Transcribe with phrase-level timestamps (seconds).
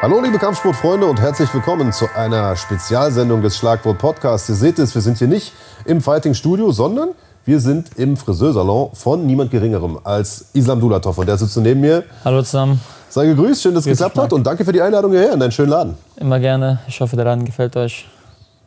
[0.00, 4.50] Hallo liebe Kampfsportfreunde und herzlich willkommen zu einer Spezialsendung des Schlagwort Podcasts.
[4.50, 5.54] Ihr seht es, wir sind hier nicht
[5.86, 7.10] im Fighting Studio, sondern
[7.46, 11.16] wir sind im Friseursalon von niemand Geringerem als Islam Dulatov.
[11.16, 12.04] Und der sitzt neben mir.
[12.24, 12.80] Hallo zusammen.
[13.08, 15.52] Sei gegrüßt, schön, dass es geklappt hat und danke für die Einladung hierher in deinen
[15.52, 15.96] schönen Laden.
[16.16, 16.80] Immer gerne.
[16.86, 18.06] Ich hoffe, der Laden gefällt euch.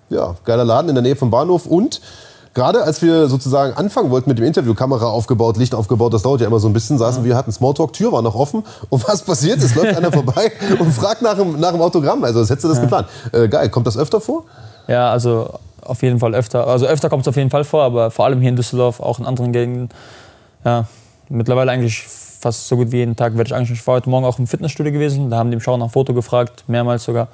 [0.09, 2.01] Ja, geiler Laden in der Nähe vom Bahnhof und
[2.53, 6.41] gerade als wir sozusagen anfangen wollten mit dem Interview, Kamera aufgebaut, Licht aufgebaut, das dauert
[6.41, 9.21] ja immer so ein bisschen, saßen wir, hatten Smalltalk, Tür war noch offen und was
[9.21, 9.61] passiert?
[9.61, 12.23] Es läuft einer vorbei und fragt nach dem, nach dem Autogramm.
[12.23, 12.83] Also, als hättest du das ja.
[12.83, 13.07] geplant.
[13.31, 14.43] Äh, geil, kommt das öfter vor?
[14.87, 15.49] Ja, also
[15.81, 16.67] auf jeden Fall öfter.
[16.67, 19.19] Also öfter kommt es auf jeden Fall vor, aber vor allem hier in Düsseldorf, auch
[19.19, 19.89] in anderen Gegenden.
[20.63, 20.85] Ja,
[21.29, 22.05] mittlerweile eigentlich
[22.41, 23.79] fast so gut wie jeden Tag werde ich eigentlich.
[23.79, 26.13] Ich war heute Morgen auch im Fitnessstudio gewesen, da haben die mich auch nach Foto
[26.13, 27.27] gefragt, mehrmals sogar.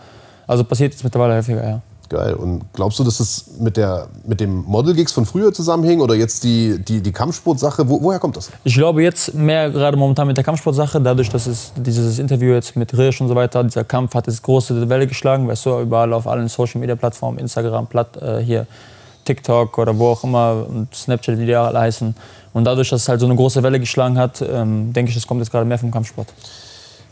[0.45, 1.81] Also passiert jetzt mittlerweile häufiger, ja.
[2.09, 2.35] Geil.
[2.35, 6.43] Und glaubst du, dass es mit, der, mit dem Model-Gigs von früher zusammenhing oder jetzt
[6.43, 7.89] die, die, die Kampfsportsache?
[7.89, 8.49] Wo, woher kommt das?
[8.63, 12.78] Ich glaube jetzt mehr gerade momentan mit der Kampfsportsache, dadurch, dass es dieses Interview jetzt
[12.78, 16.13] mit Risch und so weiter, dieser Kampf hat jetzt große Welle geschlagen, weißt du, überall
[16.13, 18.67] auf allen Social-Media-Plattformen, Instagram, Platt, äh, hier
[19.25, 22.16] TikTok oder wo auch immer und Snapchat, wie die alle heißen.
[22.53, 25.28] Und dadurch, dass es halt so eine große Welle geschlagen hat, ähm, denke ich, das
[25.28, 26.28] kommt jetzt gerade mehr vom Kampfsport.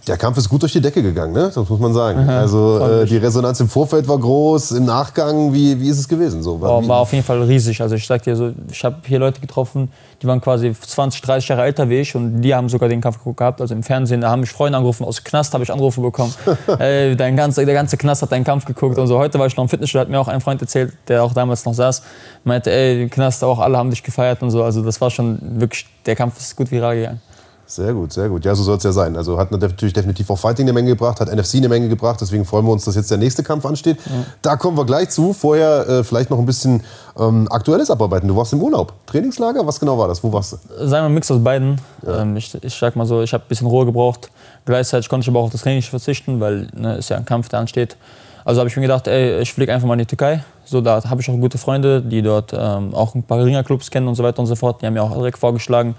[0.07, 1.51] Der Kampf ist gut durch die Decke gegangen, ne?
[1.53, 2.19] das muss man sagen.
[2.19, 6.07] Aha, also äh, die Resonanz im Vorfeld war groß, im Nachgang, wie, wie ist es
[6.07, 6.43] gewesen?
[6.43, 7.81] So, war, oh, war auf jeden Fall riesig.
[7.81, 11.49] Also ich sag dir so, ich habe hier Leute getroffen, die waren quasi 20, 30
[11.49, 13.61] Jahre älter wie ich und die haben sogar den Kampf gehabt.
[13.61, 16.33] Also im Fernsehen, da haben mich Freunde angerufen, aus Knast habe ich Anrufe bekommen.
[16.77, 19.17] Ey, dein ganze, der ganze Knast hat deinen Kampf geguckt und so.
[19.17, 21.65] Heute war ich noch im Fitnessstudio, hat mir auch ein Freund erzählt, der auch damals
[21.65, 22.03] noch saß,
[22.43, 24.63] meinte, ey, Knast auch alle haben dich gefeiert und so.
[24.63, 27.21] Also das war schon wirklich, der Kampf ist gut viral gegangen.
[27.67, 28.45] Sehr gut, sehr gut.
[28.45, 29.15] Ja, so soll es ja sein.
[29.17, 32.21] Also hat natürlich definitiv auch Fighting eine Menge gebracht, hat NFC eine Menge gebracht.
[32.21, 33.97] Deswegen freuen wir uns, dass jetzt der nächste Kampf ansteht.
[34.05, 34.11] Ja.
[34.43, 35.33] Da kommen wir gleich zu.
[35.33, 36.83] Vorher äh, vielleicht noch ein bisschen
[37.17, 38.27] ähm, Aktuelles abarbeiten.
[38.27, 38.93] Du warst im Urlaub.
[39.07, 39.65] Trainingslager?
[39.65, 40.23] Was genau war das?
[40.23, 40.57] Wo warst du?
[40.87, 41.81] Sagen wir ein Mix aus beiden.
[42.05, 42.21] Ja.
[42.21, 44.29] Ähm, ich, ich sag mal so, ich habe ein bisschen Ruhe gebraucht.
[44.65, 47.49] Gleichzeitig konnte ich aber auch auf das Training verzichten, weil ne, ist ja ein Kampf,
[47.49, 47.97] der ansteht.
[48.45, 50.43] Also habe ich mir gedacht, ey, ich fliege einfach mal in die Türkei.
[50.65, 54.07] So, da habe ich auch gute Freunde, die dort ähm, auch ein paar Ringerclubs kennen
[54.07, 54.81] und so weiter und so fort.
[54.81, 55.95] Die haben mir auch direkt vorgeschlagen,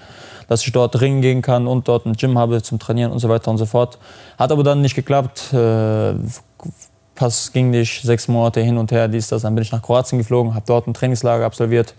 [0.48, 3.28] dass ich dort ringen gehen kann und dort ein Gym habe zum Trainieren und so
[3.28, 3.98] weiter und so fort.
[4.38, 5.52] Hat aber dann nicht geklappt.
[5.52, 6.14] Äh,
[7.16, 9.42] Pass ging nicht, sechs Monate hin und her, dies, das.
[9.42, 11.94] Dann bin ich nach Kroatien geflogen, habe dort ein Trainingslager absolviert.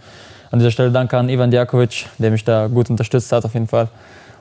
[0.52, 3.68] An dieser Stelle danke an Ivan Djakovic, der mich da gut unterstützt hat auf jeden
[3.68, 3.90] Fall.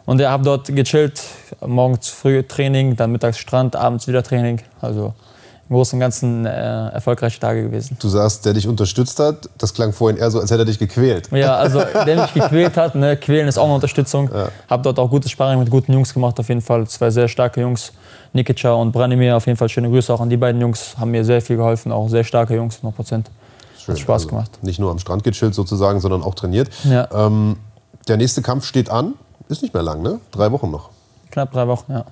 [0.05, 1.21] Und er habe dort gechillt,
[1.67, 4.61] morgens früh Training, dann mittags Strand, abends wieder Training.
[4.81, 5.15] Also
[5.69, 7.97] im Großen und Ganzen äh, erfolgreiche Tage gewesen.
[8.01, 10.79] Du sagst, der dich unterstützt hat, das klang vorhin eher so, als hätte er dich
[10.79, 11.29] gequält.
[11.33, 14.31] Ja, also der mich gequält hat, ne, quälen ist auch eine Unterstützung.
[14.33, 14.49] Ja.
[14.71, 16.87] Hab dort auch gutes Sparring mit guten Jungs gemacht, auf jeden Fall.
[16.87, 17.93] Zwei sehr starke Jungs,
[18.33, 21.25] Nikica und Branimir, auf jeden Fall schöne Grüße auch an die beiden Jungs, haben mir
[21.25, 23.31] sehr viel geholfen, auch sehr starke Jungs, 100 Prozent.
[23.89, 24.59] Hat Spaß also gemacht.
[24.63, 26.69] Nicht nur am Strand gechillt sozusagen, sondern auch trainiert.
[26.85, 27.09] Ja.
[27.13, 27.57] Ähm,
[28.09, 29.15] der nächste Kampf steht an,
[29.49, 30.21] ist nicht mehr lang, ne?
[30.33, 30.91] Drei Wochen noch.
[31.31, 32.05] Knapp drei Wochen, ja.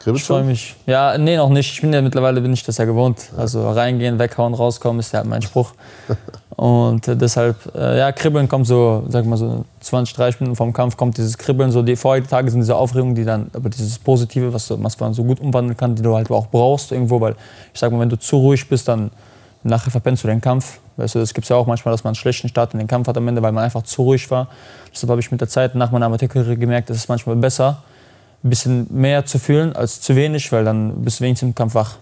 [0.00, 0.76] Kribbelst ich freue mich.
[0.86, 1.72] Ja, nee, noch nicht.
[1.72, 3.30] Ich bin ja mittlerweile bin ich das ja gewohnt.
[3.36, 5.72] Also reingehen, weghauen, rauskommen ist ja mein Spruch.
[6.56, 10.72] Und äh, deshalb, äh, ja, Kribbeln kommt so, sag mal so 20, 30 Minuten vom
[10.72, 11.70] Kampf kommt dieses Kribbeln.
[11.70, 15.12] So die vorherigen Tage sind diese Aufregung, die dann, aber dieses Positive, was, was man
[15.12, 17.36] so gut umwandeln kann, die du halt auch brauchst irgendwo, weil
[17.74, 19.10] ich sag mal, wenn du zu ruhig bist, dann
[19.62, 20.80] nachher verpennst du den Kampf.
[20.96, 22.88] Weißt du, das gibt es ja auch manchmal, dass man einen schlechten Start in den
[22.88, 24.48] Kampf hat am Ende, weil man einfach zu ruhig war.
[24.92, 27.82] Deshalb habe ich mit der Zeit nach meiner Amateurkarriere gemerkt, es ist manchmal besser,
[28.42, 31.74] ein bisschen mehr zu fühlen als zu wenig, weil dann bist du wenigstens im Kampf
[31.74, 31.96] wach.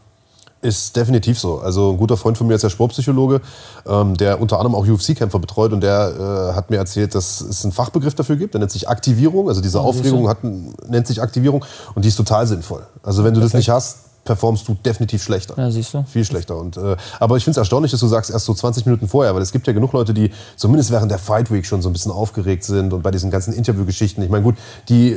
[0.60, 1.60] Ist definitiv so.
[1.60, 3.40] Also ein guter Freund von mir ist der Sportpsychologe,
[3.86, 7.64] ähm, der unter anderem auch UFC-Kämpfer betreut und der äh, hat mir erzählt, dass es
[7.64, 9.48] einen Fachbegriff dafür gibt, der nennt sich Aktivierung.
[9.48, 12.84] Also diese oh, Aufregung hat, nennt sich Aktivierung und die ist total sinnvoll.
[13.04, 13.54] Also wenn du Perfekt.
[13.54, 15.54] das nicht hast, performst du definitiv schlechter.
[15.56, 16.04] Ja, siehst du.
[16.04, 16.56] Viel schlechter.
[16.56, 19.34] Und, äh, aber ich finde es erstaunlich, dass du sagst, erst so 20 Minuten vorher,
[19.36, 21.92] weil es gibt ja genug Leute, die zumindest während der Fight Week schon so ein
[21.92, 24.24] bisschen aufgeregt sind und bei diesen ganzen Interviewgeschichten.
[24.24, 24.56] Ich meine, gut,
[24.88, 25.16] die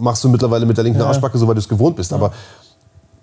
[0.00, 1.06] machst du mittlerweile mit der linken ja.
[1.06, 2.10] Arschbacke, so weil du es gewohnt bist.
[2.10, 2.16] Ja.
[2.16, 2.32] Aber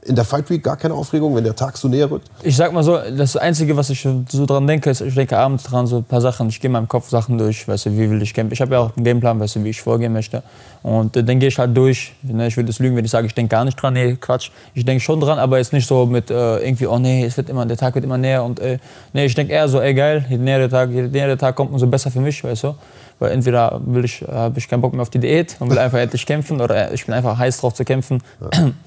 [0.08, 2.28] in der Fight Week gar keine Aufregung, wenn der Tag so näher rückt?
[2.42, 5.64] Ich sag mal so, das Einzige, was ich so dran denke, ist, ich denke abends
[5.64, 6.50] dran, so ein paar Sachen.
[6.50, 8.54] Ich gehe in meinem Kopf Sachen durch, weißt du, wie will ich kämpfen.
[8.54, 10.44] Ich habe ja auch einen Gameplan, weißt du, wie ich vorgehen möchte.
[10.84, 12.14] Und äh, dann gehe ich halt durch.
[12.22, 13.94] Ne, ich würde es lügen, wenn ich sage, ich denke gar nicht dran.
[13.94, 14.52] Nee, Quatsch.
[14.74, 17.50] Ich denke schon dran, aber jetzt nicht so mit äh, irgendwie, oh nee, es wird
[17.50, 18.44] immer, der Tag wird immer näher.
[18.44, 18.80] Und äh,
[19.14, 21.56] nee, ich denke eher so, ey geil, je näher der Tag, je näher der Tag
[21.56, 22.76] kommt, umso besser für mich, weißt du.
[23.20, 26.00] Weil entweder will ich, habe ich keinen Bock mehr auf die Diät und will einfach
[26.00, 28.24] endlich kämpfen oder ich bin einfach heiß drauf zu kämpfen.
[28.40, 28.72] Ja.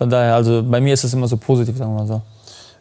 [0.00, 2.22] Von daher, also bei mir ist es immer so positiv, sagen wir mal so.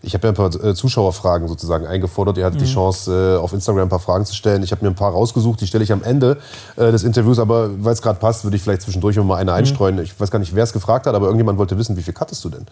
[0.02, 2.38] Ich habe ja ein paar äh, Zuschauerfragen sozusagen eingefordert.
[2.38, 2.64] Ihr hattet mhm.
[2.64, 4.64] die Chance, äh, auf Instagram ein paar Fragen zu stellen.
[4.64, 6.38] Ich habe mir ein paar rausgesucht, die stelle ich am Ende
[6.78, 7.38] äh, des Interviews.
[7.38, 9.58] Aber weil es gerade passt, würde ich vielleicht zwischendurch mal eine mhm.
[9.58, 10.00] einstreuen.
[10.00, 12.42] Ich weiß gar nicht, wer es gefragt hat, aber irgendjemand wollte wissen, wie viel cuttest
[12.46, 12.66] du denn?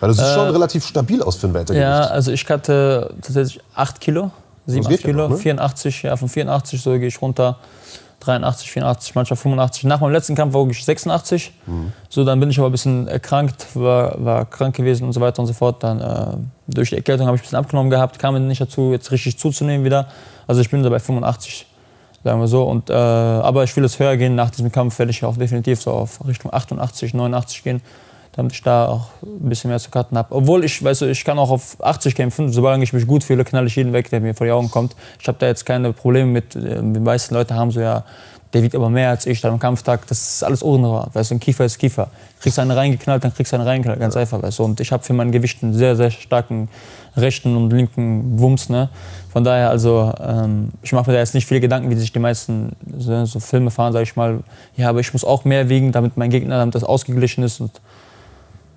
[0.00, 1.80] Weil das sieht äh, schon relativ stabil aus für ein Weltergewicht.
[1.80, 4.32] Ja, also ich cutte tatsächlich 8 Kilo
[4.66, 5.36] 87 Kilo, noch, ne?
[5.36, 7.58] 84, ja, von 84 so gehe ich runter.
[8.24, 9.84] 83, 84, manchmal 85.
[9.84, 11.52] Nach meinem letzten Kampf wog ich 86.
[11.66, 11.92] Mhm.
[12.08, 15.40] So, dann bin ich aber ein bisschen erkrankt, war, war krank gewesen und so weiter
[15.40, 15.82] und so fort.
[15.82, 16.36] Dann äh,
[16.66, 19.84] durch die Erkältung habe ich ein bisschen abgenommen gehabt, kam nicht dazu, jetzt richtig zuzunehmen
[19.84, 20.08] wieder.
[20.46, 21.66] Also ich bin da bei 85,
[22.22, 22.64] sagen wir so.
[22.64, 24.34] Und, äh, aber ich will es höher gehen.
[24.34, 27.82] Nach diesem Kampf werde ich auch definitiv so auf Richtung 88, 89 gehen
[28.36, 30.34] damit ich da auch ein bisschen mehr zu cutten habe.
[30.34, 33.44] Obwohl ich, weißt du, ich kann auch auf 80 kämpfen, sobald ich mich gut fühle,
[33.44, 34.96] knall ich jeden weg, der mir vor die Augen kommt.
[35.20, 38.04] Ich habe da jetzt keine Probleme mit, äh, die meisten Leute haben so, ja,
[38.54, 41.34] der wiegt aber mehr als ich, dann am Kampftag, das ist alles Ohrenrohr, weißt du,
[41.34, 42.08] ein Kiefer ist Kiefer.
[42.40, 44.64] Kriegst einen reingeknallt, dann kriegst du einen reingeknallt, ganz einfach, weißt du.
[44.64, 46.68] Und ich habe für mein Gewicht einen sehr, sehr starken
[47.16, 48.90] rechten und linken Wumms, ne.
[49.32, 52.20] Von daher, also, ähm, ich mache mir da jetzt nicht viele Gedanken, wie sich die
[52.20, 54.40] meisten so, so Filme fahren, sage ich mal.
[54.76, 57.72] Ja, aber ich muss auch mehr wiegen, damit mein Gegner, damit das ausgeglichen ist und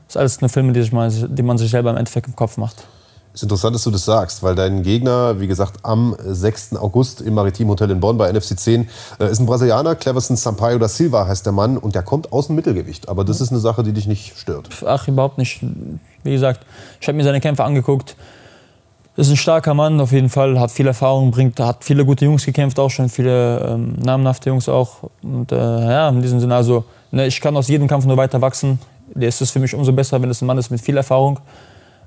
[0.07, 2.57] das ist alles eine Filme, die, mal, die man sich selber im Endeffekt im Kopf
[2.57, 2.87] macht.
[3.33, 6.77] Ist interessant, dass du das sagst, weil dein Gegner, wie gesagt, am 6.
[6.77, 8.89] August im Maritim Hotel in Bonn bei NFC 10
[9.19, 12.47] äh, ist ein Brasilianer, Cleverson Sampaio da Silva heißt der Mann und der kommt aus
[12.47, 13.09] dem Mittelgewicht.
[13.09, 14.69] Aber das ist eine Sache, die dich nicht stört.
[14.85, 15.61] Ach, überhaupt nicht.
[16.23, 16.65] Wie gesagt,
[16.99, 18.15] ich habe mir seine Kämpfe angeguckt.
[19.17, 22.45] Ist ein starker Mann auf jeden Fall, hat viel Erfahrung, bringt, hat viele gute Jungs
[22.45, 25.09] gekämpft, auch schon viele ähm, namenhafte Jungs auch.
[25.21, 28.41] Und äh, ja, in diesem Sinne, also ne, ich kann aus jedem Kampf nur weiter
[28.41, 28.79] wachsen
[29.15, 31.39] ist es für mich umso besser, wenn es ein Mann ist mit viel Erfahrung.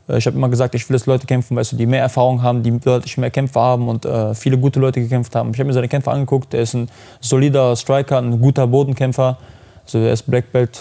[0.09, 2.43] Äh, ich habe immer gesagt, ich will, dass Leute kämpfen, weißt du, die mehr Erfahrung
[2.43, 5.51] haben, die deutlich mehr Kämpfe haben und äh, viele gute Leute gekämpft haben.
[5.53, 6.55] Ich habe mir seine Kämpfe angeguckt.
[6.55, 6.89] Er ist ein
[7.21, 9.39] solider Striker, ein guter Bodenkämpfer.
[9.85, 10.81] Also er ist Black Belt.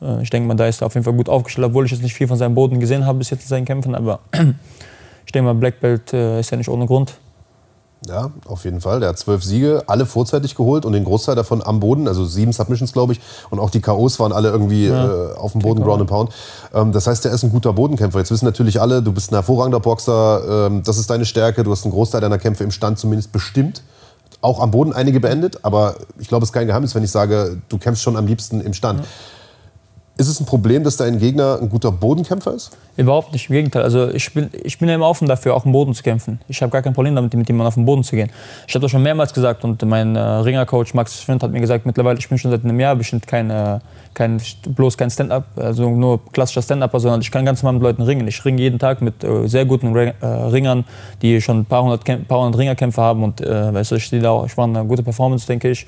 [0.00, 2.02] Äh, ich denke mal, da ist er auf jeden Fall gut aufgestellt, obwohl ich jetzt
[2.02, 3.94] nicht viel von seinem Boden gesehen habe bis jetzt in seinen Kämpfen.
[3.94, 4.20] Aber
[5.26, 7.14] ich denke mal, Black Belt äh, ist ja nicht ohne Grund.
[8.08, 9.00] Ja, auf jeden Fall.
[9.00, 12.52] Der hat zwölf Siege, alle vorzeitig geholt und den Großteil davon am Boden, also sieben
[12.52, 13.20] Submissions, glaube ich.
[13.50, 15.06] Und auch die K.O.s waren alle irgendwie ja.
[15.06, 16.32] äh, auf dem Boden, Ground and Pound.
[16.74, 18.18] Ähm, das heißt, der ist ein guter Bodenkämpfer.
[18.18, 21.70] Jetzt wissen natürlich alle, du bist ein hervorragender Boxer, ähm, das ist deine Stärke, du
[21.70, 23.82] hast einen Großteil deiner Kämpfe im Stand zumindest bestimmt.
[24.40, 27.58] Auch am Boden einige beendet, aber ich glaube, es ist kein Geheimnis, wenn ich sage,
[27.68, 29.00] du kämpfst schon am liebsten im Stand.
[29.00, 29.06] Ja.
[30.18, 32.76] Ist es ein Problem, dass dein Gegner ein guter Bodenkämpfer ist?
[32.98, 33.82] Überhaupt nicht, im Gegenteil.
[33.82, 36.38] Also ich bin, ich bin ja immer offen dafür, auch im Boden zu kämpfen.
[36.48, 38.30] Ich habe gar kein Problem damit, mit jemandem auf den Boden zu gehen.
[38.68, 41.86] Ich habe das schon mehrmals gesagt und mein äh, Ringercoach Max Schwind hat mir gesagt,
[41.86, 43.78] mittlerweile, ich bin schon seit einem Jahr bestimmt kein, äh,
[44.12, 44.38] kein
[44.68, 48.28] bloß kein Stand-up, also nur klassischer Stand-Upper, sondern ich kann ganz normal mit Leuten ringen.
[48.28, 50.84] Ich ringe jeden Tag mit äh, sehr guten äh, Ringern,
[51.22, 54.44] die schon ein paar hundert, paar hundert Ringerkämpfe haben und äh, weißt du, ich, da
[54.44, 55.86] ich mache eine gute Performance, denke ich.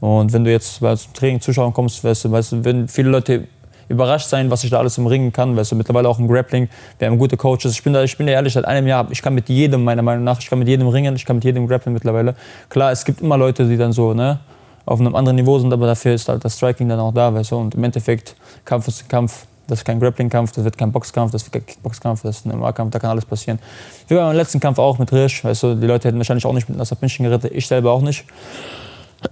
[0.00, 3.44] Und wenn du jetzt zum Training zuschauen kommst, weißt du, weißt du, wenn viele Leute
[3.88, 5.56] überrascht sein, was ich da alles im Ringen kann.
[5.56, 6.68] Weißt du, mittlerweile auch im Grappling.
[6.98, 7.72] Wir haben gute Coaches.
[7.72, 10.02] Ich bin da, ich bin da ehrlich, seit einem Jahr, ich kann mit jedem, meiner
[10.02, 12.34] Meinung nach, ich kann mit jedem ringen, ich kann mit jedem grappeln mittlerweile.
[12.68, 14.40] Klar, es gibt immer Leute, die dann so, ne,
[14.84, 17.52] auf einem anderen Niveau sind, aber dafür ist halt das Striking dann auch da, weißt
[17.52, 17.56] du.
[17.56, 19.46] Und im Endeffekt, Kampf ist Kampf.
[19.68, 22.56] Das ist kein Grappling-Kampf, das wird kein Boxkampf, das wird kein Kickboxkampf, das ist ein
[22.56, 23.58] MMA-Kampf, da kann alles passieren.
[24.06, 26.68] Wie beim letzten Kampf auch mit Risch, weißt du, die Leute hätten wahrscheinlich auch nicht
[26.68, 28.24] mit einer Submission gerettet, ich selber auch nicht.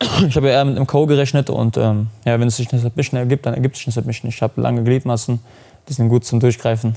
[0.28, 1.06] Ich habe ja eher mit einem Co.
[1.06, 3.92] gerechnet und ähm, ja, wenn es sich eine Submission ergibt, dann ergibt es sich eine
[3.92, 4.28] Submission.
[4.28, 5.40] Ich habe lange Gliedmassen,
[5.88, 6.96] die sind gut zum Durchgreifen.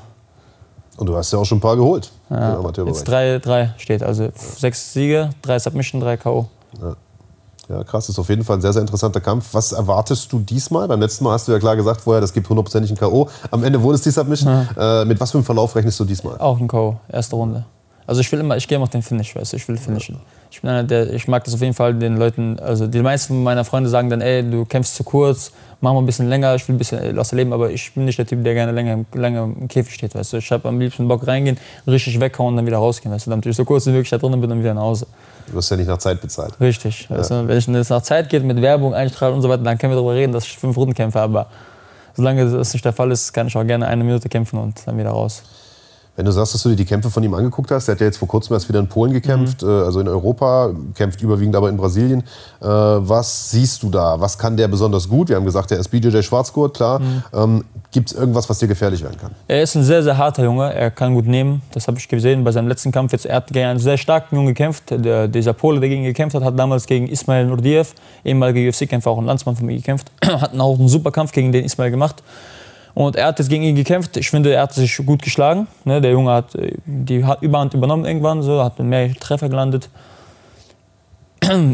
[0.98, 2.60] Und du hast ja auch schon ein paar geholt ja.
[2.86, 4.30] Jetzt drei, drei steht, also ja.
[4.36, 6.48] sechs Siege, drei Submission, drei K.O.
[6.82, 6.96] Ja.
[7.70, 9.50] Ja, krass, das ist auf jeden Fall ein sehr, sehr interessanter Kampf.
[9.52, 10.88] Was erwartest du diesmal?
[10.88, 13.28] Beim letzten Mal hast du ja klar gesagt vorher, das gibt hundertprozentig ein K.O.
[13.52, 14.70] Am Ende wurde es die Submission.
[14.78, 16.38] Äh, mit was für einem Verlauf rechnest du diesmal?
[16.38, 17.66] Auch ein K.O., erste Runde.
[18.06, 20.18] Also ich will immer, ich gehe immer auf den Finish, weißt du, ich will finishen.
[20.50, 23.44] Ich bin einer, der, ich mag das auf jeden Fall den Leuten, also die meisten
[23.44, 25.51] meiner Freunde sagen dann, ey, du kämpfst zu kurz,
[25.82, 28.18] mach mal ein bisschen länger, ich will ein bisschen los leben, aber ich bin nicht
[28.18, 30.38] der Typ, der gerne länger, länger im Käfig steht, weißt du.
[30.38, 33.46] Ich habe am liebsten Bock reingehen, richtig weghauen und dann wieder rausgehen, weißt du, damit
[33.46, 35.08] ich so kurz wie möglich da drinnen bin und wieder nach Hause.
[35.48, 36.60] Du wirst ja nicht nach Zeit bezahlt.
[36.60, 37.08] Richtig.
[37.10, 37.18] Ja.
[37.18, 39.92] Weißt du, wenn es nach Zeit geht mit Werbung, Einstrahlung und so weiter, dann können
[39.92, 41.48] wir darüber reden, dass ich fünf Runden kämpfe, aber
[42.16, 44.98] solange das nicht der Fall ist, kann ich auch gerne eine Minute kämpfen und dann
[44.98, 45.44] wieder raus.
[46.17, 48.07] Wenn du sagst, dass du dir die Kämpfe von ihm angeguckt hast, der hat ja
[48.07, 49.69] jetzt vor kurzem erst wieder in Polen gekämpft, mhm.
[49.69, 52.21] Äh, also in Europa, kämpft überwiegend aber in Brasilien.
[52.59, 54.19] Äh, was siehst du da?
[54.19, 55.29] Was kann der besonders gut?
[55.29, 57.00] Wir haben gesagt, der ist BJJ Schwarzgurt, klar.
[57.00, 57.24] Mhm.
[57.33, 59.31] Ähm, Gibt es irgendwas, was dir gefährlich werden kann?
[59.47, 60.74] Er ist ein sehr, sehr harter Junge.
[60.74, 61.62] Er kann gut nehmen.
[61.71, 63.12] Das habe ich gesehen bei seinem letzten Kampf.
[63.12, 64.86] Jetzt, er hat gegen einen sehr starken Jungen gekämpft.
[64.89, 67.93] Der, dieser Pole, der gegen ihn gekämpft hat, hat damals gegen Ismail Nurdiev,
[68.25, 70.12] ehemaliger UFC-Kämpfer, auch ein Landsmann von mir gekämpft.
[70.25, 72.24] hat auch einen super Kampf gegen den Ismail gemacht.
[72.98, 74.18] Und er hat jetzt gegen ihn gekämpft.
[74.18, 75.68] Ich finde, er hat sich gut geschlagen.
[75.86, 76.01] Ne?
[76.01, 79.88] Der Junge hat die Überhand übernommen irgendwann, so, hat mehr Treffer gelandet.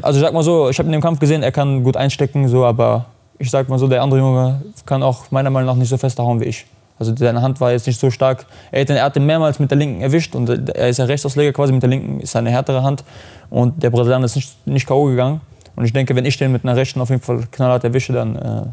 [0.02, 2.50] Also ich sag mal so, ich habe in dem Kampf gesehen, er kann gut einstecken,
[2.50, 3.06] so, aber
[3.40, 6.20] ich sag mal so, der andere Junge kann auch meiner Meinung nach nicht so fest
[6.20, 6.66] hauen wie ich.
[7.00, 8.46] Also seine Hand war jetzt nicht so stark.
[8.72, 11.54] Er hat, er hat ihn mehrmals mit der linken erwischt und er ist ja Rechtsausleger
[11.54, 13.06] quasi, mit der linken ist eine härtere Hand.
[13.50, 15.06] Und der Brasilianer ist nicht, nicht K.O.
[15.06, 15.40] gegangen.
[15.78, 18.36] Und ich denke, wenn ich den mit einer rechten auf jeden Fall knallhart erwische, dann
[18.36, 18.64] äh,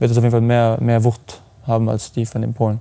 [0.00, 2.80] wird es auf jeden Fall mehr, mehr Wucht haben als die von den Polen.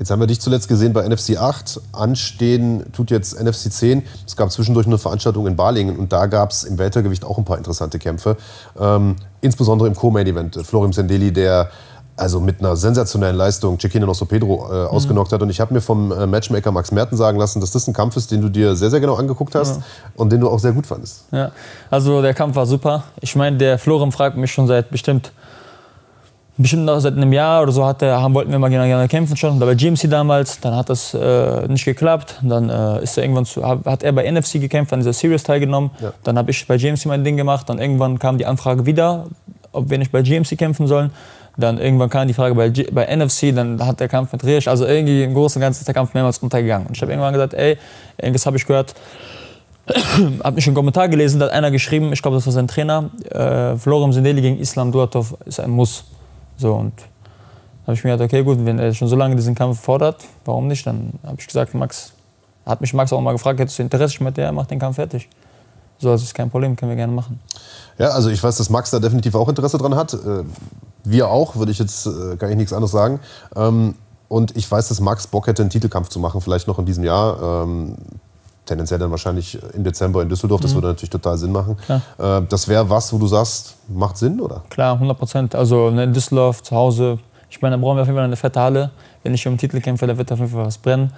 [0.00, 1.78] Jetzt haben wir dich zuletzt gesehen bei NFC 8.
[1.92, 4.02] Anstehen tut jetzt NFC 10.
[4.26, 7.44] Es gab zwischendurch eine Veranstaltung in Balingen und da gab es im Weltergewicht auch ein
[7.44, 8.38] paar interessante Kämpfe.
[8.80, 10.58] Ähm, insbesondere im Co-Main-Event.
[10.64, 11.70] Florim Sendeli, der
[12.20, 14.86] also mit einer sensationellen Leistung Cecchino Nosso Pedro äh, mhm.
[14.88, 15.42] ausgenockt hat.
[15.42, 18.16] Und ich habe mir vom äh, Matchmaker Max Merten sagen lassen, dass das ein Kampf
[18.16, 19.82] ist, den du dir sehr, sehr genau angeguckt hast ja.
[20.14, 21.24] und den du auch sehr gut fandest.
[21.30, 21.50] Ja,
[21.90, 23.04] also der Kampf war super.
[23.20, 25.32] Ich meine, der Florim fragt mich schon seit bestimmt
[26.56, 29.08] bestimmt noch seit einem Jahr oder so hat er, haben, wollten wir mal gerne, gerne
[29.08, 29.58] kämpfen schon.
[29.60, 32.36] Da bei GMC damals, dann hat das äh, nicht geklappt.
[32.42, 35.90] Dann äh, ist er irgendwann zu, hat er bei NFC gekämpft, an dieser Series teilgenommen.
[36.00, 36.12] Ja.
[36.24, 37.68] Dann habe ich bei GMC mein Ding gemacht.
[37.68, 39.26] Dann irgendwann kam die Anfrage wieder,
[39.72, 41.10] ob wir nicht bei GMC kämpfen sollen.
[41.56, 44.68] Dann irgendwann kam die Frage bei, G bei NFC, dann hat der Kampf mit Riesch,
[44.68, 46.86] also irgendwie im Großen und Ganzen ist der Kampf mehrmals untergegangen.
[46.86, 47.76] Und ich habe irgendwann gesagt, ey,
[48.16, 48.94] irgendwas habe ich gehört,
[50.44, 53.10] habe mich einen Kommentar gelesen, da hat einer geschrieben, ich glaube, das war sein Trainer,
[53.30, 56.04] äh, Florim Sindeli gegen Islam Duatov ist ein Muss.
[56.60, 56.92] So, und
[57.86, 60.66] habe ich mir gedacht, okay, gut, wenn er schon so lange diesen Kampf fordert, warum
[60.68, 60.86] nicht?
[60.86, 62.12] Dann habe ich gesagt, Max,
[62.66, 64.12] hat mich Max auch mal gefragt, hättest du Interesse?
[64.12, 65.28] Ich meinte, der macht den Kampf fertig.
[65.98, 67.40] So, das ist kein Problem, können wir gerne machen.
[67.96, 70.12] Ja, also ich weiß, dass Max da definitiv auch Interesse dran hat.
[70.12, 70.44] Äh,
[71.04, 73.20] wir auch, würde ich jetzt, äh, kann ich nichts anderes sagen.
[73.56, 73.94] Ähm,
[74.28, 77.04] und ich weiß, dass Max Bock hätte, einen Titelkampf zu machen, vielleicht noch in diesem
[77.04, 77.66] Jahr.
[78.70, 80.60] Tendenziell dann wahrscheinlich im Dezember in Düsseldorf.
[80.60, 80.76] Das mhm.
[80.76, 81.76] würde natürlich total Sinn machen.
[81.88, 84.62] Äh, das wäre was, wo du sagst, macht Sinn, oder?
[84.70, 85.54] Klar, 100 Prozent.
[85.56, 87.18] Also in Düsseldorf, zu Hause.
[87.50, 88.92] Ich meine, da brauchen wir auf jeden Fall eine fette Halle.
[89.24, 91.12] Wenn ich um den Titel kämpfe, da wird auf jeden Fall was brennen.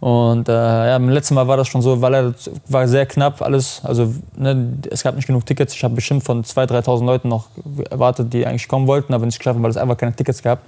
[0.00, 2.34] Und äh, ja, beim letzten Mal war das schon so, weil er
[2.68, 3.80] war sehr knapp alles.
[3.84, 5.72] Also ne, es gab nicht genug Tickets.
[5.72, 7.48] Ich habe bestimmt von 2.000, 3.000 Leuten noch
[7.88, 10.58] erwartet, die eigentlich kommen wollten, aber nicht geschafft weil es einfach keine Tickets gab.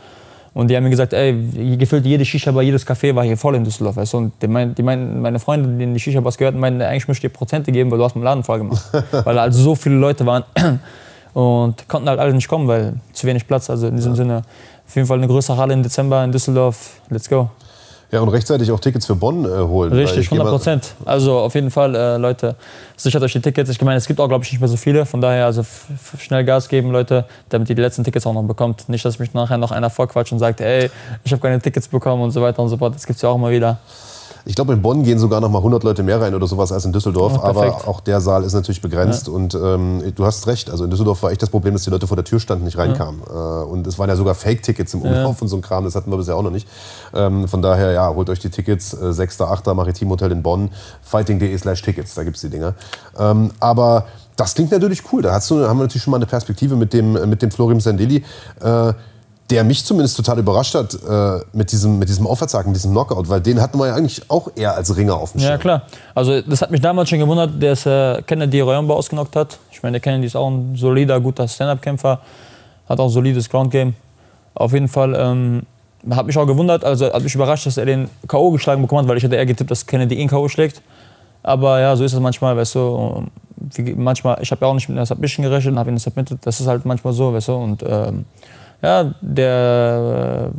[0.52, 3.62] Und die haben mir gesagt, ey, gefühlt jede Shisha-Bar, jedes Café war hier voll in
[3.62, 3.96] Düsseldorf.
[3.96, 4.18] Weißt du?
[4.18, 7.26] Und die, mein, die mein, meine Freunde, die in die Shisha-Bars gehörten, meinten, eigentlich möchte
[7.26, 8.82] ich dir Prozente geben, weil du hast meinen Laden voll gemacht.
[9.24, 10.42] weil also so viele Leute waren
[11.34, 13.70] und konnten halt alle nicht kommen, weil zu wenig Platz.
[13.70, 14.16] Also in diesem ja.
[14.16, 14.42] Sinne,
[14.86, 17.00] auf jeden Fall eine größere Halle im Dezember in Düsseldorf.
[17.10, 17.50] Let's go.
[18.12, 19.92] Ja, und rechtzeitig auch Tickets für Bonn äh, holen.
[19.92, 20.94] Richtig, 100 Prozent.
[21.04, 22.56] Also auf jeden Fall, äh, Leute,
[22.96, 23.70] sichert euch die Tickets.
[23.70, 25.06] Ich meine, es gibt auch, glaube ich, nicht mehr so viele.
[25.06, 25.64] Von daher, also
[26.18, 28.88] schnell Gas geben, Leute, damit ihr die letzten Tickets auch noch bekommt.
[28.88, 30.90] Nicht, dass mich nachher noch einer vorquatscht und sagt, ey,
[31.22, 32.96] ich habe keine Tickets bekommen und so weiter und so fort.
[32.96, 33.78] Das gibt es ja auch immer wieder.
[34.50, 36.84] Ich glaube, in Bonn gehen sogar noch mal 100 Leute mehr rein oder sowas als
[36.84, 37.34] in Düsseldorf.
[37.36, 39.28] Oh, aber auch der Saal ist natürlich begrenzt.
[39.28, 39.32] Ja.
[39.32, 40.70] Und ähm, du hast recht.
[40.70, 42.76] Also in Düsseldorf war echt das Problem, dass die Leute vor der Tür standen, nicht
[42.76, 43.22] reinkamen.
[43.28, 43.62] Ja.
[43.62, 45.42] Äh, und es waren ja sogar Fake-Tickets im Umlauf ja.
[45.42, 45.84] und so ein Kram.
[45.84, 46.66] Das hatten wir bisher auch noch nicht.
[47.14, 48.92] Ähm, von daher, ja, holt euch die Tickets.
[48.92, 49.66] Äh, 6., 8.
[49.66, 50.70] Maritim Hotel in Bonn.
[51.00, 52.14] Fighting.de slash Tickets.
[52.14, 52.74] Da gibt es die Dinger.
[53.16, 55.22] Ähm, aber das klingt natürlich cool.
[55.22, 57.78] Da hast du, haben wir natürlich schon mal eine Perspektive mit dem, mit dem Florim
[57.78, 58.24] Sandeli.
[58.60, 58.94] Äh,
[59.50, 63.40] der mich zumindest total überrascht hat äh, mit diesem, mit diesem Aufwärtshaken, diesem Knockout, weil
[63.40, 65.50] den hatten wir ja eigentlich auch eher als Ringer auf dem Schirm.
[65.50, 65.82] Ja, klar.
[66.14, 69.58] Also das hat mich damals schon gewundert, dass äh, Kennedy Royamba ausgenockt hat.
[69.72, 72.20] Ich meine, der Kennedy ist auch ein solider, guter Stand-Up-Kämpfer,
[72.88, 73.94] hat auch ein solides Ground-Game.
[74.54, 75.62] Auf jeden Fall ähm,
[76.10, 78.50] hat mich auch gewundert, also hat mich überrascht, dass er den K.O.
[78.52, 80.48] geschlagen bekommen hat, weil ich hätte eher getippt, dass Kennedy ihn K.O.
[80.48, 80.80] schlägt.
[81.42, 83.26] Aber ja, so ist es manchmal, weißt du.
[83.74, 86.38] Wie, manchmal, ich habe ja auch nicht mit einer Submission gerechnet und habe ihn submitted.
[86.42, 87.54] Das ist halt manchmal so, weißt du.
[87.54, 88.24] Und ähm,
[88.82, 90.50] ja, der,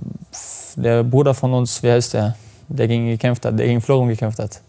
[0.76, 2.36] der Bruder von uns, wie heißt der?
[2.68, 4.62] Der gegen gekämpft hat, der gegen Florum gekämpft hat.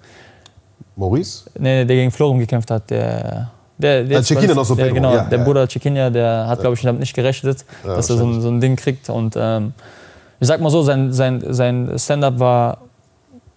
[0.96, 1.44] Maurice?
[1.58, 2.90] Nee, der gegen Florum gekämpft hat.
[2.90, 5.44] Der, der, der, also noch so der, Genau, ja, der ja.
[5.44, 8.48] Bruder Cekinia, der hat, glaube ich, damit nicht gerechnet, ja, dass er so ein, so
[8.48, 9.08] ein Ding kriegt.
[9.08, 9.72] Und ähm,
[10.40, 12.78] ich sag mal so, sein, sein, sein Stand-up war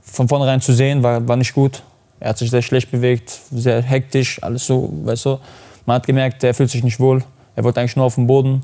[0.01, 1.83] von vornherein zu sehen, war, war nicht gut.
[2.19, 5.39] Er hat sich sehr schlecht bewegt, sehr hektisch, alles so, weißt du.
[5.85, 7.23] Man hat gemerkt, er fühlt sich nicht wohl.
[7.55, 8.63] Er wollte eigentlich nur auf dem Boden.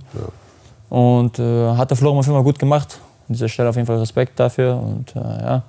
[0.92, 3.00] Und äh, hat der Florian auf jeden Fall gut gemacht.
[3.30, 4.76] An dieser Stelle auf jeden Fall Respekt dafür.
[4.76, 5.64] Und äh, ja,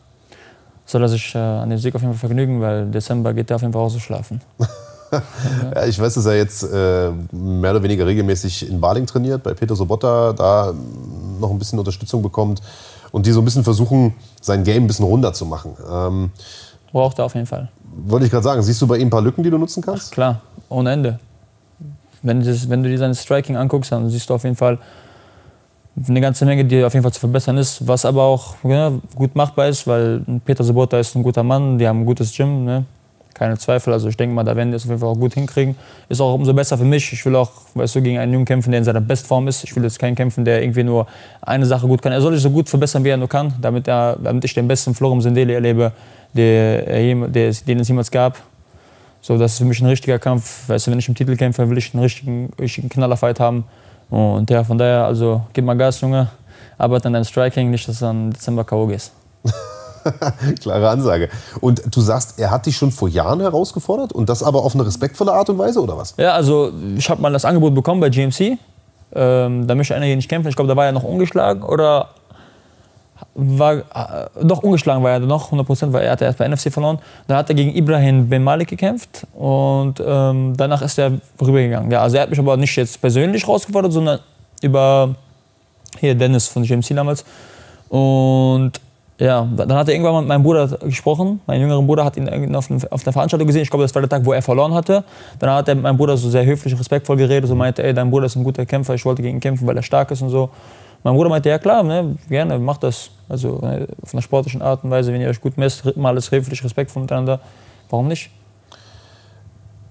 [0.84, 3.56] soll er sich äh, an dem Sieg auf jeden Fall vergnügen, weil Dezember geht er
[3.56, 4.40] auf jeden Fall auch so schlafen.
[5.12, 9.54] ja, ich weiß, dass er jetzt äh, mehr oder weniger regelmäßig in Baling trainiert, bei
[9.54, 10.74] Peter Sobotta, da
[11.38, 12.60] noch ein bisschen Unterstützung bekommt
[13.12, 15.76] und die so ein bisschen versuchen, sein Game ein bisschen runder zu machen.
[15.88, 16.32] Ähm,
[16.90, 17.68] Braucht er auf jeden Fall.
[18.06, 20.08] Wollte ich gerade sagen, siehst du bei ihm ein paar Lücken, die du nutzen kannst?
[20.08, 21.20] Ach, klar, ohne Ende.
[22.22, 24.78] Wenn das, wenn du dir sein Striking anguckst, dann siehst du auf jeden Fall,
[26.08, 29.34] eine ganze Menge, die auf jeden Fall zu verbessern ist, was aber auch ja, gut
[29.34, 32.84] machbar ist, weil Peter Sobota ist ein guter Mann, die haben ein gutes Gym, ne?
[33.34, 33.92] keine Zweifel.
[33.92, 35.75] Also ich denke mal, da werden die es auf jeden Fall auch gut hinkriegen.
[36.08, 37.12] Ist auch umso besser für mich.
[37.12, 39.64] Ich will auch, weißt du, gegen einen Jungen kämpfen, der in seiner Bestform ist.
[39.64, 41.06] Ich will jetzt keinen kämpfen, der irgendwie nur
[41.40, 42.12] eine Sache gut kann.
[42.12, 44.68] Er soll sich so gut verbessern, wie er nur kann, damit, er, damit ich den
[44.68, 45.92] besten Florum Sendeli erlebe,
[46.34, 48.38] der, den es jemals gab.
[49.20, 50.68] So, das ist für mich ein richtiger Kampf.
[50.68, 53.64] Weißt du, wenn ich im Titel kämpfe, will ich einen richtigen, richtigen Knallerfight haben.
[54.12, 56.28] Und ja, von daher, also gib mal Gas, Junge.
[56.76, 58.87] Arbeit an deinem Striking, nicht, dass du im Dezember K.O.
[58.87, 59.12] gehst.
[60.61, 61.31] Klare Ansage.
[61.62, 64.85] Und du sagst, er hat dich schon vor Jahren herausgefordert und das aber auf eine
[64.85, 66.12] respektvolle Art und Weise, oder was?
[66.19, 68.59] Ja, also ich habe mal das Angebot bekommen bei GMC.
[69.14, 70.50] Ähm, da möchte einer hier nicht kämpfen.
[70.50, 72.11] Ich glaube, da war er noch ungeschlagen oder
[73.34, 73.82] war äh,
[74.42, 76.98] doch ungeschlagen, war er noch 100 Prozent, weil er hatte erst bei NFC verloren.
[77.26, 81.90] Dann hat er gegen Ibrahim Ben Malik gekämpft und ähm, danach ist er rübergegangen.
[81.90, 84.20] Ja, also er hat mich aber nicht jetzt persönlich rausgefordert, sondern
[84.62, 85.14] über
[85.98, 87.24] hier Dennis von GMC damals.
[87.88, 88.80] Und
[89.18, 91.40] ja, dann hat er irgendwann mit meinem Bruder gesprochen.
[91.46, 93.62] Mein jüngerer Bruder hat ihn auf, auf der Veranstaltung gesehen.
[93.62, 95.04] Ich glaube, das war der Tag, wo er verloren hatte.
[95.38, 97.48] Dann hat er mit meinem Bruder so sehr höflich, respektvoll geredet.
[97.48, 98.94] So meinte, ey, dein Bruder ist ein guter Kämpfer.
[98.94, 100.50] Ich wollte gegen ihn kämpfen, weil er stark ist und so.
[101.04, 103.11] Mein Bruder meinte, ja klar, ne, gerne, macht das.
[103.28, 106.30] Also ne, auf einer sportlichen Art und Weise, wenn ihr euch gut messt, mal alles
[106.30, 107.40] höflich, respektvoll miteinander.
[107.90, 108.30] Warum nicht?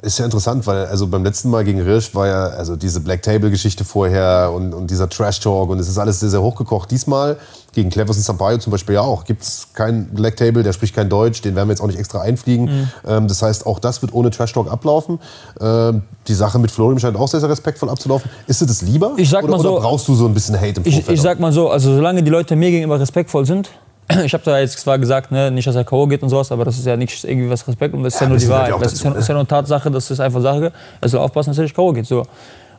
[0.04, 3.22] Ist ja interessant, weil also beim letzten Mal gegen Rirsch war ja also diese Black
[3.22, 6.90] Table Geschichte vorher und, und dieser Trash Talk und es ist alles sehr, sehr hochgekocht.
[6.90, 7.38] Diesmal
[7.72, 9.26] gegen Cleverson Sampaio zum Beispiel ja auch.
[9.26, 12.00] Gibt es keinen Black Table, der spricht kein Deutsch, den werden wir jetzt auch nicht
[12.00, 12.66] extra einfliegen.
[12.66, 12.90] Mhm.
[13.08, 15.20] Ähm, das heißt, auch das wird ohne Trash Talk ablaufen.
[15.60, 18.32] Ähm, die Sache mit Florim scheint auch sehr, sehr respektvoll abzulaufen.
[18.48, 19.14] Ist dir das lieber?
[19.18, 21.04] Ich sag mal oder, so, oder brauchst du so ein bisschen Hate im Vorfeld?
[21.10, 23.70] Ich, ich sag mal so, also solange die Leute mir gegenüber respektvoll sind,
[24.26, 26.08] ich habe da jetzt zwar gesagt, ne, nicht, dass er K.O.
[26.08, 28.26] geht und sowas, aber das ist ja nicht irgendwie was Respekt und das ist ja,
[28.26, 28.74] ja nur die Wahrheit.
[28.82, 30.72] Das ist ja, ist ja nur Tatsache, das ist einfach Sache.
[31.00, 31.94] Er soll aufpassen, dass er nicht K.O.
[31.94, 32.06] geht.
[32.06, 32.26] So.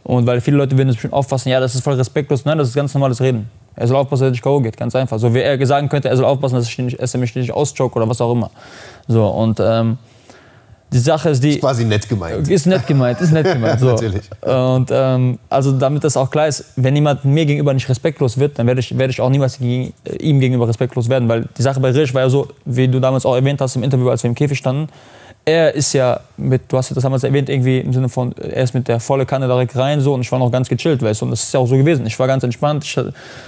[0.04, 2.44] Und weil viele Leute werden es bestimmt aufpassen, ja, das ist voll respektlos.
[2.44, 3.48] Nein, das ist ganz normales Reden.
[3.76, 4.60] Er soll aufpassen, dass er nicht K.O.
[4.60, 5.18] geht, ganz einfach.
[5.18, 8.20] So wie er sagen könnte, er soll aufpassen, dass er mich nicht auschoke oder was
[8.20, 8.50] auch immer.
[9.06, 9.98] So, und ähm,
[10.92, 11.54] die Sache ist die.
[11.54, 12.48] Ist quasi nett gemeint.
[12.48, 13.80] Ist nett gemeint, ist nett gemeint.
[13.80, 13.86] So.
[13.90, 14.22] Natürlich.
[14.40, 18.58] Und ähm, also damit das auch klar ist, wenn jemand mir gegenüber nicht respektlos wird,
[18.58, 21.28] dann werde ich, werde ich auch niemals gegen, äh, ihm gegenüber respektlos werden.
[21.28, 23.82] Weil die Sache bei Risch war ja so, wie du damals auch erwähnt hast im
[23.82, 24.88] Interview, als wir im Käfig standen,
[25.44, 28.74] er ist ja mit, du hast das damals erwähnt, irgendwie im Sinne von, er ist
[28.74, 31.24] mit der volle Kanne direkt rein so und ich war noch ganz gechillt, weißt du,
[31.24, 32.06] und das ist ja auch so gewesen.
[32.06, 32.84] Ich war ganz entspannt.
[32.84, 32.96] Ich,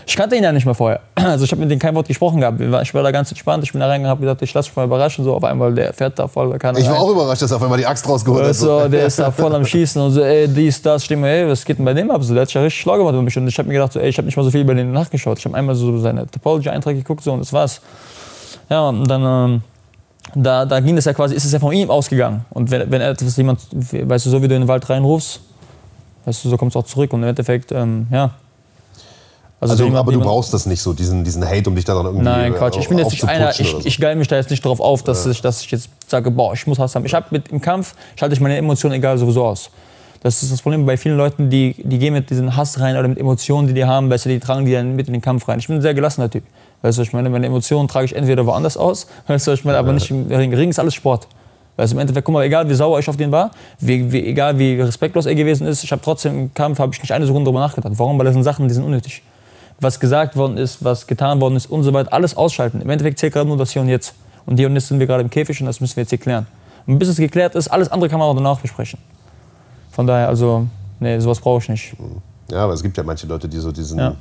[0.07, 1.01] ich kannte ihn ja nicht mehr vorher.
[1.25, 2.61] Also ich habe mit ihm kein Wort gesprochen gehabt.
[2.61, 3.65] Ich war da ganz entspannt.
[3.65, 5.25] Ich bin da reingegangen, habe gesagt, ich lasse mich mal überraschen.
[5.25, 7.01] So auf einmal, der fährt da voll Kanne Ich war rein.
[7.01, 8.55] auch überrascht, dass er auf einmal die Axt rausgeholt hat.
[8.55, 11.65] So, der ist da voll am Schießen und so, ey, dies, das, wir, ey, was
[11.65, 12.23] geht denn bei dem ab?
[12.23, 13.93] So, der hat sich ja richtig schlau gemacht über mich und ich habe mir gedacht,
[13.93, 15.39] so, ey, ich habe nicht mal so viel über den nachgeschaut.
[15.39, 17.81] Ich habe einmal so seine Topology-Einträge geguckt so und das war's.
[18.69, 19.23] Ja, und dann...
[19.23, 19.63] Ähm,
[20.35, 22.45] da, da ging es ja quasi, ist es ja von ihm ausgegangen.
[22.51, 25.41] Und wenn, wenn etwas jemand, weißt du, so wie du in den Wald reinrufst,
[26.25, 27.13] weißt du, so kommst du auch zurück.
[27.13, 28.31] Und im Endeffekt, ähm, ja.
[29.61, 31.95] Also, also jemand, aber du brauchst das nicht so, diesen, diesen Hate, um dich da
[31.95, 32.77] dann irgendwie Nein, Quatsch.
[32.79, 33.81] Ich bin jetzt nicht einer, ich, so.
[33.83, 35.31] ich geil mich da jetzt nicht darauf auf, dass, ja.
[35.31, 37.07] ich, dass ich jetzt sage, boah, ich muss Hass haben.
[37.07, 39.71] Ich habe mit im Kampf, schalte ich meine Emotionen egal sowieso aus.
[40.23, 43.09] Das ist das Problem bei vielen Leuten, die, die gehen mit diesem Hass rein oder
[43.09, 45.59] mit Emotionen, die die haben, besser, die tragen die dann mit in den Kampf rein.
[45.59, 46.45] Ich bin ein sehr gelassener Typ.
[46.85, 49.79] Weißt du, ich meine, meine Emotionen trage ich entweder woanders aus, weißt du, ich meine,
[49.79, 50.53] aber nicht im Ring.
[50.53, 51.27] Ring ist alles Sport.
[51.77, 54.27] Weißt du, im Endeffekt, guck mal, egal wie sauer ich auf den war, wie, wie,
[54.27, 57.25] egal wie respektlos er gewesen ist, ich habe trotzdem im Kampf habe ich nicht eine
[57.25, 57.95] Sekunde darüber nachgedacht.
[57.97, 58.19] Warum?
[58.19, 59.23] Weil das sind Sachen, die sind unnötig.
[59.81, 62.83] Was gesagt worden ist, was getan worden ist und so weiter, alles ausschalten.
[62.83, 64.15] Im Endeffekt zählt gerade nur das Hier und Jetzt.
[64.45, 66.19] Und hier und jetzt sind wir gerade im Käfig und das müssen wir jetzt hier
[66.19, 66.47] klären.
[66.87, 68.99] Und bis es geklärt ist, alles andere kann man auch danach besprechen.
[69.91, 70.67] Von daher, also,
[71.01, 71.97] nee, sowas brauche ich nicht.
[72.51, 73.99] Ja, aber es gibt ja manche Leute, die so diesen.
[73.99, 74.15] Ja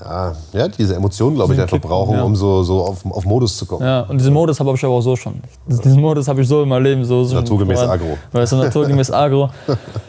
[0.00, 2.22] ja, ja diese Emotionen, glaube ich, einfach brauchen, ja.
[2.22, 3.84] um so, so auf, auf Modus zu kommen.
[3.84, 5.40] Ja, und diesen Modus habe ich aber auch so schon.
[5.66, 7.04] Diesen Modus habe ich so in meinem Leben.
[7.04, 8.16] So, so naturgemäß Agro.
[8.32, 9.50] Weißt du, naturgemäß Agro.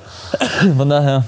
[0.77, 1.23] Von daher.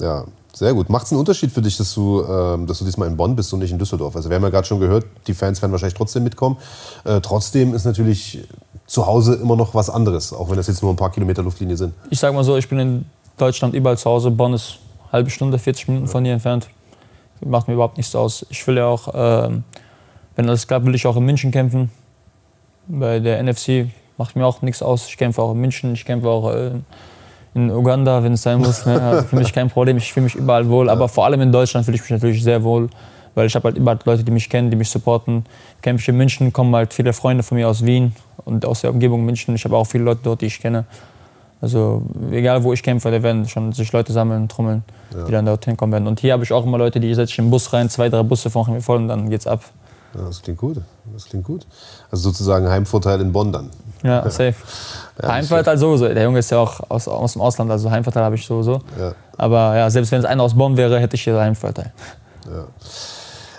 [0.00, 0.88] Ja, sehr gut.
[0.88, 3.52] Macht es einen Unterschied für dich, dass du, ähm, dass du diesmal in Bonn bist
[3.52, 4.16] und nicht in Düsseldorf?
[4.16, 6.56] Also wir haben ja gerade schon gehört, die Fans werden wahrscheinlich trotzdem mitkommen.
[7.04, 8.44] Äh, trotzdem ist natürlich
[8.86, 11.76] zu Hause immer noch was anderes, auch wenn das jetzt nur ein paar Kilometer Luftlinie
[11.76, 11.92] sind.
[12.10, 13.04] Ich sage mal so, ich bin in
[13.36, 14.30] Deutschland überall zu Hause.
[14.30, 16.68] Bonn ist eine halbe Stunde, 40 Minuten von hier entfernt
[17.44, 18.46] macht mir überhaupt nichts aus.
[18.50, 19.50] Ich will ja auch, äh,
[20.36, 21.90] wenn alles klappt, will ich auch in München kämpfen.
[22.86, 25.08] Bei der NFC macht mir auch nichts aus.
[25.08, 26.70] Ich kämpfe auch in München, ich kämpfe auch äh,
[27.54, 28.86] in Uganda, wenn es sein muss.
[28.86, 29.00] Ne?
[29.02, 30.88] Also für mich kein Problem, ich fühle mich überall wohl.
[30.88, 32.88] Aber vor allem in Deutschland fühle ich mich natürlich sehr wohl,
[33.34, 35.44] weil ich habe halt überall Leute, die mich kennen, die mich supporten.
[35.82, 38.90] Kämpfe ich in München, kommen halt viele Freunde von mir aus Wien und aus der
[38.90, 39.54] Umgebung München.
[39.54, 40.84] Ich habe auch viele Leute dort, die ich kenne.
[41.60, 45.24] Also egal wo ich kämpfe, da werden schon sich Leute sammeln, trommeln, ja.
[45.24, 46.06] die dann dort hinkommen werden.
[46.06, 48.08] Und hier habe ich auch immer Leute, die setze ich in den Bus rein, zwei,
[48.08, 49.62] drei Busse fahren mir voll und dann geht's ab.
[50.14, 50.78] Ja, das klingt gut.
[51.12, 51.66] Das klingt gut.
[52.10, 53.70] Also sozusagen Heimvorteil in Bonn dann.
[54.02, 54.54] Ja, safe.
[55.22, 56.08] Ja, Heimvorteil sowieso.
[56.08, 58.82] Der Junge ist ja auch aus, aus dem Ausland, also Heimvorteil habe ich sowieso.
[58.98, 59.14] Ja.
[59.36, 61.92] Aber ja, selbst wenn es einer aus Bonn wäre, hätte ich hier Heimvorteil.
[62.46, 62.64] Ja.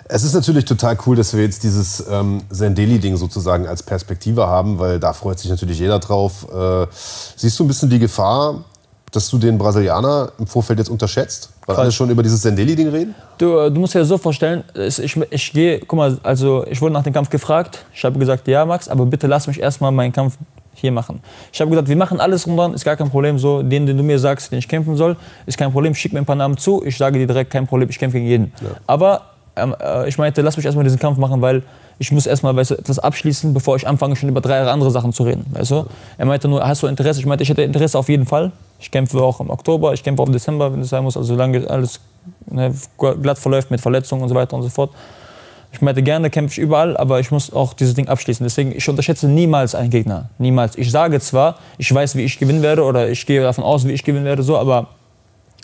[0.10, 4.80] Es ist natürlich total cool, dass wir jetzt dieses ähm, Sendeli-Ding sozusagen als Perspektive haben,
[4.80, 6.48] weil da freut sich natürlich jeder drauf.
[6.54, 6.88] Äh,
[7.36, 8.64] siehst du ein bisschen die Gefahr,
[9.12, 11.50] dass du den Brasilianer im Vorfeld jetzt unterschätzt?
[11.66, 11.84] Weil Quatsch.
[11.84, 13.16] alle schon über dieses Sendeli-Ding reden?
[13.38, 16.82] Du, äh, du musst dir das so vorstellen, ich, ich gehe, guck mal, also ich
[16.82, 17.86] wurde nach dem Kampf gefragt.
[17.94, 20.38] Ich habe gesagt, ja, Max, aber bitte lass mich erstmal meinen Kampf
[20.74, 21.22] hier machen.
[21.52, 23.40] Ich habe gesagt, wir machen alles rum dran, ist gar kein Problem.
[23.40, 25.94] So, den, den du mir sagst, den ich kämpfen soll, ist kein Problem.
[25.96, 28.30] Schick mir ein paar Namen zu, ich sage dir direkt, kein Problem, ich kämpfe gegen
[28.30, 28.54] jeden.
[28.62, 28.70] Ja.
[28.86, 29.37] Aber
[30.08, 31.64] ich meinte, lass mich erstmal diesen Kampf machen, weil
[32.00, 35.14] ich muss erstmal weißt du, etwas abschließen, bevor ich anfange, schon über drei andere Sachen
[35.14, 35.46] zu reden.
[35.52, 35.86] Weißt du?
[36.18, 37.20] Er meinte nur, hast du Interesse?
[37.20, 38.52] Ich meinte, ich hätte Interesse auf jeden Fall.
[38.80, 41.30] Ich kämpfe auch im Oktober, ich kämpfe auch im Dezember, wenn es sein muss, also
[41.30, 42.00] solange alles
[42.46, 44.92] ne, glatt verläuft mit Verletzungen und so weiter und so fort.
[45.72, 48.44] Ich meinte, gerne kämpfe ich überall, aber ich muss auch dieses Ding abschließen.
[48.44, 50.30] Deswegen, ich unterschätze niemals einen Gegner.
[50.38, 50.78] Niemals.
[50.78, 53.92] Ich sage zwar, ich weiß, wie ich gewinnen werde oder ich gehe davon aus, wie
[53.92, 54.88] ich gewinnen werde, so, aber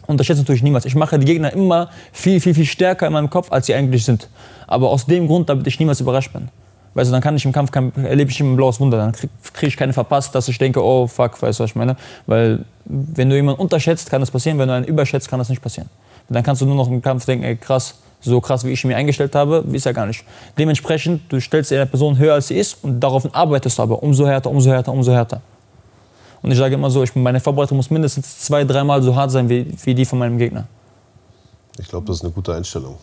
[0.08, 0.86] unterschätze natürlich niemals.
[0.86, 4.06] Ich mache die Gegner immer viel, viel, viel stärker in meinem Kopf, als sie eigentlich
[4.06, 4.30] sind.
[4.68, 6.50] Aber aus dem Grund, damit ich niemals überrascht bin.
[6.96, 8.98] Weißt du, dann kann ich im Kampf, kann, erlebe ich ein blaues Wunder.
[8.98, 11.76] Dann kriege krieg ich keine verpasst, dass ich denke, oh fuck, weißt du, was ich
[11.76, 11.96] meine?
[12.28, 14.60] Weil, wenn du jemanden unterschätzt, kann das passieren.
[14.60, 15.90] Wenn du einen überschätzt, kann das nicht passieren.
[16.30, 18.96] Dann kannst du nur noch im Kampf denken, ey, krass, so krass, wie ich mir
[18.96, 20.24] eingestellt habe, ist ja gar nicht.
[20.58, 24.26] Dementsprechend, du stellst eine Person höher, als sie ist und darauf arbeitest du aber umso
[24.26, 25.42] härter, umso härter, umso härter.
[26.44, 29.50] Und ich sage immer so, ich, meine Vorbereitung muss mindestens zwei, dreimal so hart sein
[29.50, 30.66] wie, wie die von meinem Gegner.
[31.80, 32.98] Ich glaube, das ist eine gute Einstellung.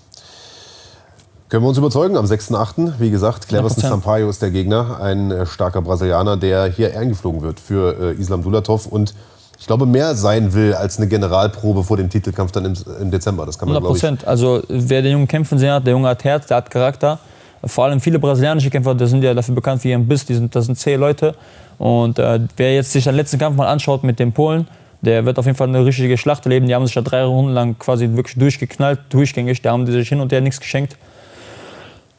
[1.49, 3.01] Können wir uns überzeugen am 6.8.
[3.01, 7.59] Wie gesagt, Cleverson Sampaio ist der Gegner, ein äh, starker Brasilianer, der hier eingeflogen wird
[7.59, 9.15] für äh, Islam Dulatov und
[9.59, 13.45] ich glaube, mehr sein will als eine Generalprobe vor dem Titelkampf dann im, im Dezember.
[13.45, 14.27] Das kann man, 100 Prozent.
[14.27, 17.19] Also wer den Jungen kämpfen sehen hat, der Junge hat Herz, der hat Charakter.
[17.65, 20.55] Vor allem viele brasilianische Kämpfer, die sind ja dafür bekannt wie ihren Biss, die sind,
[20.55, 21.35] das sind zähe Leute.
[21.81, 24.69] Und äh, wer jetzt sich den letzten Kampf mal anschaut mit den Polen,
[25.01, 26.67] der wird auf jeden Fall eine richtige Schlacht erleben.
[26.67, 29.63] Die haben sich ja drei Runden lang quasi wirklich durchgeknallt, durchgängig.
[29.63, 30.99] Da haben die sich hin und her nichts geschenkt.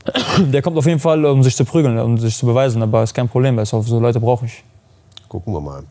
[0.39, 2.81] Der kommt auf jeden Fall, um sich zu prügeln, um sich zu beweisen.
[2.81, 4.63] Aber ist kein Problem, weil so Leute brauche ich.
[5.29, 5.83] Gucken wir mal.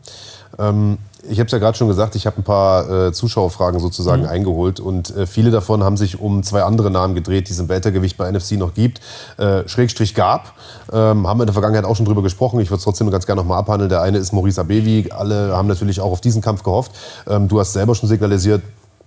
[0.59, 0.97] Ähm,
[1.29, 4.29] ich habe es ja gerade schon gesagt, ich habe ein paar äh, Zuschauerfragen sozusagen mhm.
[4.29, 7.69] eingeholt und äh, viele davon haben sich um zwei andere Namen gedreht, die es im
[7.69, 9.01] Weltergewicht bei NFC noch gibt.
[9.37, 10.53] Äh, Schrägstrich gab,
[10.91, 12.59] ähm, haben wir in der Vergangenheit auch schon drüber gesprochen.
[12.59, 13.89] Ich würde es trotzdem ganz gerne nochmal abhandeln.
[13.89, 15.11] Der eine ist Maurice Abevi.
[15.11, 16.91] Alle haben natürlich auch auf diesen Kampf gehofft.
[17.27, 18.63] Ähm, du hast selber schon signalisiert,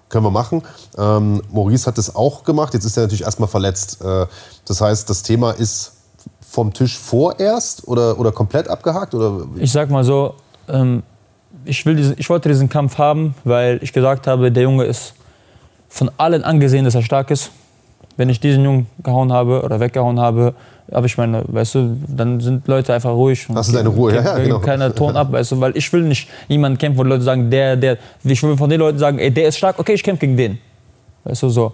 [0.09, 0.63] können wir machen.
[0.97, 2.75] Ähm, Maurice hat es auch gemacht.
[2.75, 4.03] Jetzt ist er natürlich erstmal verletzt.
[4.03, 4.27] Äh,
[4.67, 5.93] das heißt, das Thema ist
[6.49, 9.15] vom Tisch vorerst oder, oder komplett abgehakt?
[9.15, 9.47] Oder?
[9.57, 10.35] Ich sag mal so,
[10.69, 11.03] ähm,
[11.65, 15.15] ich, will diesen, ich wollte diesen Kampf haben, weil ich gesagt habe, der Junge ist
[15.89, 17.51] von allen angesehen, dass er stark ist.
[18.17, 20.55] Wenn ich diesen Jungen gehauen habe oder weggehauen habe,
[20.93, 23.47] habe ich meine, weißt du, dann sind Leute einfach ruhig.
[23.53, 24.59] Hast du deine Ruhe, ja, ja genau.
[24.61, 27.77] Keiner Ton ab, weißt du, weil ich will nicht jemanden kämpfen, wo Leute sagen, der,
[27.77, 30.37] der, ich will von den Leuten sagen, ey, der ist stark, okay, ich kämpfe gegen
[30.37, 30.59] den.
[31.25, 31.73] Weißt du, so.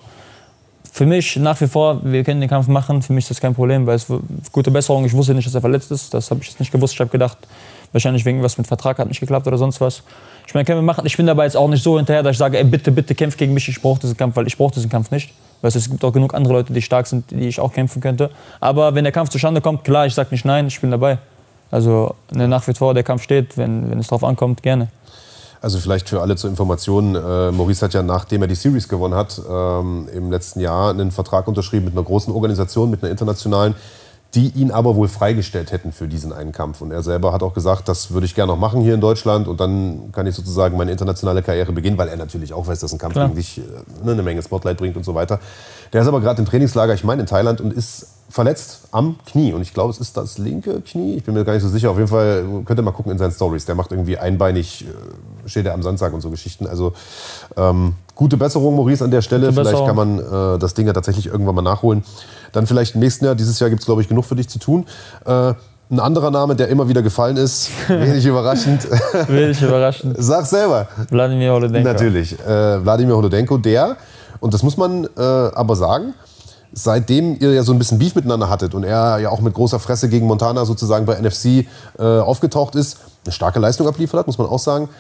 [0.93, 3.55] Für mich nach wie vor, wir können den Kampf machen, für mich ist das kein
[3.55, 4.07] Problem, weil es
[4.51, 6.95] gute Besserung, ich wusste nicht, dass er verletzt ist, das habe ich jetzt nicht gewusst,
[6.95, 7.39] ich habe gedacht,
[7.93, 10.03] Wahrscheinlich wegen was mit Vertrag hat nicht geklappt oder sonst was.
[10.47, 11.07] Ich meine, wir machen.
[11.07, 13.37] Ich bin dabei jetzt auch nicht so hinterher, dass ich sage, ey, bitte, bitte kämpf
[13.37, 13.69] gegen mich.
[13.69, 15.33] Ich brauche diesen Kampf, weil ich brauche diesen Kampf nicht.
[15.61, 18.31] Weil es gibt auch genug andere Leute, die stark sind, die ich auch kämpfen könnte.
[18.61, 21.19] Aber wenn der Kampf zustande kommt, klar, ich sage nicht nein, ich bin dabei.
[21.71, 24.89] Also ne, nach wie vor, der Kampf steht, wenn, wenn es darauf ankommt, gerne.
[25.63, 29.15] Also vielleicht für alle zur Information, äh, Maurice hat ja, nachdem er die Series gewonnen
[29.15, 33.75] hat, ähm, im letzten Jahr einen Vertrag unterschrieben mit einer großen Organisation, mit einer internationalen,
[34.35, 36.81] die ihn aber wohl freigestellt hätten für diesen einen Kampf.
[36.81, 39.49] Und er selber hat auch gesagt, das würde ich gerne noch machen hier in Deutschland
[39.49, 42.93] und dann kann ich sozusagen meine internationale Karriere beginnen, weil er natürlich auch weiß, dass
[42.93, 43.27] ein Kampf Klar.
[43.27, 43.63] gegen dich äh,
[44.05, 45.41] ne, eine Menge Spotlight bringt und so weiter.
[45.93, 49.53] Der ist aber gerade im Trainingslager, ich meine in Thailand, und ist verletzt am Knie.
[49.53, 51.17] Und ich glaube, es ist das linke Knie.
[51.17, 51.91] Ich bin mir gar nicht so sicher.
[51.91, 53.67] Auf jeden Fall könnt ihr mal gucken in seinen Stories.
[53.67, 56.67] Der macht irgendwie einbeinig, äh, steht er am Sandsack und so Geschichten.
[56.67, 56.93] Also
[57.57, 59.51] ähm, gute Besserung, Maurice, an der Stelle.
[59.51, 62.05] Vielleicht kann man äh, das Ding ja tatsächlich irgendwann mal nachholen.
[62.53, 63.35] Dann vielleicht im nächsten Jahr.
[63.35, 64.85] Dieses Jahr gibt es, glaube ich, genug für dich zu tun.
[65.25, 65.55] Äh,
[65.91, 68.87] ein anderer Name, der immer wieder gefallen ist, wenig überraschend.
[69.29, 70.17] wenig überraschend.
[70.19, 70.87] Sag selber.
[71.09, 71.89] Wladimir Holodenko.
[71.89, 72.39] Natürlich.
[72.41, 73.97] Äh, Wladimir Holodenko, der,
[74.41, 76.13] und das muss man äh, aber sagen,
[76.75, 79.81] seitdem ihr ja so ein bisschen Beef miteinander hattet und er ja auch mit großer
[79.81, 81.67] Fresse gegen Montana sozusagen bei NFC
[81.99, 84.91] äh, aufgetaucht ist, eine starke Leistung abliefert hat, muss man auch sagen,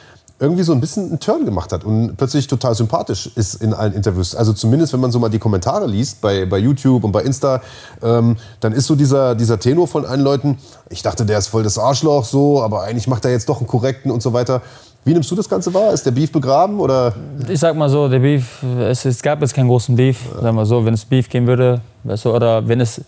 [0.41, 3.93] irgendwie so ein bisschen einen Turn gemacht hat und plötzlich total sympathisch ist in allen
[3.93, 4.35] Interviews.
[4.35, 7.61] Also zumindest, wenn man so mal die Kommentare liest bei, bei YouTube und bei Insta,
[8.03, 10.57] ähm, dann ist so dieser, dieser Tenor von allen Leuten,
[10.89, 13.67] ich dachte, der ist voll das Arschloch so, aber eigentlich macht er jetzt doch einen
[13.67, 14.63] korrekten und so weiter.
[15.05, 15.93] Wie nimmst du das Ganze wahr?
[15.93, 17.15] Ist der Beef begraben oder?
[17.47, 20.21] Ich sag mal so, der Beef, es, es gab jetzt keinen großen Beef.
[20.37, 20.43] Ja.
[20.43, 23.03] Sag mal so, wenn es Beef geben würde, weißt du, oder wenn es,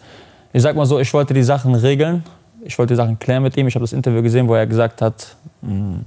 [0.53, 2.25] ich sag mal so, ich wollte die Sachen regeln,
[2.63, 3.67] ich wollte die Sachen klären mit ihm.
[3.69, 6.01] Ich habe das Interview gesehen, wo er gesagt hat, mh,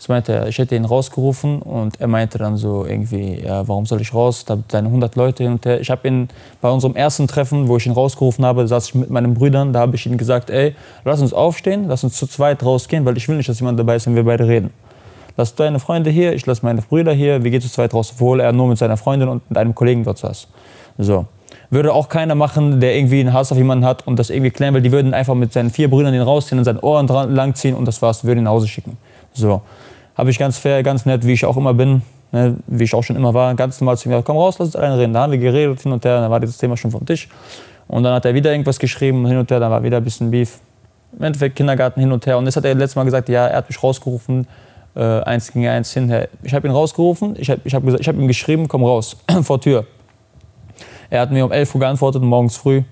[0.00, 3.84] das meinte er, ich hätte ihn rausgerufen und er meinte dann so irgendwie, ja, warum
[3.84, 4.46] soll ich raus?
[4.46, 5.78] Da seine 100 Leute hin und her.
[5.78, 6.30] Ich habe ihn
[6.62, 9.80] bei unserem ersten Treffen, wo ich ihn rausgerufen habe, saß ich mit meinen Brüdern, da
[9.80, 13.28] habe ich ihm gesagt, ey, lass uns aufstehen, lass uns zu zweit rausgehen, weil ich
[13.28, 14.70] will nicht, dass jemand dabei ist, wenn wir beide reden
[15.36, 18.40] lass deine Freunde hier, ich lasse meine Brüder hier, wir gehen zu zweit raus, obwohl
[18.40, 20.48] er nur mit seiner Freundin und mit einem Kollegen dort saß.
[20.98, 21.26] So.
[21.70, 24.74] Würde auch keiner machen, der irgendwie einen Hass auf jemanden hat und das irgendwie klären
[24.74, 24.82] will.
[24.82, 28.02] Die würden einfach mit seinen vier Brüdern den rausziehen und seinen Ohren langziehen und das
[28.02, 28.98] war's, würden ihn nach Hause schicken.
[29.32, 29.62] So.
[30.20, 33.02] Habe ich ganz fair, ganz nett, wie ich auch immer bin, ne, wie ich auch
[33.02, 35.14] schon immer war, ganz normal zu mir gesagt, komm raus, lass uns alleine reden.
[35.14, 37.26] Da haben wir geredet hin und her, dann war dieses Thema schon vom Tisch.
[37.88, 40.30] Und dann hat er wieder irgendwas geschrieben, hin und her, dann war wieder ein bisschen
[40.30, 40.58] Beef.
[41.16, 42.36] Im Endeffekt Kindergarten hin und her.
[42.36, 44.46] Und jetzt hat er letztes Mal gesagt, ja, er hat mich rausgerufen,
[44.94, 46.28] äh, eins gegen eins hinher.
[46.42, 49.86] Ich habe ihn rausgerufen, ich habe ich hab hab ihm geschrieben, komm raus, vor Tür.
[51.08, 52.82] Er hat mir um 11 Uhr geantwortet, morgens früh.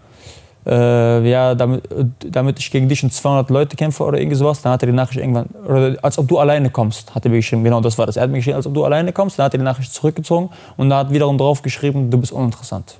[0.69, 1.83] Äh, ja, damit,
[2.19, 4.61] damit ich gegen dich und 200 Leute kämpfe oder irgendwie sowas.
[4.63, 7.39] Dann hat er die Nachricht irgendwann, oder als ob du alleine kommst, hat er mir
[7.39, 7.65] geschrieben.
[7.65, 8.17] Genau, das war das.
[8.17, 9.39] Er hat mir geschrieben, als ob du alleine kommst.
[9.39, 12.97] Dann hat er die Nachricht zurückgezogen und da hat wiederum drauf geschrieben, du bist uninteressant.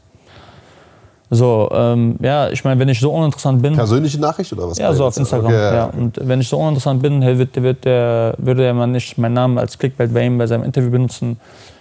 [1.31, 3.75] So, ähm, ja, ich meine, wenn ich so uninteressant bin.
[3.75, 4.79] Persönliche Nachricht oder was?
[4.79, 5.53] Ja, so auf Instagram.
[5.53, 5.85] Okay, ja.
[5.85, 9.59] Und wenn ich so uninteressant bin, wird, wird der, würde der man nicht meinen Namen
[9.59, 11.39] als Clickbait bei ihm bei seinem Interview benutzen.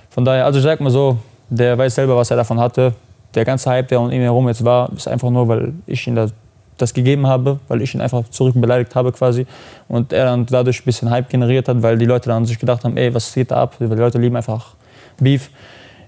[0.10, 1.18] Von daher, also ich sag mal so,
[1.50, 2.94] der weiß selber, was er davon hatte.
[3.38, 6.16] Der ganze Hype, der um ihn herum jetzt war, ist einfach nur, weil ich ihm
[6.16, 6.34] das,
[6.80, 9.46] das gegeben habe, weil ich ihn einfach zurück beleidigt habe quasi.
[9.88, 12.84] Und er dann dadurch ein bisschen Hype generiert hat, weil die Leute dann sich gedacht
[12.84, 13.76] haben, ey, was geht da ab?
[13.80, 14.74] Die Leute lieben einfach
[15.20, 15.52] Beef.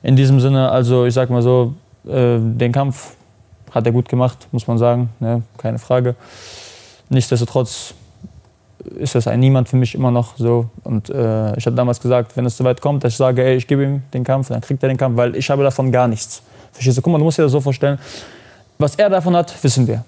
[0.02, 1.76] In diesem Sinne, also ich sag mal so,
[2.08, 3.16] äh, den Kampf
[3.70, 5.44] hat er gut gemacht, muss man sagen, ne?
[5.60, 6.16] keine Frage.
[7.10, 7.94] Nichtsdestotrotz
[8.96, 10.68] ist das ein Niemand für mich immer noch so.
[10.84, 13.68] Und äh, ich habe damals gesagt, wenn es soweit kommt, dass ich sage, ey, ich
[13.68, 16.42] gebe ihm den Kampf, dann kriegt er den Kampf, weil ich habe davon gar nichts.
[16.72, 17.02] Verstehst du?
[17.02, 18.00] Guck mal, du musst dir das so vorstellen.
[18.78, 20.04] Was er davon hat, wissen wir.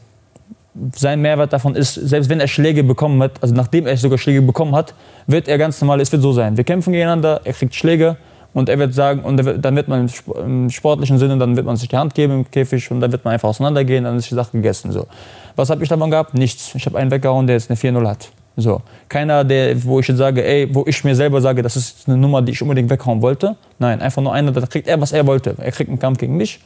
[0.95, 4.41] Sein Mehrwert davon ist, selbst wenn er Schläge bekommen hat, also nachdem er sogar Schläge
[4.41, 4.93] bekommen hat,
[5.28, 6.56] wird er ganz normal, es wird so sein.
[6.56, 8.15] Wir kämpfen gegeneinander, er kriegt Schläge,
[8.54, 11.88] und er wird sagen, und dann wird man im sportlichen Sinne, dann wird man sich
[11.88, 14.52] die Hand geben im Käfig und dann wird man einfach auseinandergehen, dann ist die Sache
[14.52, 14.91] gegessen.
[14.91, 15.08] So.
[15.56, 16.34] Was habe ich davon gehabt?
[16.34, 16.76] Nichts.
[16.76, 18.30] Ich habe einen weggehauen, der jetzt eine 4-0 hat.
[18.57, 18.81] So.
[19.07, 22.17] Keiner, der, wo ich jetzt sage, ey, wo ich mir selber sage, das ist eine
[22.17, 23.55] Nummer, die ich unbedingt weghauen wollte.
[23.79, 25.55] Nein, einfach nur einer, da kriegt er, was er wollte.
[25.57, 26.59] Er kriegt einen Kampf gegen mich,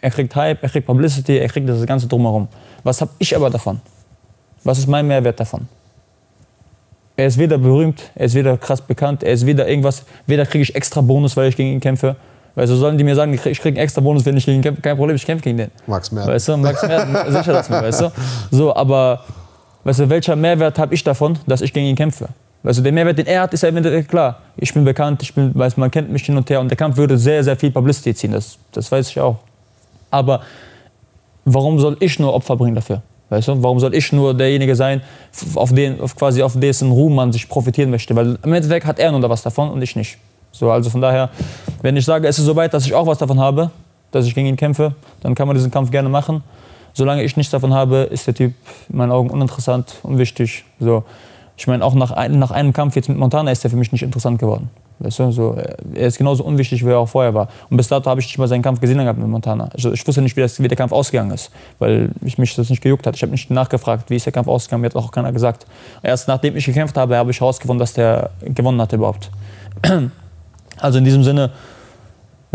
[0.00, 2.48] er kriegt Hype, er kriegt Publicity, er kriegt das Ganze drumherum.
[2.82, 3.80] Was habe ich aber davon?
[4.62, 5.68] Was ist mein Mehrwert davon?
[7.16, 10.62] Er ist weder berühmt, er ist weder krass bekannt, er ist weder irgendwas, weder kriege
[10.62, 12.16] ich extra Bonus, weil ich gegen ihn kämpfe.
[12.56, 14.62] Weißt du, sollen die mir sagen, ich kriege einen extra Bonus, wenn ich gegen ihn
[14.62, 14.80] kämpfe?
[14.82, 15.70] Kein Problem, ich kämpfe gegen den.
[15.86, 16.30] Max Merten.
[16.30, 18.12] Weißt du, Max Merten, sicher das mir, weißt du.
[18.50, 19.24] So, aber,
[19.84, 22.28] weißt du, welcher Mehrwert habe ich davon, dass ich gegen ihn kämpfe?
[22.62, 24.40] Weißt du, der Mehrwert, den er hat, ist ja klar.
[24.56, 26.96] Ich bin bekannt, ich bin, weiß, man kennt mich hin und her und der Kampf
[26.96, 29.36] würde sehr, sehr viel Publicity ziehen, das, das weiß ich auch.
[30.10, 30.40] Aber
[31.44, 33.02] warum soll ich nur Opfer bringen dafür?
[33.28, 35.02] Weißt du, warum soll ich nur derjenige sein,
[35.54, 38.14] auf, den, auf quasi auf dessen Ruhm man sich profitieren möchte?
[38.14, 40.18] Weil im Endeffekt hat er nur was davon und ich nicht.
[40.52, 41.30] So, also von daher,
[41.82, 43.70] wenn ich sage, es ist soweit, dass ich auch was davon habe,
[44.12, 46.44] dass ich gegen ihn kämpfe, dann kann man diesen Kampf gerne machen.
[46.94, 48.54] Solange ich nichts davon habe, ist der Typ
[48.88, 50.64] in meinen Augen uninteressant, unwichtig.
[50.78, 51.04] So,
[51.56, 53.92] ich meine, auch nach, ein, nach einem Kampf jetzt mit Montana ist er für mich
[53.92, 54.70] nicht interessant geworden.
[55.00, 55.56] Weißt du, so,
[55.94, 57.48] er ist genauso unwichtig, wie er auch vorher war.
[57.68, 59.68] Und bis dato habe ich nicht mal seinen Kampf gesehen gehabt mit Montana.
[59.74, 62.70] Ich, ich wusste nicht, wie, das, wie, der Kampf ausgegangen ist, weil ich mich das
[62.70, 63.16] nicht gejuckt hat.
[63.16, 65.66] Ich habe nicht nachgefragt, wie ist der Kampf ausgegangen, mir hat auch keiner gesagt.
[66.02, 69.30] Erst nachdem ich gekämpft habe, habe ich herausgefunden, dass der gewonnen hat überhaupt.
[70.80, 71.52] Also in diesem Sinne,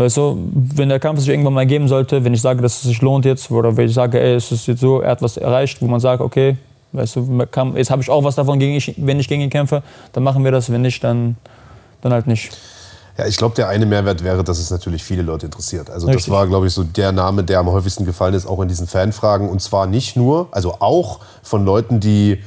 [0.00, 2.82] weißt du, wenn der Kampf sich irgendwann mal geben sollte, wenn ich sage, dass es
[2.82, 5.36] sich lohnt jetzt, oder wenn ich sage, ey, es ist jetzt so, er hat was
[5.36, 6.56] erreicht, wo man sagt, okay,
[6.92, 9.82] weißt du, jetzt habe ich auch was davon, wenn ich gegen ihn kämpfe,
[10.12, 11.36] dann machen wir das, wenn nicht, dann
[12.00, 12.56] dann halt nicht.
[13.18, 15.90] Ja, ich glaube, der eine Mehrwert wäre, dass es natürlich viele Leute interessiert.
[15.90, 16.26] Also Richtig.
[16.26, 18.86] das war, glaube ich, so der Name, der am häufigsten gefallen ist, auch in diesen
[18.86, 19.48] Fanfragen.
[19.48, 22.38] Und zwar nicht nur, also auch von Leuten, die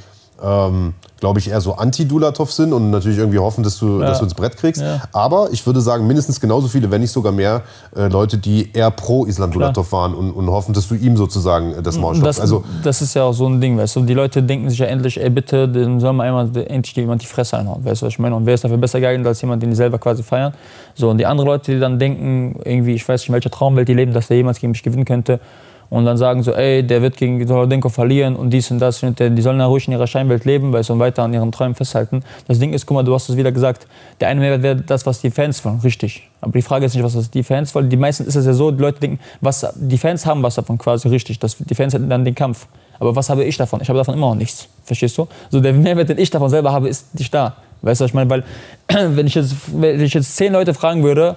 [0.41, 4.07] ähm, glaube ich, eher so anti-Dulatov sind und natürlich irgendwie hoffen, dass du, ja.
[4.07, 4.81] dass du ins Brett kriegst.
[4.81, 5.03] Ja.
[5.13, 7.61] Aber ich würde sagen, mindestens genauso viele, wenn nicht sogar mehr,
[7.95, 11.81] äh, Leute, die eher pro Islam Dulatov waren und, und, hoffen, dass du ihm sozusagen
[11.81, 14.01] das Maul das, also, das ist ja auch so ein Ding, weißt du.
[14.01, 17.27] Die Leute denken sich ja endlich, ey, bitte, dann soll man einmal endlich jemand die
[17.27, 18.35] Fresse einhauen, weißt du, was ich meine?
[18.35, 20.53] Und wer ist dafür besser geeignet als jemand, den die selber quasi feiern?
[20.93, 23.87] So, und die anderen Leute, die dann denken, irgendwie, ich weiß nicht, in welcher Traumwelt
[23.87, 25.39] die leben, dass der jemals gegen mich gewinnen könnte,
[25.93, 29.03] und dann sagen so, ey, der wird gegen Solodenko verlieren und dies und das.
[29.03, 31.75] Und die sollen ja ruhig in ihrer Scheinwelt leben, weil sie weiter an ihren Träumen
[31.75, 32.23] festhalten.
[32.47, 33.85] Das Ding ist, guck mal, du hast es wieder gesagt,
[34.19, 36.31] der eine Mehrwert wäre das, was die Fans wollen, richtig.
[36.41, 37.89] Aber die Frage ist nicht, was die Fans wollen.
[37.91, 40.79] Die meisten ist es ja so, die Leute denken, was, die Fans haben was davon
[40.79, 41.37] quasi, richtig.
[41.37, 42.65] Das, die Fans hätten dann den Kampf.
[42.99, 43.79] Aber was habe ich davon?
[43.79, 44.67] Ich habe davon immer noch nichts.
[44.85, 45.27] Verstehst du?
[45.51, 47.55] So der Mehrwert, den ich davon selber habe, ist nicht da.
[47.83, 48.31] Weißt du, was ich meine?
[48.31, 48.43] Weil,
[49.15, 51.35] wenn ich jetzt, wenn ich jetzt zehn Leute fragen würde,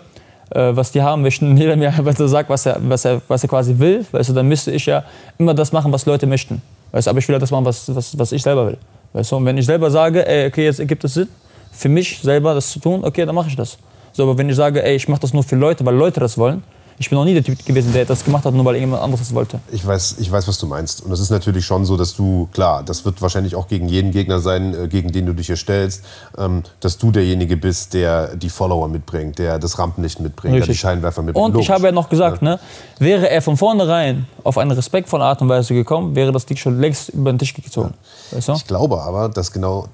[0.50, 3.48] was die haben möchten, jeder mir einfach so sagt, was er, was, er, was er
[3.48, 5.04] quasi will, weißt du, dann müsste ich ja
[5.38, 6.62] immer das machen, was Leute möchten.
[6.92, 8.78] Weißt du, aber ich will ja das machen, was, was, was ich selber will.
[9.12, 11.28] Weißt du, und wenn ich selber sage, ey, okay, jetzt ergibt es Sinn,
[11.72, 13.76] für mich selber das zu tun, okay, dann mache ich das.
[14.12, 16.38] So, aber wenn ich sage, ey, ich mache das nur für Leute, weil Leute das
[16.38, 16.62] wollen,
[16.98, 19.26] ich bin noch nie der Typ gewesen, der das gemacht hat, nur weil irgendjemand anderes
[19.26, 19.61] das wollte.
[19.70, 21.02] Ich weiß, ich weiß, was du meinst.
[21.02, 24.12] Und es ist natürlich schon so, dass du, klar, das wird wahrscheinlich auch gegen jeden
[24.12, 26.04] Gegner sein, äh, gegen den du dich hier stellst,
[26.38, 30.66] ähm, dass du derjenige bist, der die Follower mitbringt, der das Rampenlicht mitbringt, Richtig.
[30.66, 31.46] der die Scheinwerfer mitbringt.
[31.46, 31.68] Und Logisch.
[31.68, 32.50] ich habe ja noch gesagt, ja.
[32.50, 32.61] ne,
[32.98, 36.80] wäre er von vornherein auf eine respektvolle Art und Weise gekommen, wäre das Ding schon
[36.80, 37.94] längst über den Tisch gezogen.
[38.30, 38.37] Ja.
[38.37, 38.52] Weißt du?
[38.54, 39.88] Ich glaube aber, dass genau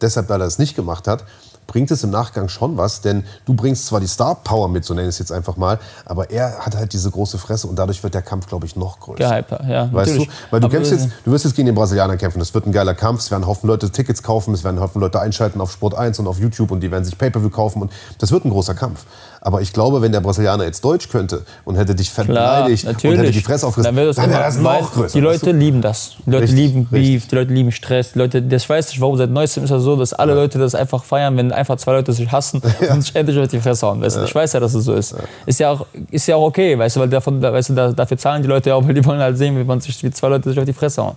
[0.00, 1.24] deshalb, weil er es nicht gemacht hat,
[1.72, 4.92] bringt es im Nachgang schon was, denn du bringst zwar die Star Power mit, so
[4.94, 8.02] nenne ich es jetzt einfach mal, aber er hat halt diese große Fresse und dadurch
[8.02, 9.28] wird der Kampf, glaube ich, noch größer.
[9.28, 9.92] Gehyper, ja.
[9.92, 10.28] Weißt natürlich.
[10.28, 10.34] du?
[10.50, 12.38] Weil du, Aber kämpfst jetzt, du wirst jetzt gegen den Brasilianer kämpfen.
[12.38, 13.20] Das wird ein geiler Kampf.
[13.20, 14.52] Es werden Haufen Leute Tickets kaufen.
[14.52, 17.16] Es werden Haufen Leute einschalten auf Sport 1 und auf YouTube und die werden sich
[17.16, 17.82] Pay-Per-View kaufen.
[17.82, 19.06] Und das wird ein großer Kampf.
[19.40, 23.02] Aber ich glaube, wenn der Brasilianer jetzt Deutsch könnte und hätte dich Klar, verteidigt und
[23.02, 25.12] hätte die Fresse aufgerissen, Dann wäre das, dann immer- das noch größer.
[25.14, 26.12] Die Leute lieben das.
[26.24, 27.28] Die Leute Richtig, lieben Beef, richtig.
[27.30, 28.12] die Leute lieben Stress.
[28.12, 29.16] Die Leute, das weiß ich warum.
[29.16, 32.12] Seit neuestem ist das so, dass alle Leute das einfach feiern, wenn einfach zwei Leute
[32.12, 34.00] sich hassen und sich endlich auf die Fresse hauen.
[34.02, 34.24] Weißt du?
[34.24, 35.14] Ich weiß ja, dass es so ist.
[35.46, 37.92] Ist, ja auch, ist ja auch okay, weißt du, weil davon, da- weißt du, da,
[37.92, 40.10] dafür zahlen die Leute ja auch, weil die wollen halt sehen, wie, man sich, wie
[40.10, 41.14] zwei Leute sich auf die Fresse hauen.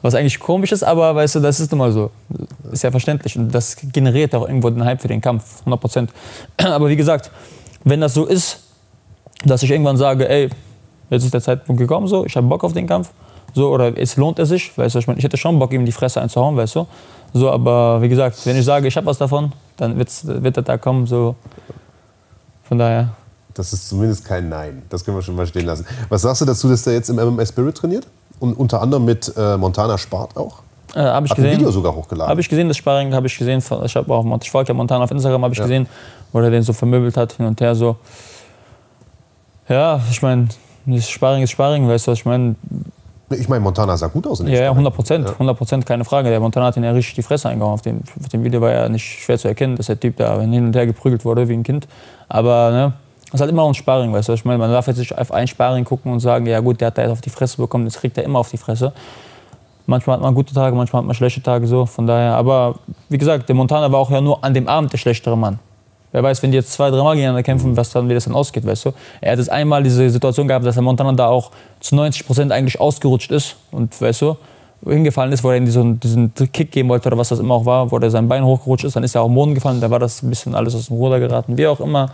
[0.00, 2.10] Was eigentlich komisch ist, aber weißt du, das ist nun mal so.
[2.70, 3.36] Ist ja verständlich.
[3.36, 6.10] Und das generiert auch irgendwo den Hype für den Kampf, 100 Prozent.
[6.62, 7.30] Aber wie gesagt,
[7.84, 8.60] wenn das so ist,
[9.44, 10.50] dass ich irgendwann sage, ey,
[11.10, 13.10] jetzt ist der Zeitpunkt gekommen, so, ich habe Bock auf den Kampf,
[13.54, 15.84] so, oder es lohnt es sich, weißt du, ich, mein, ich hätte schon Bock, ihm
[15.84, 16.86] die Fresse einzuhauen, weißt du,
[17.32, 20.64] so, aber wie gesagt, wenn ich sage, ich habe was davon, dann wird's, wird der
[20.64, 21.34] Tag kommen, so,
[22.64, 23.10] von daher,
[23.54, 24.82] Das ist zumindest kein Nein.
[24.88, 25.84] Das können wir schon mal stehen lassen.
[26.08, 28.06] Was sagst du dazu, dass der jetzt im MMA Spirit trainiert?
[28.40, 30.60] Und unter anderem mit äh, Montana Spart auch?
[30.94, 32.30] äh, habe ich Hat ein gesehen, Video sogar hochgeladen.
[32.30, 35.04] habe ich gesehen, das Sparring habe ich gesehen, ich habe auch, ich folge ja Montana
[35.04, 35.64] auf Instagram, habe ich Ja.
[35.64, 35.86] gesehen,
[36.32, 37.96] wo er den so vermöbelt hat, hin und her, so,
[39.68, 40.48] ja, ich meine,
[40.86, 42.54] das Sparring ist Sparring, weißt du, was ich meine,
[43.30, 44.40] Ich meine, Montana sah gut aus.
[44.40, 44.70] in Ja, ja, Sparring.
[44.70, 46.30] 100 Prozent, 100 Prozent, keine Frage.
[46.30, 47.74] Der Montana hat ihn ja richtig die Fresse eingehauen.
[47.74, 50.40] Auf dem, auf dem Video war ja nicht schwer zu erkennen, dass der Typ da
[50.40, 51.86] hin und her geprügelt wurde wie ein Kind.
[52.28, 52.92] Aber ne,
[53.26, 54.32] das ist halt immer noch ein Sparring, weißt du.
[54.32, 56.86] Ich meine, man darf jetzt nicht auf ein Sparring gucken und sagen, ja gut, der
[56.86, 58.92] hat da jetzt auf die Fresse bekommen, jetzt kriegt er immer auf die Fresse.
[59.84, 61.84] Manchmal hat man gute Tage, manchmal hat man schlechte Tage, so.
[61.84, 62.76] Von daher, aber
[63.10, 65.58] wie gesagt, der Montana war auch ja nur an dem Abend der schlechtere Mann.
[66.12, 68.66] Wer weiß, wenn die jetzt zwei, dreimal gegeneinander kämpfen, was dann, wie das dann ausgeht,
[68.66, 68.92] weißt du?
[69.20, 72.52] Er hat jetzt einmal diese Situation gehabt, dass der Montana da auch zu 90 Prozent
[72.52, 74.36] eigentlich ausgerutscht ist und, weißt du,
[74.86, 77.64] hingefallen ist, wo er ihm diesen, diesen Kick geben wollte oder was das immer auch
[77.64, 79.90] war, wo er sein Bein hochgerutscht ist, dann ist er auf den Boden gefallen, da
[79.90, 82.10] war das ein bisschen alles aus dem Ruder geraten, wie auch immer.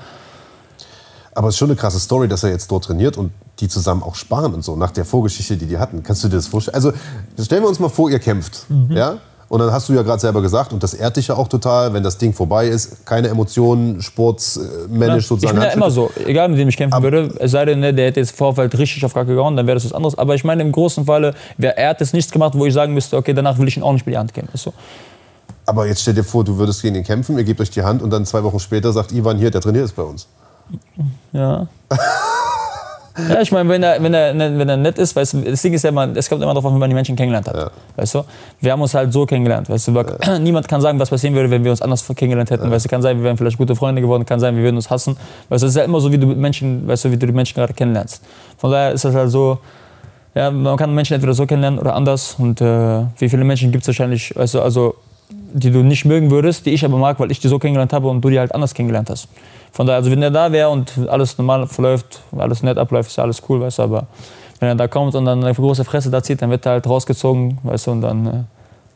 [1.34, 4.02] Aber es ist schon eine krasse Story, dass er jetzt dort trainiert und die zusammen
[4.02, 6.02] auch sparen und so, nach der Vorgeschichte, die die hatten.
[6.02, 6.74] Kannst du dir das vorstellen?
[6.74, 6.92] Also
[7.40, 8.68] stellen wir uns mal vor, ihr kämpft.
[8.68, 8.96] Mhm.
[8.96, 9.18] Ja?
[9.48, 11.92] Und dann hast du ja gerade selber gesagt, und das ehrt dich ja auch total,
[11.92, 15.56] wenn das Ding vorbei ist, keine Emotionen, sportsmännisch Ich sozusagen.
[15.58, 18.06] bin ja immer so, egal mit wem ich kämpfen würde, es sei denn, ne, der
[18.06, 20.16] hätte jetzt Vorfeld richtig auf Kacke gehauen, dann wäre das was anderes.
[20.16, 22.94] Aber ich meine, im großen Falle, wer- er hat jetzt nichts gemacht, wo ich sagen
[22.94, 24.48] müsste, okay, danach will ich ihn auch nicht mit die Hand geben.
[24.52, 24.72] Weißt du?
[25.66, 28.02] Aber jetzt stell dir vor, du würdest gegen ihn kämpfen, ihr gebt euch die Hand
[28.02, 30.26] und dann zwei Wochen später sagt Ivan hier, der trainiert ist bei uns.
[31.32, 31.66] Ja.
[33.16, 35.72] Ja, ich meine, wenn er, wenn, er, wenn er nett ist, weißt du, das Ding
[35.72, 37.54] ist ja immer, es kommt immer darauf an, wie man die Menschen kennengelernt hat.
[37.56, 37.70] Ja.
[37.94, 38.22] Weißt du?
[38.60, 39.68] Wir haben uns halt so kennengelernt.
[39.70, 39.94] Weißt du?
[39.94, 42.68] Wir- Niemand kann sagen, was passieren würde, wenn wir uns anders kennengelernt hätten.
[42.70, 44.90] Weißt du, kann sein, wir wären vielleicht gute Freunde geworden, kann sein, wir würden uns
[44.90, 45.16] hassen.
[45.48, 47.32] Weißt du, es ist ja immer so, wie du Menschen, weißt du, wie du die
[47.32, 48.20] Menschen gerade kennenlernst.
[48.58, 49.58] Von daher ist das halt so,
[50.34, 52.34] ja, man kann Menschen entweder so kennenlernen oder anders.
[52.38, 54.96] Und äh, wie viele Menschen gibt es wahrscheinlich, weißt du, also,
[55.52, 58.08] die du nicht mögen würdest, die ich aber mag, weil ich die so kennengelernt habe
[58.08, 59.28] und du die halt anders kennengelernt hast.
[59.74, 63.18] Von daher, also wenn er da wäre und alles normal verläuft, alles nett abläuft, ist
[63.18, 64.06] alles cool, weißt du, aber
[64.60, 66.86] wenn er da kommt und dann eine große Fresse da zieht, dann wird er halt
[66.86, 68.30] rausgezogen, weißt du, und dann äh,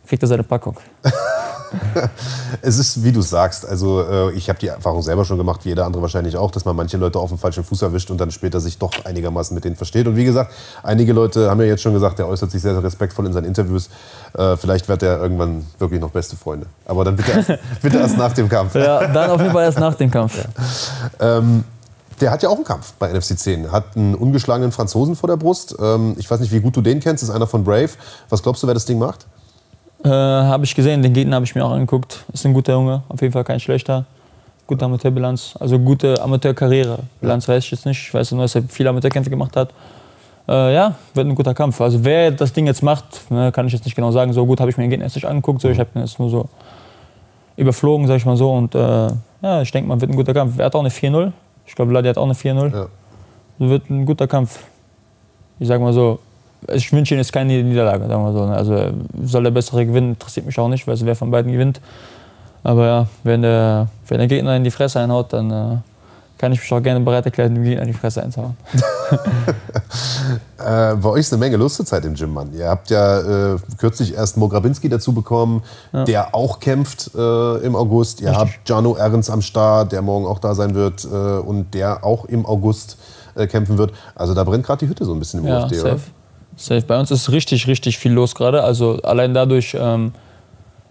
[0.08, 0.76] kriegt er seine Packung.
[2.62, 5.70] Es ist, wie du sagst, also äh, ich habe die Erfahrung selber schon gemacht, wie
[5.70, 8.30] jeder andere wahrscheinlich auch, dass man manche Leute auf dem falschen Fuß erwischt und dann
[8.30, 10.06] später sich doch einigermaßen mit denen versteht.
[10.06, 12.82] Und wie gesagt, einige Leute haben ja jetzt schon gesagt, der äußert sich sehr, sehr
[12.82, 13.90] respektvoll in seinen Interviews.
[14.36, 16.66] Äh, vielleicht wird er irgendwann wirklich noch beste Freunde.
[16.86, 18.74] Aber dann bitte erst, bitte erst nach dem Kampf.
[18.74, 20.38] Ja, dann auf jeden Fall erst nach dem Kampf.
[21.20, 21.64] Ähm,
[22.20, 23.70] der hat ja auch einen Kampf bei NFC 10.
[23.70, 25.76] Hat einen ungeschlagenen Franzosen vor der Brust.
[25.80, 27.22] Ähm, ich weiß nicht, wie gut du den kennst.
[27.22, 27.90] Das ist einer von Brave.
[28.28, 29.26] Was glaubst du, wer das Ding macht?
[30.04, 32.24] Äh, habe ich gesehen, den Gegner habe ich mir auch angeguckt.
[32.32, 34.04] Ist ein guter Junge, auf jeden Fall kein schlechter.
[34.66, 36.98] Gute Amateurbilanz, also gute Amateurkarriere.
[37.20, 37.98] Bilanz weiß ich jetzt nicht.
[37.98, 39.70] Ich weiß nur, dass er viele Amateurkämpfe gemacht hat.
[40.48, 41.80] Äh, ja, wird ein guter Kampf.
[41.80, 44.32] Also wer das Ding jetzt macht, ne, kann ich jetzt nicht genau sagen.
[44.32, 45.60] So gut habe ich mir den Gegner jetzt nicht angeguckt.
[45.60, 46.48] So, ich habe ihn jetzt nur so
[47.56, 48.52] überflogen, sag ich mal so.
[48.52, 49.08] Und äh,
[49.42, 50.58] ja, ich denke mal, wird ein guter Kampf.
[50.58, 51.32] Er hat auch eine 4-0.
[51.66, 52.72] Ich glaube, Vladi hat auch eine 4-0.
[52.72, 52.86] Ja.
[53.58, 54.60] Wird ein guter Kampf.
[55.58, 56.20] Ich sag mal so,
[56.66, 58.46] ich wünsche ihm jetzt keine Niederlage, sagen wir so.
[58.46, 58.56] ne.
[58.56, 58.92] Also
[59.22, 61.80] soll der Bessere gewinnen, interessiert mich auch nicht, weil wer von beiden gewinnt.
[62.64, 65.76] Aber ja, wenn der, wenn der Gegner in die Fresse einhaut, dann äh,
[66.38, 68.56] kann ich mich auch gerne bereit erklären, dem Gegner in die Fresse einzuhauen.
[70.58, 72.52] Äh, bei euch ist eine Menge Lust zur Zeit im Gym, Mann.
[72.52, 77.76] Ihr habt ja äh, kürzlich erst Mo Grabinski dazu bekommen, der auch kämpft äh, im
[77.76, 78.20] August.
[78.20, 82.04] Ihr habt Jano Ehrens am Start, der morgen auch da sein wird äh, und der
[82.04, 82.98] auch im August
[83.36, 83.92] äh, kämpfen wird.
[84.16, 85.96] Also da brennt gerade die Hütte so ein bisschen im Ja, UFC, oder?
[86.58, 86.82] Safe.
[86.82, 88.62] Bei uns ist richtig, richtig viel los gerade.
[88.62, 90.12] Also allein dadurch, ähm,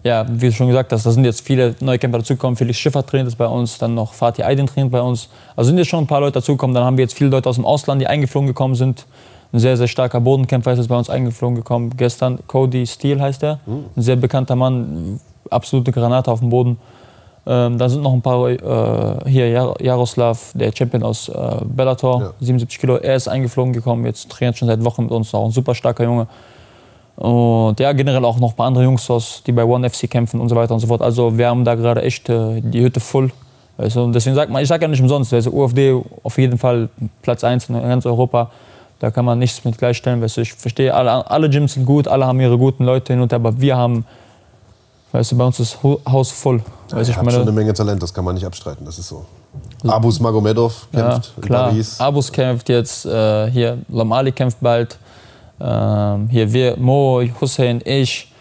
[0.04, 2.56] ja, wie du schon gesagt hast, da sind jetzt viele neue Kämpfer dazugekommen.
[2.56, 5.28] Felix Schiffer trainiert jetzt bei uns, dann noch Fatih Aydin trainiert bei uns.
[5.56, 6.74] Also sind jetzt schon ein paar Leute dazugekommen.
[6.74, 9.06] Dann haben wir jetzt viele Leute aus dem Ausland, die eingeflogen gekommen sind.
[9.52, 11.92] Ein sehr, sehr starker Bodenkämpfer ist jetzt bei uns eingeflogen gekommen.
[11.96, 13.60] Gestern Cody Steele heißt er.
[13.96, 15.20] Ein sehr bekannter Mann,
[15.50, 16.78] absolute Granate auf dem Boden.
[17.46, 21.34] Ähm, da sind noch ein paar, äh, hier Jaroslav, der Champion aus äh,
[21.64, 22.32] Bellator, ja.
[22.40, 25.50] 77 Kilo, er ist eingeflogen gekommen, jetzt trainiert schon seit Wochen mit uns, auch ein
[25.50, 26.26] super starker Junge.
[27.16, 30.40] Und ja, generell auch noch ein paar andere Jungs aus, die bei One FC kämpfen
[30.40, 31.02] und so weiter und so fort.
[31.02, 33.32] Also wir haben da gerade echt äh, die Hütte voll.
[33.76, 36.88] Also, und deswegen sagt man, ich sage ja nicht umsonst, also UFD auf jeden Fall
[37.22, 38.50] Platz 1 in ganz Europa.
[38.98, 40.20] Da kann man nichts mit gleichstellen.
[40.20, 43.22] Weißt du, ich verstehe, alle, alle Gyms sind gut, alle haben ihre guten Leute hin
[43.22, 44.04] und her, aber wir haben
[45.12, 46.62] Weißt du, bei uns ist das Haus voll.
[46.90, 49.08] Weißt ja, ich meine, schon eine Menge Talent, das kann man nicht abstreiten, das ist
[49.08, 49.24] so.
[49.86, 51.68] Abus Magomedov kämpft ja, klar.
[51.68, 52.00] in Paris.
[52.00, 54.98] Abus kämpft jetzt, äh, hier Lamali kämpft bald,
[55.60, 58.32] ähm, hier wir, Mo, Hussein, ich,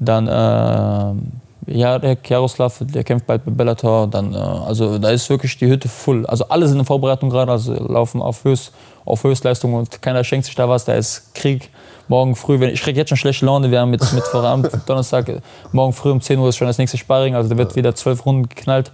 [0.00, 5.56] dann äh, Jarek Jaroslav, der kämpft bald bei Bellator, dann, äh, also da ist wirklich
[5.56, 6.26] die Hütte voll.
[6.26, 8.72] Also alle sind in Vorbereitung gerade, also laufen auf, Höchst,
[9.04, 11.70] auf Höchstleistung und keiner schenkt sich da was, da ist Krieg
[12.08, 15.42] morgen früh, wenn, ich kriege jetzt schon schlechte Laune, wir haben mit, mit Vorabend, Donnerstag,
[15.72, 18.24] morgen früh um 10 Uhr ist schon das nächste Sparring, also da wird wieder zwölf
[18.26, 18.92] Runden geknallt.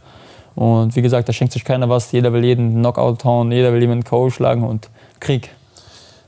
[0.54, 3.80] Und wie gesagt, da schenkt sich keiner was, jeder will jeden Knockout hauen, jeder will
[3.80, 4.28] jemanden K.O.
[4.30, 4.90] schlagen und
[5.20, 5.50] Krieg.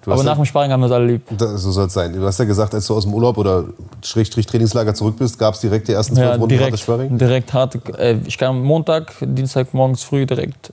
[0.07, 1.23] Aber nach dem Sparring haben wir es alle lieb.
[1.37, 2.13] so soll es sein.
[2.13, 3.65] Du hast ja gesagt, als du aus dem Urlaub oder
[4.03, 7.19] Schrägstrich Trainingslager zurück bist, gab es direkt die ersten zwölf ja, Runden direkt, Sparring?
[7.19, 7.77] Direkt hart.
[7.99, 10.73] Äh, ich kam Montag, Dienstag morgens früh direkt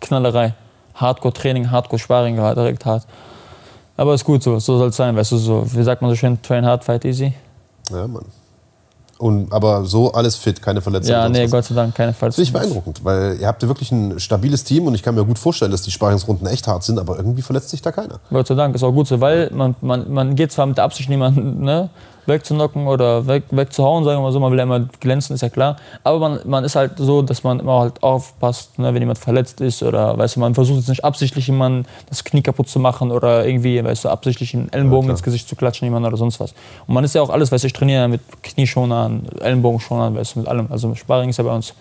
[0.00, 0.54] Knallerei.
[0.94, 3.06] Hardcore-Training, Hardcore-Sparring, direkt hart.
[3.96, 6.16] Aber ist gut so, so soll es sein, weißt du, so, wie sagt man so
[6.16, 7.32] schön, train hard, fight easy.
[7.90, 8.24] Ja, Mann.
[9.18, 11.12] Und, aber so alles fit, keine Verletzungen.
[11.12, 11.50] Ja, nee, was.
[11.52, 12.44] Gott sei Dank, keine Verletzungen.
[12.44, 15.14] Das finde ich beeindruckend, weil ihr habt ja wirklich ein stabiles Team und ich kann
[15.14, 18.18] mir gut vorstellen, dass die Sparingsrunden echt hart sind, aber irgendwie verletzt sich da keiner.
[18.30, 20.84] Gott sei Dank, ist auch gut so, weil man, man, man geht zwar mit der
[20.84, 21.90] Absicht niemanden, ne,
[22.26, 24.40] wegzunocken oder weg, wegzuhauen, sagen wir mal so.
[24.40, 25.76] Man will ja immer glänzen, ist ja klar.
[26.02, 29.60] Aber man, man ist halt so, dass man immer halt aufpasst, ne, wenn jemand verletzt
[29.60, 33.10] ist oder weißt du, man versucht jetzt nicht absichtlich jemanden das Knie kaputt zu machen
[33.10, 36.40] oder irgendwie, weißt du, absichtlich einen Ellenbogen ja, ins Gesicht zu klatschen, jemand oder sonst
[36.40, 36.54] was.
[36.86, 40.40] Und man ist ja auch alles, weißt du, ich trainiere mit Knieschonern, Ellenbogenschonern, weißt du,
[40.40, 40.68] mit allem.
[40.70, 41.74] Also Sparring ist ja bei uns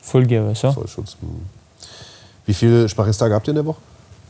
[0.00, 0.72] Fullgear, weißt du.
[0.72, 1.16] Vollschutz.
[2.46, 3.80] Wie viele Sparringstage habt ihr in der Woche?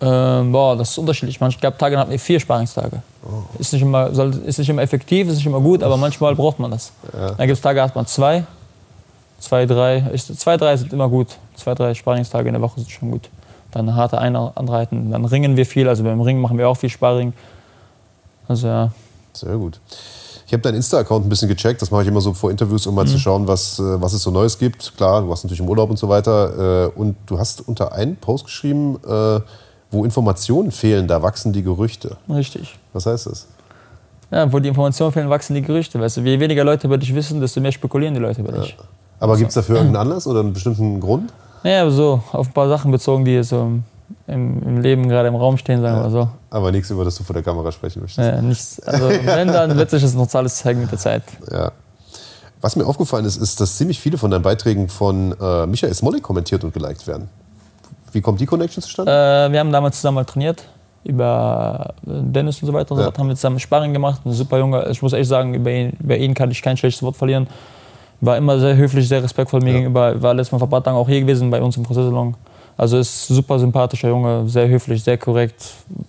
[0.01, 1.41] Ähm, boah, das ist unterschiedlich.
[1.41, 3.03] Manchmal gab Tage, hatten wir vier Sparingstage.
[3.25, 3.43] Oh.
[3.59, 6.59] Ist, nicht immer, soll, ist nicht immer effektiv, ist nicht immer gut, aber manchmal braucht
[6.59, 6.93] man das.
[7.13, 7.33] Ja.
[7.33, 8.45] Dann gibt es Tage, hat man zwei,
[9.41, 10.09] zwei, drei.
[10.13, 11.29] Ich, zwei, drei sind immer gut.
[11.57, 13.29] Zwei, drei Sparingstage in der Woche sind schon gut.
[13.73, 15.89] Dann harte Einheiten, dann ringen wir viel.
[15.89, 17.33] Also beim Ringen machen wir auch viel Sparring.
[18.47, 18.93] Also ja.
[19.33, 19.81] Sehr gut.
[20.47, 21.83] Ich habe deinen Insta-Account ein bisschen gecheckt.
[21.83, 23.09] Das mache ich immer so vor Interviews, um mal mhm.
[23.09, 24.97] zu schauen, was, äh, was es so Neues gibt.
[24.97, 26.87] Klar, du warst natürlich im Urlaub und so weiter.
[26.87, 29.41] Äh, und du hast unter einen Post geschrieben, äh,
[29.91, 32.17] wo Informationen fehlen, da wachsen die Gerüchte.
[32.29, 32.79] Richtig.
[32.93, 33.47] Was heißt das?
[34.31, 35.99] Ja, wo die Informationen fehlen, wachsen die Gerüchte.
[35.99, 38.71] Weißt du, je weniger Leute über dich wissen, desto mehr spekulieren die Leute über dich.
[38.71, 38.85] Ja.
[39.21, 41.33] Aber gibt es dafür irgendeinen Anlass oder einen bestimmten Grund?
[41.63, 43.73] Naja, so auf ein paar Sachen bezogen, die so
[44.27, 46.11] im, im Leben gerade im Raum stehen, sagen wir ja.
[46.11, 46.29] so.
[46.51, 48.19] Aber nichts, über das du vor der Kamera sprechen möchtest.
[48.19, 48.81] Ja, nichts.
[48.81, 51.23] Also wenn, dann wird sich das noch alles zeigen mit der Zeit.
[51.51, 51.73] Ja.
[52.61, 56.23] Was mir aufgefallen ist, ist, dass ziemlich viele von deinen Beiträgen von äh, Michael Smolik
[56.23, 57.29] kommentiert und geliked werden.
[58.13, 59.11] Wie kommt die Connection zustande?
[59.11, 60.65] Äh, wir haben damals zusammen mal trainiert,
[61.05, 62.93] über Dennis und so weiter.
[62.93, 63.07] Und ja.
[63.07, 64.21] so haben wir zusammen Sparring gemacht.
[64.25, 64.87] Ein super Junge.
[64.91, 67.47] Ich muss echt sagen, über ihn, über ihn kann ich kein schlechtes Wort verlieren.
[68.21, 69.77] War immer sehr höflich, sehr respektvoll mir ja.
[69.79, 70.21] gegenüber.
[70.21, 72.35] War letztes Mal vor ein paar Tagen auch hier gewesen bei uns im Prozessalon.
[72.77, 75.65] Also ist ein super sympathischer Junge, sehr höflich, sehr korrekt.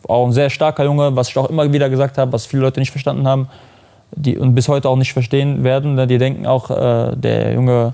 [0.07, 2.79] Auch ein sehr starker Junge, was ich auch immer wieder gesagt habe, was viele Leute
[2.79, 3.47] nicht verstanden haben
[4.15, 6.07] die, und bis heute auch nicht verstehen werden.
[6.07, 7.93] Die denken auch, äh, der Junge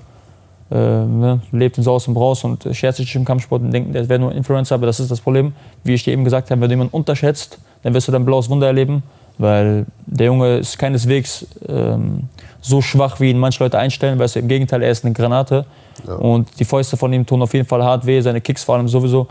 [0.70, 4.08] äh, ne, lebt in Saus und Braus und scherzt sich im Kampfsport und denkt, der
[4.08, 5.52] wäre nur Influencer, aber das ist das Problem.
[5.84, 8.48] Wie ich dir eben gesagt habe, wenn du jemanden unterschätzt, dann wirst du dein blaues
[8.48, 9.02] Wunder erleben,
[9.38, 12.24] weil der Junge ist keineswegs ähm,
[12.60, 15.66] so schwach, wie ihn manche Leute einstellen, weil im Gegenteil, er ist eine Granate.
[16.06, 16.14] Ja.
[16.14, 18.88] Und die Fäuste von ihm tun auf jeden Fall hart weh, seine Kicks vor allem
[18.88, 19.28] sowieso.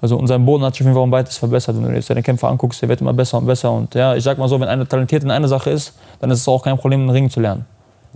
[0.00, 1.76] Also und sein Boden hat sich auf jeden Fall um weites verbessert.
[1.76, 3.72] Wenn du jetzt seine Kämpfe anguckst, der wird immer besser und besser.
[3.72, 6.42] Und ja, ich sag mal so, wenn einer talentiert in einer Sache ist, dann ist
[6.42, 7.64] es auch kein Problem, einen Ring zu lernen.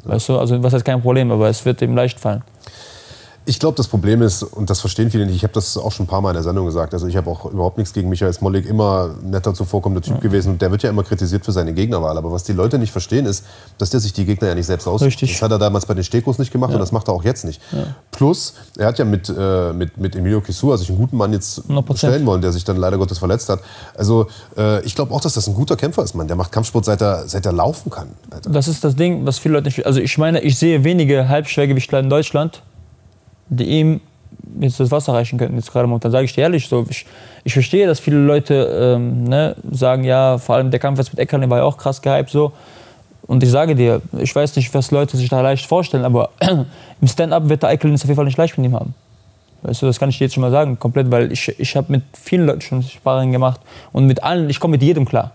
[0.05, 2.42] Weißt du, also was heißt kein Problem, aber es wird ihm leicht fallen.
[3.51, 6.05] Ich glaube, das Problem ist, und das verstehen viele nicht, ich habe das auch schon
[6.05, 8.32] ein paar Mal in der Sendung gesagt, also ich habe auch überhaupt nichts gegen Michael
[8.32, 10.20] Smolik, immer netter zuvorkommender Typ ja.
[10.20, 12.16] gewesen und der wird ja immer kritisiert für seine Gegnerwahl.
[12.16, 13.44] Aber was die Leute nicht verstehen ist,
[13.76, 15.09] dass der sich die Gegner ja nicht selbst aussucht.
[15.09, 15.32] Richtig.
[15.32, 16.76] Das hat er damals bei den Stekos nicht gemacht ja.
[16.76, 17.61] und das macht er auch jetzt nicht.
[17.72, 17.96] Ja.
[18.12, 21.62] Plus, er hat ja mit, äh, mit, mit Emilio Kisua sich einen guten Mann jetzt
[21.68, 21.96] 100%.
[21.96, 23.59] stellen wollen, der sich dann leider Gottes verletzt hat.
[23.96, 26.28] Also äh, ich glaube auch, dass das ein guter Kämpfer ist, Mann.
[26.28, 28.11] Der macht Kampfsport, seit er, seit er laufen kann.
[28.30, 28.48] Alter.
[28.48, 29.84] Das ist das Ding, was viele Leute nicht...
[29.86, 32.62] Also ich meine, ich sehe wenige Halbschwergewichtler in Deutschland,
[33.51, 34.01] die ihm
[34.61, 36.11] jetzt das Wasser reichen könnten, jetzt gerade momentan.
[36.11, 37.07] Sage ich dir ehrlich, so, ich,
[37.44, 41.18] ich verstehe, dass viele Leute ähm, ne, sagen, ja, vor allem der Kampf jetzt mit
[41.18, 42.53] Eckerle war ja auch krass gehypt so.
[43.26, 46.30] Und ich sage dir, ich weiß nicht, was Leute sich da leicht vorstellen, aber
[47.01, 48.94] im Stand-up wird der Eichelin es auf jeden Fall nicht leicht mit ihm haben.
[49.62, 51.92] Weißt du, das kann ich dir jetzt schon mal sagen, komplett, weil ich, ich habe
[51.92, 53.61] mit vielen Leuten schon Sparring gemacht
[53.92, 55.32] und mit allen, ich komme mit jedem klar.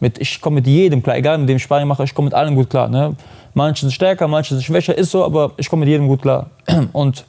[0.00, 2.34] Mit, ich komme mit jedem klar, egal mit dem ich Sparring mache, ich komme mit
[2.34, 2.88] allen gut klar.
[2.88, 3.14] Ne?
[3.54, 6.50] Manche sind stärker, manche sind schwächer, ist so, aber ich komme mit jedem gut klar.
[6.92, 7.24] Und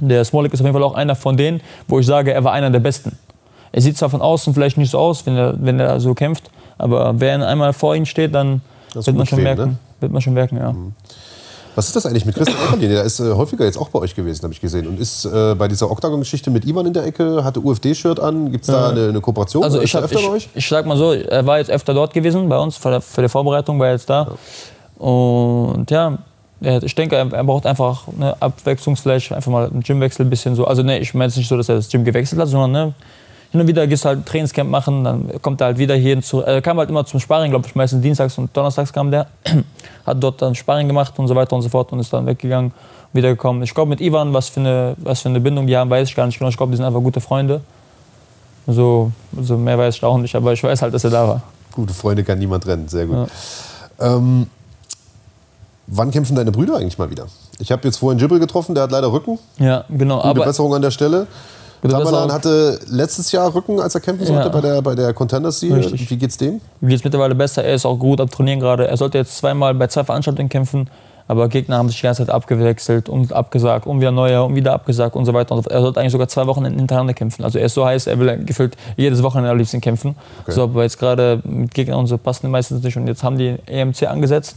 [0.00, 2.52] der Smolik ist auf jeden Fall auch einer von denen, wo ich sage, er war
[2.52, 3.18] einer der Besten.
[3.72, 6.50] Er sieht zwar von außen vielleicht nicht so aus, wenn er, wenn er so kämpft,
[6.78, 8.62] aber wer einmal vor ihm steht, dann
[8.94, 9.76] wird man, schon merken, ne?
[10.00, 10.56] wird man schon merken.
[10.56, 10.72] Ja.
[10.72, 10.92] Mhm.
[11.76, 12.90] Was ist das eigentlich mit Christian Eckerlin?
[12.90, 14.88] Der ist äh, häufiger jetzt auch bei euch gewesen, habe ich gesehen.
[14.88, 18.50] Und ist äh, bei dieser Octagon-Geschichte mit Ivan in der Ecke, hatte UFD-Shirt an.
[18.50, 19.62] Gibt es da eine, eine, Kooperation?
[19.62, 22.58] Also ich, hab, ich, ich, sag mal so, er war jetzt öfter dort gewesen bei
[22.58, 24.36] uns, für, für die Vorbereitung war er jetzt da.
[24.98, 25.04] Ja.
[25.06, 26.18] Und ja,
[26.60, 30.66] ich denke, er braucht einfach eine Abwechslungsfläche, einfach mal einen Gymwechsel, ein bisschen so.
[30.66, 32.94] Also ne, ich meine es nicht so, dass er das Gym gewechselt hat, sondern ne,
[33.50, 36.40] hin und wieder gehst du halt Trainingscamp machen, dann kommt er halt wieder hier zu.
[36.42, 39.26] Er kam halt immer zum Sparring, glaube ich, meistens dienstags und donnerstags kam der.
[40.06, 42.72] Hat dort dann Sparring gemacht und so weiter und so fort und ist dann weggegangen,
[43.12, 43.62] wiedergekommen.
[43.62, 46.14] Ich glaube, mit Ivan, was für, eine, was für eine Bindung die haben, weiß ich
[46.14, 46.50] gar nicht genau.
[46.50, 47.60] Ich glaube, die sind einfach gute Freunde.
[48.66, 51.42] So, so mehr weiß ich auch nicht, aber ich weiß halt, dass er da war.
[51.72, 53.28] Gute Freunde kann niemand trennen, sehr gut.
[53.98, 54.16] Ja.
[54.16, 54.46] Ähm,
[55.90, 57.26] wann kämpfen deine Brüder eigentlich mal wieder?
[57.58, 59.38] Ich habe jetzt vorhin Jibril getroffen, der hat leider Rücken.
[59.58, 60.16] Ja, genau.
[60.16, 61.26] Gute aber Besserung an der Stelle.
[61.82, 64.48] Tamerlan hatte letztes Jahr Rücken, als er kämpfen sollte ja.
[64.50, 65.90] bei der, bei der Contenders Series.
[66.10, 66.60] Wie geht's dem?
[66.80, 67.64] Wie geht's mittlerweile besser.
[67.64, 68.86] Er ist auch gut am Trainieren gerade.
[68.86, 70.90] Er sollte jetzt zweimal bei zwei Veranstaltungen kämpfen,
[71.26, 74.74] aber Gegner haben sich die ganze Zeit abgewechselt und abgesagt und wieder neue und wieder
[74.74, 75.54] abgesagt und so weiter.
[75.54, 77.44] Und er sollte eigentlich sogar zwei Wochen hintereinander kämpfen.
[77.44, 80.16] Also er ist so heiß, er will gefühlt jedes Wochenende am liebsten kämpfen.
[80.42, 80.52] Okay.
[80.52, 82.96] So, aber jetzt gerade mit Gegnern und so passen meistens nicht.
[82.98, 84.56] Und jetzt haben die EMC angesetzt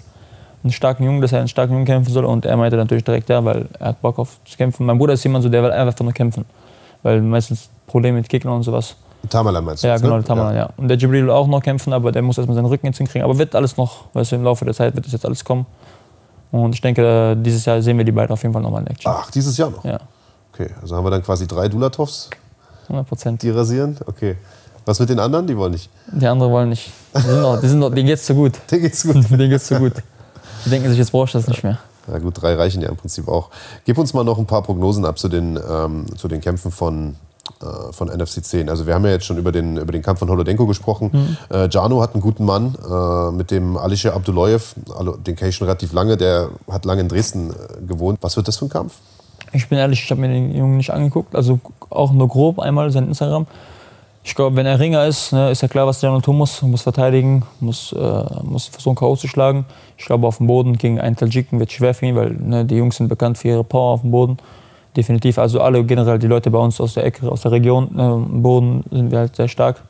[0.63, 2.25] einen starken Jungen, dass er einen starken Jungen kämpfen soll.
[2.25, 4.85] Und er meinte natürlich direkt ja, weil er hat Bock auf zu kämpfen.
[4.85, 6.45] Mein Bruder ist jemand so, der will einfach nur kämpfen
[7.03, 8.95] weil meistens Probleme mit Gegnern und sowas.
[9.29, 9.87] Tamerlan meinst du?
[9.87, 10.23] Ja, genau, ne?
[10.23, 10.61] Tamerlan, ja.
[10.61, 10.69] ja.
[10.75, 13.23] Und der Jibril will auch noch kämpfen, aber der muss erstmal seinen Rücken jetzt hinkriegen.
[13.23, 15.65] Aber wird alles noch, weißt du, im Laufe der Zeit wird das jetzt alles kommen.
[16.51, 19.11] Und ich denke, dieses Jahr sehen wir die beiden auf jeden Fall nochmal in Action.
[19.13, 19.83] Ach, dieses Jahr noch?
[19.83, 19.99] Ja.
[20.53, 22.29] Okay, also haben wir dann quasi drei Dulatovs?
[22.83, 23.41] 100 Prozent.
[23.41, 23.97] Die rasieren?
[24.05, 24.35] Okay.
[24.85, 25.47] Was mit den anderen?
[25.47, 25.89] Die wollen nicht?
[26.11, 26.91] Die anderen wollen nicht.
[27.15, 28.59] Die sind noch, die sind noch, denen geht's zu gut.
[28.69, 29.29] Denen geht's zu gut.
[29.31, 29.93] denen geht's zu gut.
[30.65, 31.79] Die denken sich, jetzt brauchst du das nicht mehr.
[32.11, 33.49] Ja gut, drei reichen ja im Prinzip auch.
[33.85, 37.15] Gib uns mal noch ein paar Prognosen ab zu den, ähm, zu den Kämpfen von
[37.61, 38.69] äh, von NFC 10.
[38.69, 41.09] Also wir haben ja jetzt schon über den, über den Kampf von Holodenko gesprochen.
[41.11, 41.37] Mhm.
[41.53, 44.75] Äh, Jano hat einen guten Mann äh, mit dem Alisher Abdullayev,
[45.27, 48.19] den kenne ich schon relativ lange, der hat lange in Dresden äh, gewohnt.
[48.21, 48.93] Was wird das für ein Kampf?
[49.51, 51.59] Ich bin ehrlich, ich habe mir den Jungen nicht angeguckt, also
[51.89, 53.45] auch nur grob einmal sein Instagram.
[54.25, 56.61] Ich glaube, wenn er Ringer ist, ne, ist ja klar, was Jano tun muss.
[56.61, 59.15] Muss verteidigen, muss, äh, muss versuchen, K.O.
[59.17, 59.65] zu schlagen.
[59.97, 62.63] Ich glaube, auf dem Boden gegen einen Tajiken wird es schwer für ihn, weil ne,
[62.63, 64.37] die Jungs sind bekannt für ihre Power auf dem Boden
[64.95, 65.37] definitiv.
[65.37, 68.83] Also alle generell die Leute bei uns aus der Ecke, aus der Region, äh, Boden
[68.89, 69.81] sind wir halt sehr stark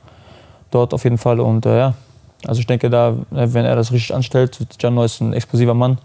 [0.71, 1.39] dort auf jeden Fall.
[1.39, 1.93] Und äh, ja,
[2.45, 5.97] also ich denke, da, äh, wenn er das richtig anstellt, Gianno ist ein explosiver Mann.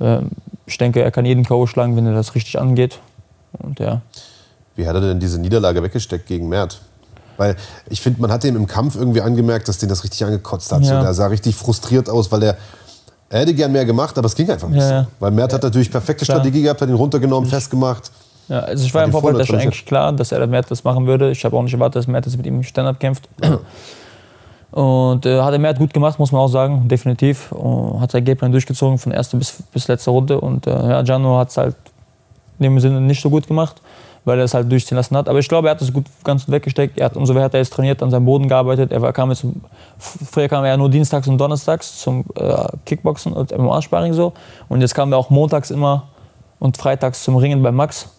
[0.00, 0.20] Äh,
[0.66, 1.66] ich denke, er kann jeden K.O.
[1.66, 2.98] schlagen, wenn er das richtig angeht.
[3.52, 4.02] Und ja.
[4.76, 6.80] Wie hat er denn diese Niederlage weggesteckt gegen Mert?
[7.38, 7.56] Weil
[7.88, 10.82] ich finde, man hat ihm im Kampf irgendwie angemerkt, dass den das richtig angekotzt hat.
[10.82, 10.96] Ja.
[10.96, 12.58] So, der sah richtig frustriert aus, weil er
[13.30, 14.80] er hätte gern mehr gemacht, aber es ging einfach nicht.
[14.80, 15.06] Ja, ja.
[15.20, 16.38] Weil Mert hat natürlich perfekte Klar.
[16.38, 18.10] Strategie gehabt, hat ihn runtergenommen, festgemacht.
[18.48, 21.30] Ja, also ich war im Vorfeld schon eigentlich klar, dass er Mert das machen würde.
[21.30, 23.28] Ich habe auch nicht erwartet, dass Mert jetzt mit ihm Standard kämpft.
[23.42, 23.58] Ja.
[24.70, 27.52] Und äh, hat er Mert gut gemacht, muss man auch sagen, definitiv.
[27.52, 30.40] Und hat sein Gameplan durchgezogen von erster bis, bis letzter Runde.
[30.40, 31.74] Und äh, ja, Gianno hat es halt
[32.58, 33.82] in dem Sinne nicht so gut gemacht
[34.28, 35.28] weil er es halt durchziehen lassen hat.
[35.28, 36.98] Aber ich glaube, er hat es gut ganz weggesteckt.
[36.98, 38.92] Er hat, umso mehr hat er jetzt trainiert, an seinem Boden gearbeitet.
[38.92, 39.44] Er kam jetzt,
[39.98, 44.34] früher kam er ja nur dienstags und donnerstags zum äh, Kickboxen und MMA-Sparring so.
[44.68, 46.04] Und jetzt kam er auch montags immer
[46.60, 48.10] und freitags zum Ringen bei Max.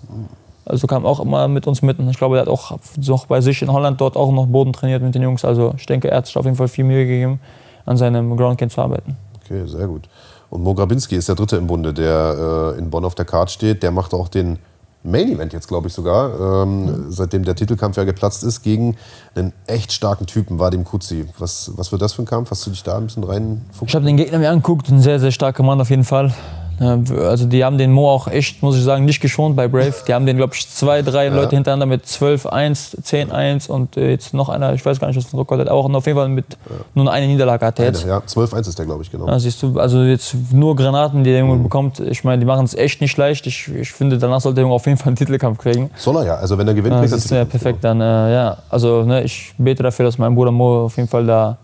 [0.66, 2.00] Also kam auch immer mit uns mit.
[2.00, 4.74] Und ich glaube, er hat auch noch bei sich in Holland dort auch noch Boden
[4.74, 5.46] trainiert mit den Jungs.
[5.46, 7.40] Also ich denke, er hat sich auf jeden Fall viel Mühe gegeben,
[7.86, 9.16] an seinem Groundkind zu arbeiten.
[9.46, 10.10] Okay, sehr gut.
[10.50, 13.52] Und Mo Grabinski ist der Dritte im Bunde, der äh, in Bonn auf der Karte
[13.52, 13.84] steht.
[13.84, 14.58] Der macht auch den
[15.04, 17.12] Main Event jetzt, glaube ich sogar, ähm, mhm.
[17.12, 18.98] seitdem der Titelkampf ja geplatzt ist, gegen
[19.34, 21.26] einen echt starken Typen, Vadim Kuzi.
[21.38, 22.52] Was, was wird das für ein Kampf?
[22.52, 25.20] Hast du dich da ein bisschen rein Ich habe den Gegner mir angeguckt, ein sehr,
[25.20, 26.34] sehr starker Mann auf jeden Fall.
[26.80, 29.94] Also die haben den Mo auch echt, muss ich sagen, nicht geschont bei Brave.
[30.08, 31.34] Die haben den, glaube ich, zwei, drei ja.
[31.34, 35.26] Leute hintereinander mit 12-1, 10-1 und äh, jetzt noch einer, ich weiß gar nicht, was
[35.26, 36.76] für ein Rekord hat, auch auf jeden Fall mit ja.
[36.94, 38.06] nur eine Niederlage hat er jetzt.
[38.06, 39.28] ja, 12-1 ist der, glaube ich, genau.
[39.28, 41.64] Ja, siehst du, also jetzt nur Granaten, die der Junge mhm.
[41.64, 42.00] bekommt.
[42.00, 43.46] Ich meine, die machen es echt nicht leicht.
[43.48, 45.90] Ich, ich finde, danach sollte der Junge auf jeden Fall einen Titelkampf kriegen.
[45.98, 48.58] Soll er ja, also wenn er gewinnt, ja, kriegt er ja perfekt, dann äh, ja.
[48.70, 51.58] Also ne, ich bete dafür, dass mein Bruder Mo auf jeden Fall da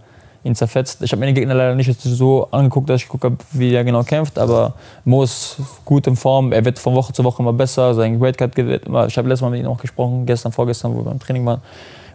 [0.45, 1.01] ihn zerfetzt.
[1.01, 4.03] Ich habe den Gegner leider nicht so angeguckt, dass ich geguckt habe, wie er genau
[4.03, 4.73] kämpft, aber
[5.03, 6.51] Mo ist gut in Form.
[6.51, 7.95] Er wird von Woche zu Woche immer besser.
[7.95, 9.07] Sein Weightcut wird immer.
[9.07, 11.61] Ich habe letztes Mal mit ihm auch gesprochen, gestern, vorgestern, wo wir beim Training waren.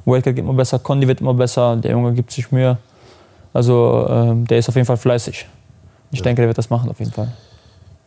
[0.04, 1.76] Weightcut geht immer besser, Condi wird immer besser.
[1.76, 2.78] Der Junge gibt sich Mühe.
[3.52, 5.46] Also ähm, der ist auf jeden Fall fleißig.
[6.12, 6.24] Ich ja.
[6.24, 7.32] denke, der wird das machen auf jeden Fall.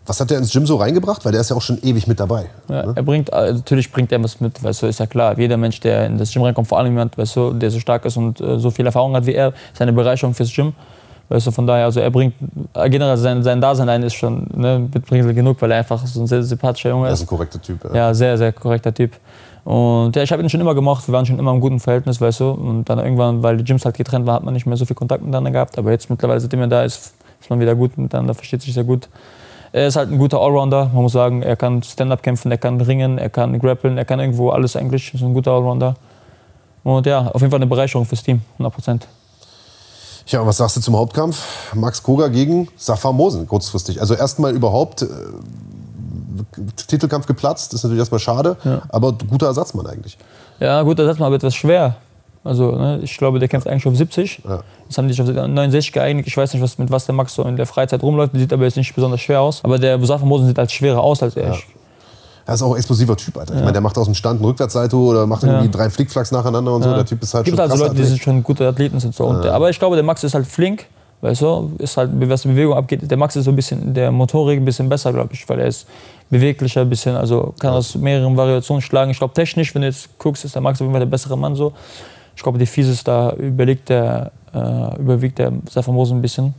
[0.05, 1.23] Was hat der ins Gym so reingebracht?
[1.23, 2.49] Weil der ist ja auch schon ewig mit dabei.
[2.67, 2.93] Ja, ne?
[2.95, 5.37] Er bringt, äh, natürlich bringt er was mit, weißt du, ist ja klar.
[5.37, 8.03] Jeder Mensch, der in das Gym reinkommt, vor allem jemand, weißt du, der so stark
[8.05, 10.73] ist und äh, so viel Erfahrung hat wie er, ist eine Bereicherung fürs Gym.
[11.29, 12.33] Weißt du, von daher, also er bringt,
[12.73, 16.21] äh, generell sein, sein Dasein ein ist schon ne, mitbringend genug, weil er einfach so
[16.21, 17.11] ein sehr sympathischer Junge ist.
[17.11, 17.85] Er ist ein korrekter Typ.
[17.85, 19.11] Ja, ja sehr, sehr korrekter Typ.
[19.63, 22.19] Und ja, ich habe ihn schon immer gemacht, wir waren schon immer im guten Verhältnis,
[22.19, 22.49] weißt du.
[22.49, 24.95] Und dann irgendwann, weil die Gyms halt getrennt waren, hat man nicht mehr so viel
[24.95, 25.77] Kontakt miteinander gehabt.
[25.77, 28.83] Aber jetzt mittlerweile, seitdem er da ist, ist man wieder gut miteinander, versteht sich sehr
[28.83, 29.07] gut.
[29.73, 31.41] Er ist halt ein guter Allrounder, man muss sagen.
[31.41, 35.11] Er kann Stand-up kämpfen, er kann ringen, er kann grappeln, er kann irgendwo alles eigentlich.
[35.13, 35.95] Ist ein guter Allrounder.
[36.83, 39.07] Und ja, auf jeden Fall eine Bereicherung fürs Team, 100 Prozent.
[40.27, 41.73] Ja, was sagst du zum Hauptkampf?
[41.73, 43.99] Max Koga gegen Safar Mosen, kurzfristig.
[43.99, 45.07] Also erstmal überhaupt äh,
[46.87, 48.83] Titelkampf geplatzt, ist natürlich erstmal schade, ja.
[48.89, 50.19] aber guter Ersatzmann eigentlich.
[50.59, 51.95] Ja, guter Ersatzmann, aber etwas schwer.
[52.43, 54.41] Also ne, ich glaube, der kämpft eigentlich auf 70.
[54.43, 54.59] Ja.
[54.83, 56.27] Jetzt haben die sich auf 69 geeinigt.
[56.27, 58.33] Ich weiß nicht, was, mit was der Max so in der Freizeit rumläuft.
[58.35, 59.61] Sieht aber jetzt nicht besonders schwer aus.
[59.63, 61.53] Aber der Musafa Mosen sieht als schwerer aus als er.
[61.53, 61.57] Ja.
[62.45, 63.53] Er ist auch ein explosiver Typ, Alter.
[63.53, 66.75] Ich meine, der macht aus dem Stand einen Rückwärtssalto oder macht irgendwie drei Flickflacks nacheinander
[66.75, 66.93] und so.
[66.93, 69.41] Der Typ ist halt Gibt schon also Leute, die sind schon gute Athleten sind so.
[69.41, 70.85] Der, aber ich glaube, der Max ist halt flink.
[71.21, 73.09] Weißt du, ist halt, was die Bewegung abgeht.
[73.09, 75.67] Der Max ist so ein bisschen, der Motorik ein bisschen besser, glaube ich, weil er
[75.67, 75.87] ist
[76.29, 79.11] beweglicher ein bisschen, also kann aus mehreren Variationen schlagen.
[79.11, 81.37] Ich glaube, technisch, wenn du jetzt guckst, ist der Max auf jeden Fall der bessere
[81.37, 81.71] Mann so.
[82.35, 86.53] Ich glaube, die Physis da überlegt der, äh, überwiegt der Safamosen ein bisschen.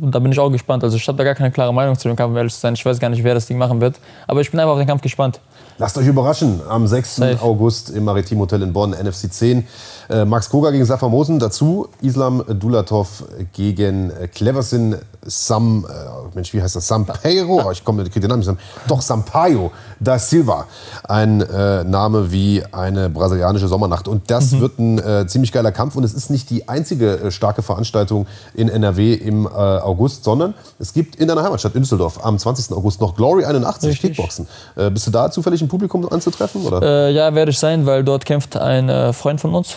[0.00, 0.82] Und da bin ich auch gespannt.
[0.82, 2.74] Also ich habe da gar keine klare Meinung zu dem Kampf, um ehrlich zu sein.
[2.74, 3.96] Ich weiß gar nicht, wer das Ding machen wird.
[4.26, 5.40] Aber ich bin einfach auf den Kampf gespannt.
[5.78, 6.60] Lasst euch überraschen.
[6.68, 7.16] Am 6.
[7.16, 7.40] Safe.
[7.40, 9.66] August im Maritim Hotel in Bonn, NFC 10.
[10.08, 11.38] Äh, Max Koga gegen Safar Mosen.
[11.38, 14.96] Dazu Islam Dulatov gegen äh, Cleversin
[15.26, 16.88] Sam, äh, Mensch, wie heißt das?
[16.88, 18.50] Sampaio, oh, ich komme, ich den Namen nicht
[18.86, 20.66] Doch, Sampaio da Silva.
[21.06, 24.08] Ein äh, Name wie eine brasilianische Sommernacht.
[24.08, 24.60] Und das mhm.
[24.60, 25.96] wird ein äh, ziemlich geiler Kampf.
[25.96, 31.16] Und es ist nicht die einzige starke Veranstaltung in NRW im August, sondern es gibt
[31.16, 32.74] in deiner Heimatstadt in Düsseldorf am 20.
[32.76, 34.16] August noch Glory 81 Richtig.
[34.16, 34.46] Kickboxen.
[34.92, 36.64] Bist du da zufällig im Publikum anzutreffen?
[36.64, 37.10] Oder?
[37.10, 39.76] ja, werde ich sein, weil dort kämpft ein Freund von uns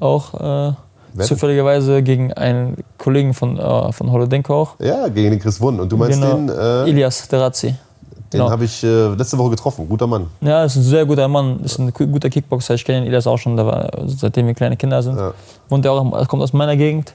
[0.00, 0.76] auch
[1.24, 4.74] zufälligerweise gegen einen Kollegen von, äh, von Holodenko auch.
[4.80, 5.80] Ja, gegen den Chris Wund.
[5.80, 6.34] Und du meinst genau.
[6.34, 6.48] den?
[6.48, 7.68] Äh, Ilias Derazzi.
[7.68, 8.50] Den genau.
[8.50, 9.88] habe ich äh, letzte Woche getroffen.
[9.88, 10.26] Guter Mann.
[10.40, 11.60] Ja, ist ein sehr guter Mann.
[11.60, 12.74] Ist ein guter Kickboxer.
[12.74, 15.16] Ich kenne ihn Ilias auch schon, war, seitdem wir kleine Kinder sind.
[15.16, 15.32] Ja.
[15.68, 17.14] Wohnt er auch, kommt aus meiner Gegend.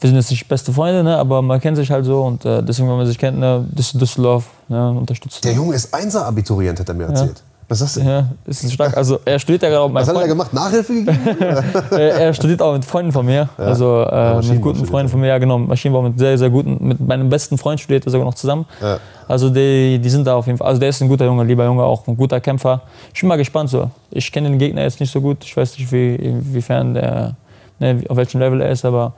[0.00, 2.62] Wir sind jetzt nicht beste Freunde, ne, aber man kennt sich halt so und äh,
[2.62, 5.42] deswegen, wenn man sich kennt, ne, Düsseldorf ne, unterstützt.
[5.44, 7.38] Der Junge ist Einser-Abiturient, hat er mir erzählt.
[7.38, 7.57] Ja.
[7.68, 8.06] Was ist das denn?
[8.06, 8.96] Ja, ist stark.
[8.96, 10.54] Also er studiert ja gerade auch Was hat er gemacht?
[10.54, 11.18] Nachhilfe gegeben?
[11.90, 13.50] er studiert auch mit Freunden von mir.
[13.58, 13.64] Ja.
[13.64, 15.58] Also äh, mit guten Freunden von mir, ja genau.
[15.58, 18.64] Maschinenbau mit sehr, sehr guten, mit meinem besten Freund studiert er sogar noch zusammen.
[18.80, 18.98] Ja.
[19.28, 20.66] Also die, die sind da auf jeden Fall.
[20.66, 22.80] Also der ist ein guter Junge, lieber Junge, auch ein guter Kämpfer.
[23.12, 23.90] Ich bin mal gespannt so.
[24.10, 25.44] Ich kenne den Gegner jetzt nicht so gut.
[25.44, 27.36] Ich weiß nicht, wie, inwiefern der,
[27.80, 29.12] ne, auf welchem Level er ist, aber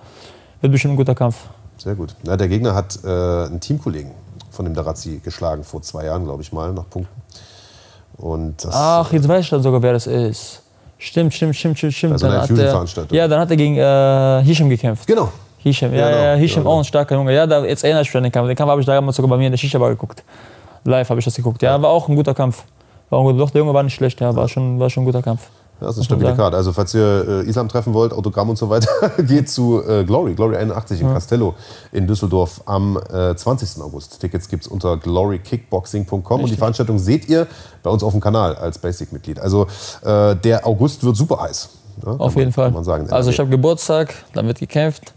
[0.60, 1.36] wird bestimmt ein guter Kampf.
[1.76, 2.16] Sehr gut.
[2.24, 4.10] Ja, der Gegner hat äh, einen Teamkollegen
[4.50, 7.20] von dem Darazzi geschlagen vor zwei Jahren, glaube ich mal, nach Punkten.
[8.20, 10.62] Und das, Ach, jetzt weiß ich dann sogar, wer das ist.
[10.98, 12.12] Stimmt, stimmt, stimmt, stimmt, stimmt.
[12.12, 13.16] Also eine Fusion-Veranstaltung.
[13.16, 15.06] Ja, dann hat er gegen äh, Hisham gekämpft.
[15.06, 15.32] Genau.
[15.58, 16.74] Hisham, ja, genau, ja, Hisham genau.
[16.74, 17.34] auch ein starker Junge.
[17.34, 18.48] Ja, da, jetzt erinnere ich mich an den Kampf.
[18.48, 20.22] Den Kampf habe ich damals sogar bei mir in der Shisha-Bar geguckt.
[20.84, 21.62] Live habe ich das geguckt.
[21.62, 22.64] Ja, war auch ein guter Kampf.
[23.08, 25.22] War ein Doch, der Junge war nicht schlecht, ja, war, schon, war schon ein guter
[25.22, 25.48] Kampf.
[25.80, 26.56] Ja, das ist eine stabile Karte.
[26.56, 28.90] Also falls ihr äh, Islam treffen wollt, Autogramm und so weiter,
[29.22, 31.14] geht zu äh, Glory, Glory 81 in ja.
[31.14, 31.54] Castello
[31.90, 33.82] in Düsseldorf am äh, 20.
[33.82, 34.20] August.
[34.20, 37.46] Tickets gibt es unter glorykickboxing.com und die Veranstaltung seht ihr
[37.82, 39.40] bei uns auf dem Kanal als Basic-Mitglied.
[39.40, 39.66] Also
[40.02, 41.70] äh, der August wird super heiß.
[42.04, 42.70] Ja, auf jeden man, Fall.
[42.72, 45.14] Man sagen, also ich habe Geburtstag, dann wird gekämpft.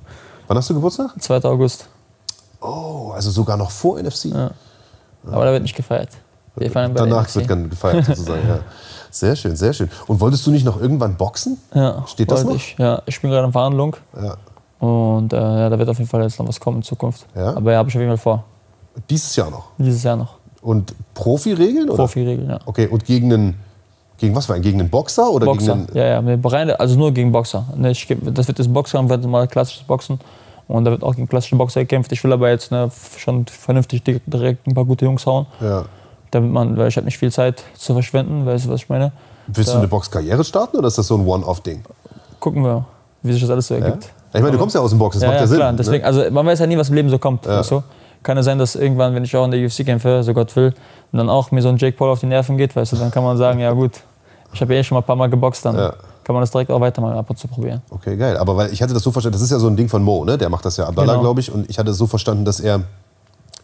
[0.48, 1.12] Wann hast du Geburtstag?
[1.20, 1.44] 2.
[1.44, 1.88] August.
[2.62, 4.26] Oh, also sogar noch vor NFC?
[4.26, 4.52] Ja.
[5.30, 6.10] Aber da wird nicht gefeiert.
[6.56, 8.60] Danach wird dann gefeiert sozusagen, ja.
[9.14, 9.90] Sehr schön, sehr schön.
[10.08, 11.60] Und wolltest du nicht noch irgendwann boxen?
[11.72, 12.04] Ja.
[12.08, 12.56] Steht das noch?
[12.56, 12.76] Ich.
[12.80, 13.96] Ja, ich bin gerade in Verhandlung.
[14.20, 14.38] Ja.
[14.80, 17.28] Und äh, ja, da wird auf jeden Fall jetzt noch was kommen in Zukunft.
[17.36, 17.56] Ja?
[17.56, 18.44] Aber ja, habe ich auf jeden Fall vor.
[19.08, 19.68] Dieses Jahr noch?
[19.78, 20.38] Dieses Jahr noch.
[20.64, 21.88] Und Profi-Regeln?
[21.90, 22.60] Profi-Regeln, ja.
[22.66, 23.60] Okay, und gegen einen,
[24.18, 25.30] gegen was war Gegen einen Boxer?
[25.30, 27.66] Oder Boxer, gegen einen ja, ja, also nur gegen Boxer.
[27.76, 30.20] Ne, ich, das wird das Boxer, wird mal klassisches Boxen.
[30.68, 32.12] Und da wird auch gegen klassische Boxer gekämpft.
[32.14, 35.46] Ich will aber jetzt ne, schon vernünftig direkt ein paar gute Jungs hauen.
[35.62, 35.86] Ja.
[36.34, 39.12] Damit man, weil ich habe nicht viel Zeit zu verschwenden, weißt du, was ich meine?
[39.48, 41.84] Willst da, du eine Boxkarriere starten oder ist das so ein One-Off-Ding?
[42.40, 42.86] Gucken wir,
[43.22, 44.06] wie sich das alles so ergibt.
[44.06, 44.10] Ja?
[44.34, 45.58] Ich meine, du kommst ja aus dem Boxen, das ja, macht ja, ja Sinn.
[45.58, 45.74] Klar.
[45.74, 46.08] Deswegen, ne?
[46.08, 47.46] also man weiß ja nie, was im Leben so kommt.
[47.46, 47.62] Ja.
[47.62, 47.84] So.
[48.24, 50.74] Kann es sein, dass irgendwann, wenn ich auch in der UFC kämpfe, so Gott will,
[51.12, 53.12] und dann auch mir so ein Jake Paul auf die Nerven geht, weißt du, dann
[53.12, 53.92] kann man sagen, ja gut,
[54.54, 55.94] ich habe ja eh schon mal ein paar Mal geboxt, dann ja.
[56.24, 57.82] kann man das direkt auch weiter mal ab und zu probieren.
[57.92, 58.38] Okay, geil.
[58.38, 60.26] Aber weil ich hatte das so verstanden, das ist ja so ein Ding von Mo,
[60.26, 60.38] ne?
[60.38, 61.22] Der macht das ja Abdallah, genau.
[61.22, 62.82] glaube ich, und ich hatte es so verstanden, dass er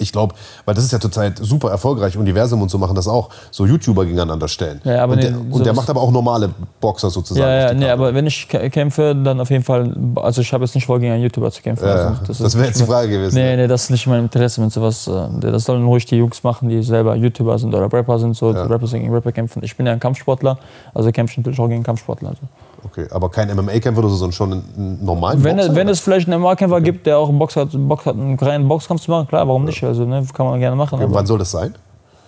[0.01, 0.33] Ich glaube,
[0.63, 4.05] weil das ist ja zurzeit super erfolgreich, Universum und so machen das auch, so YouTuber
[4.05, 4.79] gegeneinander stellen.
[4.85, 7.45] Ja, aber und, nee, der, und so der macht aber auch normale Boxer sozusagen.
[7.45, 10.63] Ja, ja, nee, aber wenn ich kä- kämpfe, dann auf jeden Fall, also ich habe
[10.63, 11.85] jetzt nicht vor, gegen einen YouTuber zu kämpfen.
[11.85, 13.35] Ja, also, das ist wäre jetzt die Frage gewesen.
[13.35, 15.05] Nee, nee, das ist nicht mein Interesse mit sowas.
[15.07, 18.53] äh, Das sollen ruhig die Jungs machen, die selber YouTuber sind oder Rapper sind, so
[18.53, 18.63] Ja.
[18.63, 19.61] Rapper sind gegen Rapper kämpfen.
[19.63, 20.57] Ich bin ja ein Kampfsportler,
[20.93, 22.29] also kämpfe ich natürlich auch gegen Kampfsportler.
[22.29, 22.41] Also.
[22.83, 25.75] Okay, aber kein MMA-Kämpfer oder so, sondern schon einen normalen Wenn, Boxer?
[25.75, 29.01] wenn es vielleicht einen MMA-Kämpfer gibt, der auch Bock hat, Bock hat, einen reinen Boxkampf
[29.01, 29.83] zu machen, klar, warum nicht?
[29.83, 30.95] Also ne, kann man gerne machen.
[30.95, 31.75] Okay, wann soll das sein?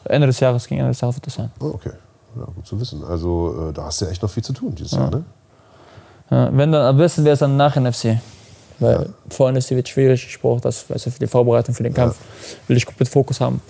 [0.05, 1.51] Ende des Jahres, gegen Ende des Jahres wird das sein.
[1.59, 1.91] Oh, okay.
[2.35, 3.03] Ja, gut zu wissen.
[3.03, 5.23] Also äh, da hast du ja echt noch viel zu tun dieses Jahr, ne?
[6.29, 8.17] Ja, wenn dann, am besten wäre es dann nach NFC.
[8.79, 10.25] Weil vor NFC wird schwierig.
[10.27, 12.17] Ich brauche das weißt du, für die Vorbereitung für den Kampf.
[12.67, 13.61] Will ich komplett Fokus haben.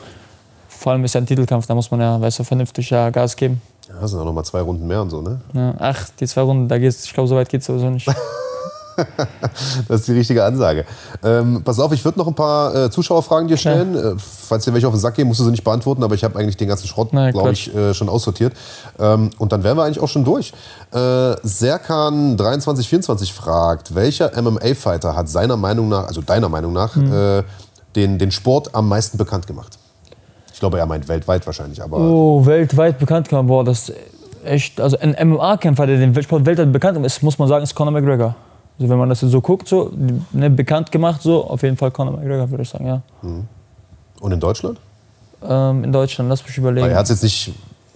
[0.69, 3.35] Vor allem ist ja ein Titelkampf, da muss man ja weißt du, vernünftig ja, Gas
[3.35, 3.61] geben.
[3.99, 5.41] Ja, sind auch noch mal zwei Runden mehr und so, ne?
[5.53, 8.07] Ja, ach, die zwei Runden, da geht's, ich glaube, so weit geht es sowieso nicht.
[9.87, 10.85] Das ist die richtige Ansage.
[11.23, 13.95] Ähm, pass auf, ich würde noch ein paar äh, Zuschauerfragen dir stellen.
[13.95, 16.23] Äh, falls dir welche auf den Sack gehen, musst du sie nicht beantworten, aber ich
[16.25, 18.53] habe eigentlich den ganzen Schrott, glaube ich, äh, schon aussortiert.
[18.99, 20.51] Ähm, und dann wären wir eigentlich auch schon durch.
[20.91, 27.11] Äh, Serkan2324 fragt, welcher MMA-Fighter hat seiner Meinung nach, also deiner Meinung nach, Hm.
[27.13, 27.43] äh,
[27.95, 29.79] den, den Sport am meisten bekannt gemacht?
[30.53, 33.47] Ich glaube, er meint weltweit wahrscheinlich, aber Oh, weltweit bekannt geworden.
[33.47, 33.95] Boah, das ist
[34.43, 34.79] echt.
[34.81, 38.35] Also ein MMA-Kämpfer, der den Sport weltweit bekannt ist, muss man sagen, ist Conor McGregor.
[38.79, 39.91] Also wenn man das jetzt so guckt, so
[40.31, 43.01] ne, bekannt gemacht, so auf jeden Fall Conor McGregor, würde ich sagen, ja.
[44.19, 44.79] und in Deutschland?
[45.47, 46.85] Ähm, in Deutschland, lass mich überlegen.
[46.85, 47.53] Weil er hat jetzt nicht,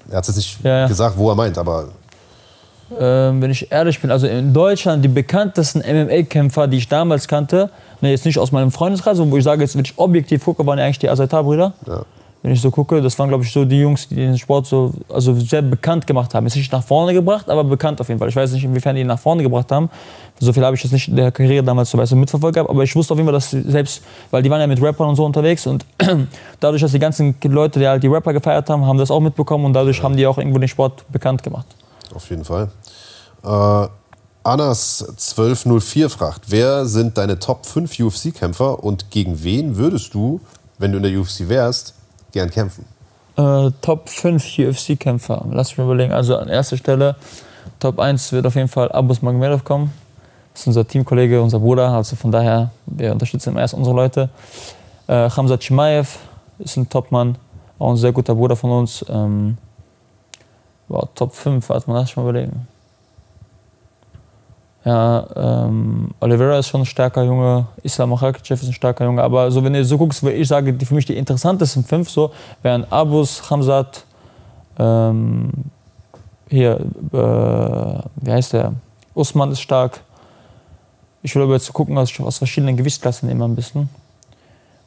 [0.09, 0.87] er hat's jetzt nicht Ja, ja.
[0.87, 1.89] gesagt, wo er meint, aber
[2.99, 7.71] Ähm, wenn ich ehrlich bin, also in Deutschland die bekanntesten MMA-Kämpfer, die ich damals kannte,
[8.01, 10.77] ne, jetzt nicht aus meinem Freundeskreis, wo ich sage, jetzt wenn ich objektiv gucke, waren
[10.77, 11.73] ja eigentlich die Asaitar-Brüder.
[11.87, 12.03] ja.
[12.45, 14.93] Wenn ich so gucke, das waren glaube ich so die Jungs, die den Sport so
[15.09, 16.45] also sehr bekannt gemacht haben.
[16.45, 18.29] Ist nicht nach vorne gebracht, aber bekannt auf jeden Fall.
[18.29, 19.89] Ich weiß nicht, inwiefern die ihn nach vorne gebracht haben.
[20.39, 22.83] So viel habe ich jetzt nicht in der Karriere damals so weißt mitverfolgt, gehabt, aber
[22.83, 25.25] ich wusste auf jeden Fall, dass selbst, weil die waren ja mit Rappern und so
[25.25, 25.87] unterwegs und
[26.59, 29.65] dadurch, dass die ganzen Leute, die halt die Rapper gefeiert haben, haben das auch mitbekommen
[29.65, 31.65] und dadurch haben die auch irgendwo den Sport bekannt gemacht.
[32.13, 32.69] Auf jeden Fall.
[33.43, 33.87] Äh,
[34.47, 40.41] Annas1204 fragt, wer sind deine Top 5 UFC-Kämpfer und gegen wen würdest du,
[40.77, 41.95] wenn du in der UFC wärst,
[42.35, 42.85] gern kämpfen?
[43.37, 45.45] Äh, Top 5 UFC-Kämpfer.
[45.51, 46.13] Lass mich mal überlegen.
[46.13, 47.15] Also an erster Stelle,
[47.79, 49.91] Top 1 wird auf jeden Fall Abus Magomedov kommen.
[50.53, 51.89] Das ist unser Teamkollege, unser Bruder.
[51.89, 54.29] Also von daher, wir unterstützen immer erst unsere Leute.
[55.07, 56.17] Äh, Hamza Chimaev
[56.59, 57.37] ist ein Topmann,
[57.79, 59.05] auch ein sehr guter Bruder von uns.
[59.09, 59.57] Ähm,
[60.87, 62.67] wow, Top 5, warte mal, lass mich mal überlegen.
[64.85, 69.49] Ja, ähm, Oliveira ist schon ein starker Junge, Islam Makhachev ist ein starker Junge, aber
[69.49, 72.31] so, wenn du so guckst, ich sage, die für mich die interessantesten fünf so
[72.61, 74.05] wären Abus, Hamzat,
[74.77, 75.49] ähm,
[76.49, 77.17] hier, äh,
[78.21, 78.73] wie heißt der?
[79.15, 80.01] Usman ist stark.
[81.23, 83.89] Ich will aber jetzt gucken, was ich aus verschiedenen Gewichtsklassen nehme ein bisschen.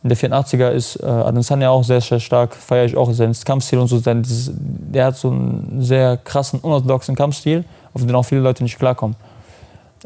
[0.05, 3.81] Und der 84er ist äh, Adesanya auch sehr, sehr stark, feiere ich auch sein Kampfstil
[3.81, 3.99] und so.
[3.99, 8.79] Sein, der hat so einen sehr krassen, unorthodoxen Kampfstil, auf den auch viele Leute nicht
[8.79, 9.17] klarkommen.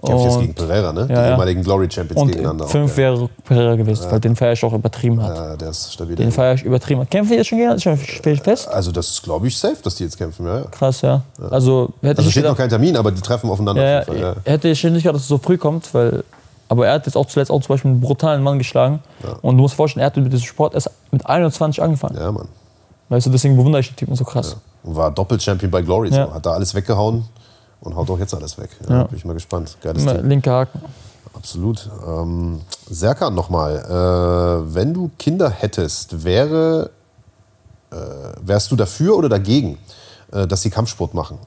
[0.05, 1.07] Kämpft jetzt gegen Pereira, ne?
[1.07, 1.31] die ja, ja.
[1.33, 2.67] ehemaligen Glory Champions Und gegeneinander.
[2.67, 3.03] fünf auch, ja.
[3.03, 5.37] wäre Pereira gewesen, weil den feiere ich auch übertrieben hat.
[5.37, 6.17] ja, der ist stabil.
[6.17, 7.11] Den feiere ich übertrieben hat.
[7.11, 8.41] Kämpfen die jetzt schon gegen?
[8.41, 8.69] Fest?
[8.69, 10.47] Also das ist, glaube ich, safe, dass die jetzt kämpfen.
[10.47, 10.65] Ja, ja.
[10.71, 11.23] Krass, ja.
[11.51, 13.83] Also hätte Also ich steht noch kein Termin, aber die treffen aufeinander.
[13.83, 16.25] ja, auf jeden Fall, ja, hätte ich nicht gedacht, dass es so früh kommt, weil
[16.69, 19.01] aber er hat jetzt auch zuletzt auch zum Beispiel einen brutalen Mann geschlagen.
[19.43, 22.15] Und du musst vorstellen, er hat mit diesem Sport erst mit 21 angefangen.
[22.17, 22.23] ja.
[22.23, 22.49] ja, Mann.
[23.11, 24.57] Weißt du, deswegen bewundere ich den Typen so krass.
[24.83, 26.09] Und war Doppel-Champion bei Glory.
[26.09, 26.29] Ja.
[26.29, 26.35] So.
[26.35, 27.25] Hat da alles weggehauen
[27.83, 28.71] und haut auch jetzt alles weg.
[28.89, 29.05] Ja, Ja.
[29.05, 29.77] Bin ich mal gespannt.
[29.81, 30.29] Geiles Immer Team.
[30.29, 30.81] Linker Haken.
[31.35, 31.89] Absolut.
[32.07, 33.77] Ähm, Serkan nochmal.
[33.79, 36.91] Äh, wenn du Kinder hättest, wäre,
[37.91, 37.97] äh,
[38.43, 39.79] wärst du dafür oder dagegen,
[40.33, 41.39] äh, dass sie Kampfsport machen?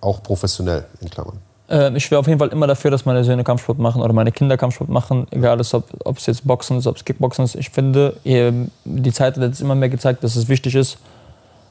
[0.00, 1.38] Auch professionell, in Klammern.
[1.68, 4.30] Ähm, ich wäre auf jeden Fall immer dafür, dass meine Söhne Kampfsport machen oder meine
[4.32, 7.56] Kinder Kampfsport machen, egal ist, ob, es jetzt Boxen ist, ob es Kickboxen ist.
[7.56, 10.98] Ich finde, ähm, die Zeit hat jetzt immer mehr gezeigt, dass es wichtig ist,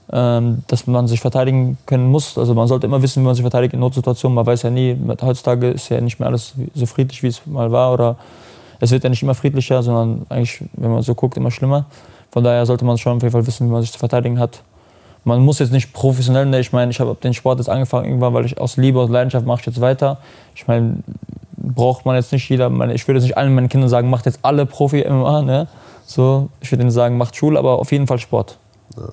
[0.07, 2.37] dass man sich verteidigen können muss.
[2.37, 4.35] Also man sollte immer wissen, wie man sich verteidigt in Notsituationen.
[4.35, 7.71] Man weiß ja nie, heutzutage ist ja nicht mehr alles so friedlich, wie es mal
[7.71, 7.93] war.
[7.93, 8.15] Oder
[8.79, 11.85] es wird ja nicht immer friedlicher, sondern eigentlich, wenn man so guckt, immer schlimmer.
[12.31, 14.61] Von daher sollte man schon auf jeden Fall wissen, wie man sich zu verteidigen hat.
[15.23, 18.33] Man muss jetzt nicht professionell, ne, ich meine, ich habe den Sport jetzt angefangen irgendwann,
[18.35, 20.19] weil ich aus Liebe und Leidenschaft mache ich jetzt weiter.
[20.53, 20.97] Ich meine,
[21.57, 24.39] braucht man jetzt nicht jeder, ich würde jetzt nicht allen meinen Kindern sagen, macht jetzt
[24.43, 25.67] alle Profi-MMA, ne?
[26.05, 28.59] So, ich würde ihnen sagen, macht Schule, aber auf jeden Fall Sport.
[28.95, 29.09] Ja,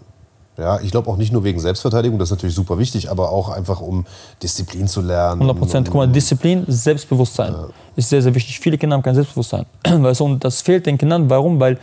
[0.83, 3.81] ich glaube auch nicht nur wegen Selbstverteidigung, das ist natürlich super wichtig, aber auch einfach
[3.81, 4.05] um
[4.43, 5.41] Disziplin zu lernen.
[5.41, 5.87] 100 Prozent.
[5.89, 7.55] Guck mal, Disziplin, Selbstbewusstsein
[7.97, 8.61] ist sehr, sehr wichtig.
[8.61, 9.65] Viele Kinder haben kein Selbstbewusstsein.
[9.85, 11.31] Weißt du, und das fehlt den Kindern.
[11.31, 11.59] Warum?
[11.59, 11.79] Weil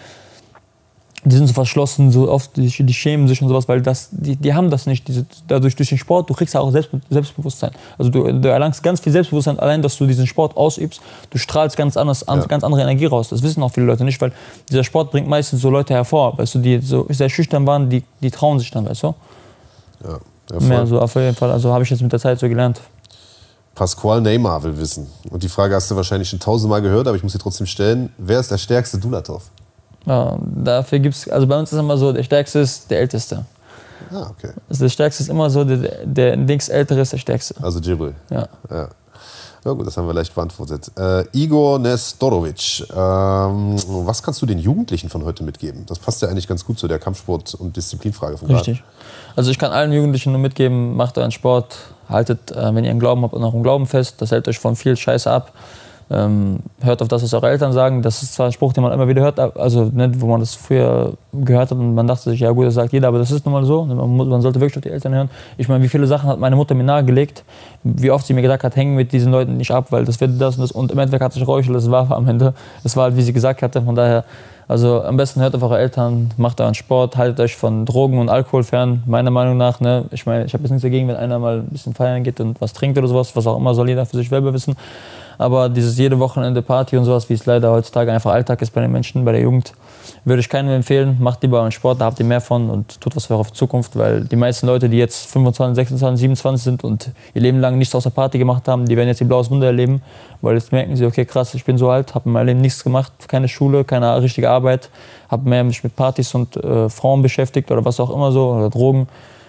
[1.26, 4.38] die sind so verschlossen, so oft, die, die schämen sich und sowas, weil das, die,
[4.38, 5.08] die haben das nicht.
[5.08, 7.72] Diese, dadurch durch den Sport, du kriegst ja auch Selbst, Selbstbewusstsein.
[7.98, 11.02] Also du, du, erlangst ganz viel Selbstbewusstsein, allein, dass du diesen Sport ausübst.
[11.30, 12.40] Du strahlst ganz anders, ja.
[12.46, 13.30] ganz andere Energie raus.
[13.30, 14.32] Das wissen auch viele Leute nicht, weil
[14.70, 18.04] dieser Sport bringt meistens so Leute hervor, weißt du, die so sehr schüchtern waren, die,
[18.22, 19.16] die trauen sich dann, weißt du?
[20.04, 20.20] Ja,
[20.60, 21.52] Mehr so auf jeden Fall.
[21.52, 22.82] Also habe ich jetzt mit der Zeit so gelernt.
[23.76, 25.08] Pasquale Neymar will wissen.
[25.30, 28.12] Und die Frage hast du wahrscheinlich schon tausendmal gehört, aber ich muss sie trotzdem stellen.
[28.18, 29.44] Wer ist der stärkste Dulatov?
[30.10, 33.46] Ja, dafür gibt es, also bei uns ist immer so, der Stärkste ist der Älteste.
[34.12, 34.50] Ah, okay.
[34.68, 37.54] Also der Stärkste ist immer so, der, der Ältere ist der Stärkste.
[37.62, 38.16] Also Jibril.
[38.32, 38.48] Ja.
[38.72, 38.90] ja.
[39.66, 40.90] Ja gut, das haben wir leicht beantwortet.
[40.98, 45.86] Äh, Igor Nestorovic, ähm, was kannst du den Jugendlichen von heute mitgeben?
[45.86, 48.62] Das passt ja eigentlich ganz gut zu der Kampfsport- und Disziplinfrage von gerade.
[48.62, 48.84] Richtig.
[49.36, 53.02] Also ich kann allen Jugendlichen nur mitgeben, macht euren Sport, haltet, äh, wenn ihr einen
[53.02, 54.16] Glauben habt, auch einen Glauben fest.
[54.20, 55.52] Das hält euch von viel Scheiße ab.
[56.12, 58.02] Ähm, hört auf das, was eure Eltern sagen.
[58.02, 60.56] Das ist zwar ein Spruch, den man immer wieder hört, also nicht, wo man das
[60.56, 63.46] früher gehört hat und man dachte sich, ja gut, das sagt jeder, aber das ist
[63.46, 63.86] nun mal so.
[63.86, 65.30] Man, man sollte wirklich auf die Eltern hören.
[65.58, 67.44] Ich meine, wie viele Sachen hat meine Mutter mir nahegelegt,
[67.84, 70.42] wie oft sie mir gesagt hat, hängen mit diesen Leuten nicht ab, weil das wird
[70.42, 70.72] das und das.
[70.72, 72.56] Und im Endeffekt hat sich Räuschel, das war am Ende.
[72.84, 74.24] Es war halt, wie sie gesagt hatte, von daher.
[74.68, 78.30] Also am besten hört auf eure Eltern, macht euren Sport, haltet euch von Drogen und
[78.30, 79.80] Alkohol fern, meiner Meinung nach.
[79.80, 80.06] Ne?
[80.12, 82.62] Ich meine, ich habe jetzt nichts dagegen, wenn einer mal ein bisschen feiern geht und
[82.62, 84.76] was trinkt oder sowas, was auch immer, soll jeder für sich selber wissen.
[85.40, 88.82] Aber dieses jede Wochenende Party und sowas, wie es leider heutzutage einfach Alltag ist bei
[88.82, 89.74] den Menschen, bei der Jugend,
[90.26, 91.16] würde ich keinem empfehlen.
[91.22, 93.98] Macht lieber einen Sport, da habt ihr mehr von und tut was für eure Zukunft,
[93.98, 97.96] weil die meisten Leute, die jetzt 25, 26, 27 sind und ihr Leben lang nichts
[97.96, 100.02] außer Party gemacht haben, die werden jetzt ihr blaues Wunder erleben,
[100.42, 102.84] weil jetzt merken sie, okay, krass, ich bin so alt, habe in meinem Leben nichts
[102.84, 104.90] gemacht, keine Schule, keine richtige Arbeit,
[105.30, 108.70] habe mehr mich mit Partys und äh, Frauen beschäftigt oder was auch immer so, oder
[108.70, 109.08] Drogen.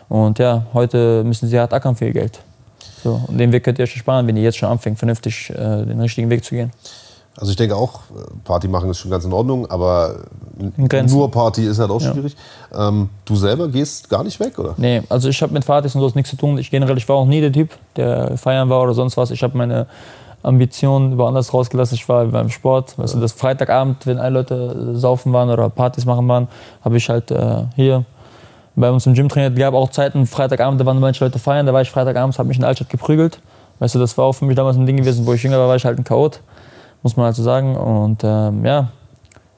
[0.09, 2.41] Und ja, heute müssen sie hart ackern für ihr Geld.
[3.02, 5.54] So, und den Weg könnt ihr euch sparen, wenn ihr jetzt schon anfängt, vernünftig äh,
[5.84, 6.70] den richtigen Weg zu gehen.
[7.36, 8.00] Also ich denke auch,
[8.44, 10.16] Party machen ist schon ganz in Ordnung, aber
[10.58, 12.36] nur Party ist halt auch schwierig.
[12.72, 12.88] Ja.
[12.88, 14.74] Ähm, du selber gehst gar nicht weg, oder?
[14.76, 16.58] Nee, also ich habe mit Partys und so nichts zu tun.
[16.58, 19.30] Ich generell, ich war auch nie der Typ, der feiern war oder sonst was.
[19.30, 19.86] Ich habe meine
[20.42, 21.94] Ambitionen woanders rausgelassen.
[21.94, 22.98] Ich war beim Sport.
[22.98, 26.48] Weißt du, das Freitagabend, wenn alle Leute saufen waren oder Partys machen waren,
[26.84, 28.04] habe ich halt äh, hier
[28.80, 29.54] bei uns im Gym trainiert.
[29.54, 32.48] Es gab auch Zeiten, Freitagabend, da waren manche Leute feiern, da war ich Freitagabends, habe
[32.48, 33.40] mich in der Altstadt geprügelt.
[33.78, 35.68] Weißt du, das war auch für mich damals ein Ding gewesen, wo ich jünger war,
[35.68, 36.40] war ich halt ein Chaot,
[37.02, 37.76] muss man halt so sagen.
[37.76, 38.88] Und ähm, ja,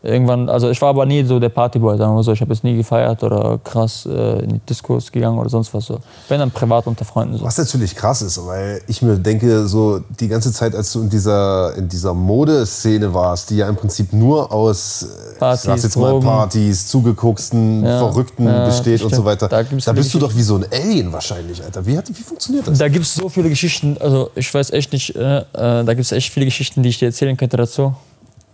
[0.03, 2.33] irgendwann, also ich war aber nie so der Partyboy, sagen wir so.
[2.33, 5.87] Ich habe jetzt nie gefeiert oder krass äh, in die Diskos gegangen oder sonst was
[5.87, 5.99] so.
[6.29, 7.45] Wenn dann privat unter Freunden so.
[7.45, 11.09] Was natürlich krass ist, weil ich mir denke, so die ganze Zeit, als du in
[11.09, 15.07] dieser, in dieser Modeszene warst, die ja im Prinzip nur aus
[15.39, 19.13] Partys, ich jetzt mal, Partys, zugegucksten, ja, Verrückten ja, besteht stimmt.
[19.13, 19.49] und so weiter.
[19.49, 21.87] Da, da bist du doch wie so ein Alien wahrscheinlich, Alter.
[21.87, 22.79] Wie, wie funktioniert das?
[22.79, 26.01] Da gibt es so viele Geschichten, also ich weiß echt nicht, äh, äh da gibt
[26.01, 27.95] es echt viele Geschichten, die ich dir erzählen könnte dazu.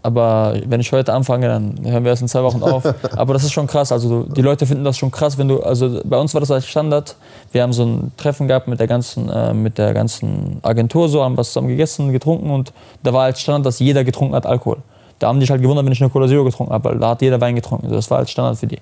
[0.02, 2.84] Aber wenn ich heute anfange, dann hören wir erst in zwei Wochen auf.
[3.16, 3.90] Aber das ist schon krass.
[3.90, 5.60] Also die Leute finden das schon krass, wenn du.
[5.60, 7.16] Also bei uns war das als Standard.
[7.52, 11.24] Wir haben so ein Treffen gehabt mit der ganzen, äh, mit der ganzen Agentur, so
[11.24, 12.72] haben was zusammen gegessen, getrunken und
[13.02, 14.78] da war als Standard, dass jeder getrunken hat Alkohol.
[15.18, 17.10] Da haben die sich halt gewundert, wenn ich eine Cola Zero getrunken habe, weil da
[17.10, 17.90] hat jeder Wein getrunken.
[17.90, 18.78] Das war als Standard für die.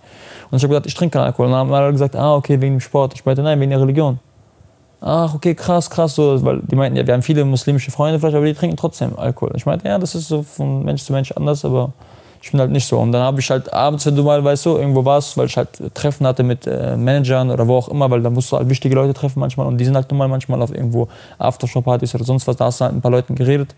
[0.51, 1.47] Und ich habe gesagt, ich trinke keinen Alkohol.
[1.47, 3.14] Und dann haben alle gesagt, ah, okay, wegen dem Sport.
[3.14, 4.19] Ich meinte, nein, wegen der Religion
[5.01, 8.37] ach, okay, krass, krass, so, weil die meinten, ja, wir haben viele muslimische Freunde vielleicht,
[8.37, 9.53] aber die trinken trotzdem Alkohol.
[9.55, 11.93] Ich meinte, ja, das ist so von Mensch zu Mensch anders, aber
[12.43, 12.99] ich bin halt nicht so.
[12.99, 15.57] Und dann habe ich halt abends, wenn du mal, weißt du, irgendwo warst, weil ich
[15.57, 18.69] halt Treffen hatte mit äh, Managern oder wo auch immer, weil da musst du halt
[18.69, 22.25] wichtige Leute treffen manchmal und die sind halt nun mal manchmal auf irgendwo Aftershow-Partys oder
[22.25, 23.75] sonst was, da hast du halt mit ein paar Leuten geredet.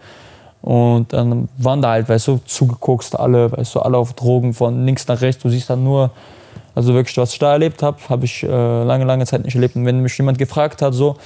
[0.61, 4.85] Und dann waren da halt, weißt du, zugeguckst alle, weißt du, alle auf Drogen von
[4.85, 5.43] links nach rechts.
[5.43, 6.11] Du siehst dann nur
[6.79, 9.75] also wirklich, was ich da erlebt habe, habe ich äh, lange, lange Zeit nicht erlebt.
[9.75, 11.17] Und wenn mich jemand gefragt hat, so,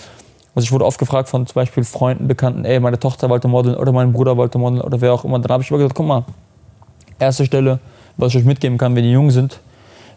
[0.54, 3.76] also ich wurde oft gefragt von zum Beispiel Freunden, Bekannten, ey, meine Tochter wollte modeln
[3.76, 5.38] oder mein Bruder wollte modeln oder wer auch immer.
[5.40, 6.24] Dann habe ich immer gesagt, guck mal,
[7.18, 7.80] erste Stelle,
[8.16, 9.60] was ich euch mitgeben kann, wenn die jung sind,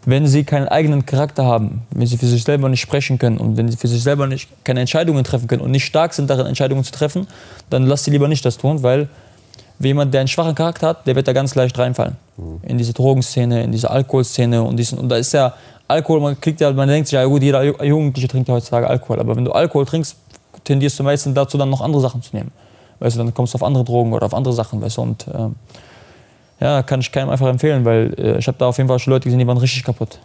[0.06, 3.58] wenn sie keinen eigenen Charakter haben, wenn sie für sich selber nicht sprechen können und
[3.58, 6.46] wenn sie für sich selber nicht, keine Entscheidungen treffen können und nicht stark sind darin,
[6.46, 7.26] Entscheidungen zu treffen,
[7.68, 9.10] dann lasst sie lieber nicht das tun, weil
[9.78, 12.16] jemand, der einen schwachen Charakter hat, der wird da ganz leicht reinfallen.
[12.36, 12.60] Mhm.
[12.62, 14.62] In diese Drogenszene, in diese Alkoholszene.
[14.62, 15.54] Und, diesen, und da ist ja
[15.88, 19.20] Alkohol, man, kriegt ja, man denkt sich, ja gut, jeder Jugendliche trinkt ja heutzutage Alkohol.
[19.20, 20.16] Aber wenn du Alkohol trinkst,
[20.64, 22.50] tendierst du meistens dazu, dann noch andere Sachen zu nehmen.
[22.98, 24.80] Weißt du, dann kommst du auf andere Drogen oder auf andere Sachen.
[24.80, 25.54] Weißt du, und ähm,
[26.60, 29.12] ja, kann ich keinem einfach empfehlen, weil äh, ich habe da auf jeden Fall schon
[29.12, 30.18] Leute gesehen, die waren richtig kaputt.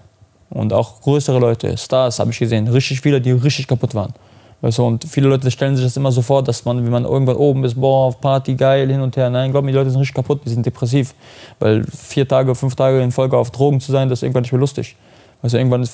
[0.49, 4.13] Und auch größere Leute, Stars habe ich gesehen, richtig viele, die richtig kaputt waren.
[4.61, 7.03] Weißt du, und viele Leute stellen sich das immer so vor, dass man, wenn man
[7.03, 9.29] irgendwann oben ist, boah, auf Party, geil, hin und her.
[9.31, 11.15] Nein, glaub mir, die Leute sind richtig kaputt, die sind depressiv.
[11.59, 14.51] Weil vier Tage, fünf Tage in Folge auf Drogen zu sein, das ist irgendwann nicht
[14.51, 14.95] mehr lustig.
[15.41, 15.87] Du, irgendwann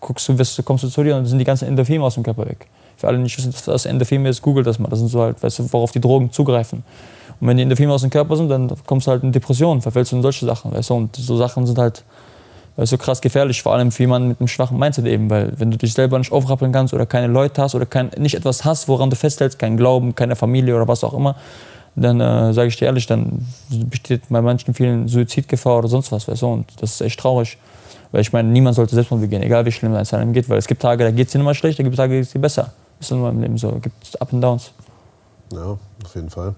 [0.00, 2.46] guckst du, wirst, kommst du zu dir und sind die ganzen Endorphine aus dem Körper
[2.46, 2.66] weg.
[2.96, 4.88] Für alle, die nicht wissen, was das Endorphine ist, googelt das mal.
[4.88, 6.82] Das sind so halt, weißt du, worauf die Drogen zugreifen.
[7.40, 10.12] Und wenn die Endorphine aus dem Körper sind, dann kommst du halt in Depressionen, verfällst
[10.12, 10.94] du in solche Sachen, weißt du.
[10.94, 12.04] Und so Sachen sind halt
[12.76, 15.78] so krass gefährlich, vor allem für jemanden mit einem schwachen Mindset eben, weil wenn du
[15.78, 19.10] dich selber nicht aufrappeln kannst oder keine Leute hast oder kein, nicht etwas hast, woran
[19.10, 21.36] du festhältst, kein Glauben, keine Familie oder was auch immer,
[21.94, 26.26] dann äh, sage ich dir ehrlich, dann besteht bei manchen vielen Suizidgefahr oder sonst was,
[26.26, 27.58] weißt du, und das ist echt traurig.
[28.10, 30.66] Weil ich meine, niemand sollte Selbstmord begehen, egal wie schlimm es einem geht, weil es
[30.66, 32.32] gibt Tage, da geht es dir immer schlecht, da gibt es Tage, da geht es
[32.32, 32.72] dir besser.
[32.98, 34.72] Das ist in meinem Leben so, es gibt Up and Downs.
[35.52, 36.54] Ja, auf jeden Fall.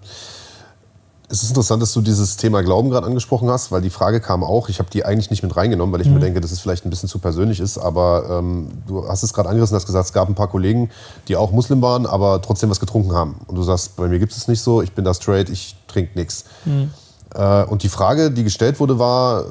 [1.28, 4.44] Es ist interessant, dass du dieses Thema Glauben gerade angesprochen hast, weil die Frage kam
[4.44, 4.68] auch.
[4.68, 6.14] Ich habe die eigentlich nicht mit reingenommen, weil ich mhm.
[6.14, 7.78] mir denke, dass es vielleicht ein bisschen zu persönlich ist.
[7.78, 10.90] Aber ähm, du hast es gerade angerissen, hast gesagt, es gab ein paar Kollegen,
[11.26, 13.40] die auch Muslim waren, aber trotzdem was getrunken haben.
[13.48, 16.16] Und du sagst, bei mir gibt es nicht so, ich bin da straight, ich trinke
[16.16, 16.44] nichts.
[16.64, 16.90] Mhm.
[17.36, 19.44] Äh, und die Frage, die gestellt wurde, war,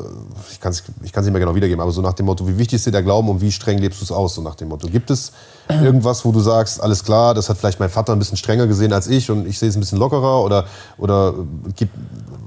[0.52, 2.78] ich kann es ich nicht mehr genau wiedergeben, aber so nach dem Motto, wie wichtig
[2.78, 4.34] ist dir der Glauben und wie streng lebst du es aus?
[4.34, 5.32] So nach dem Motto, gibt es
[5.70, 8.92] irgendwas, wo du sagst, alles klar, das hat vielleicht mein Vater ein bisschen strenger gesehen
[8.92, 10.66] als ich und ich sehe es ein bisschen lockerer oder,
[10.98, 11.36] oder
[11.76, 11.94] gibt,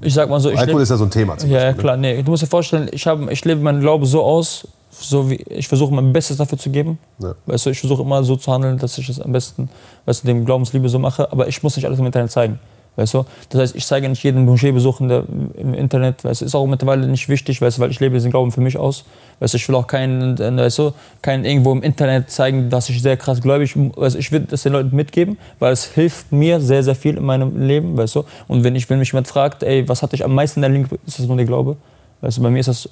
[0.01, 1.37] ich sag mal so, Alkohol lebe, ist ja so ein Thema.
[1.47, 1.75] ja, ja, ne?
[1.77, 5.31] klar, nee, du musst dir vorstellen, ich, hab, ich lebe meinen Glaube so aus, so
[5.31, 6.99] wie ich versuche mein Bestes dafür zu geben.
[7.21, 7.35] Ja.
[7.47, 9.69] Weißt du, ich versuche immer so zu handeln, dass ich es am besten,
[10.07, 12.59] weißt du, dem Glaubensliebe so mache, aber ich muss nicht alles im Internet zeigen.
[12.99, 13.25] Weißt du?
[13.51, 16.25] Das heißt, ich zeige nicht jeden Moscheebesuch im Internet.
[16.25, 16.45] Weißt du?
[16.45, 19.05] Ist auch mittlerweile nicht wichtig, weißt du, weil ich lebe diesen Glauben für mich aus.
[19.39, 19.57] Weißt du?
[19.57, 20.93] Ich will auch keinen, weißt du,
[21.23, 23.93] keinen irgendwo im Internet zeigen, dass ich sehr krass gläubig bin.
[23.95, 24.19] Weißt du?
[24.19, 27.57] Ich will das den Leuten mitgeben, weil es hilft mir sehr, sehr viel in meinem
[27.65, 27.97] Leben.
[27.97, 28.25] Weißt du?
[28.49, 30.71] Und wenn, ich, wenn mich jemand fragt, ey, was hat dich am meisten in der
[30.73, 31.77] Link, ist das nur der Glaube.
[32.21, 32.43] Weißt du?
[32.43, 32.89] Bei mir ist das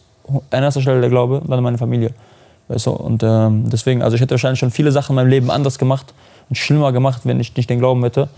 [0.52, 2.12] an erster Stelle der Glaube, dann meine Familie.
[2.68, 2.92] Weißt du?
[2.92, 6.14] Und ähm, deswegen, also ich hätte wahrscheinlich schon viele Sachen in meinem Leben anders gemacht
[6.48, 8.28] und schlimmer gemacht, wenn ich nicht den Glauben hätte.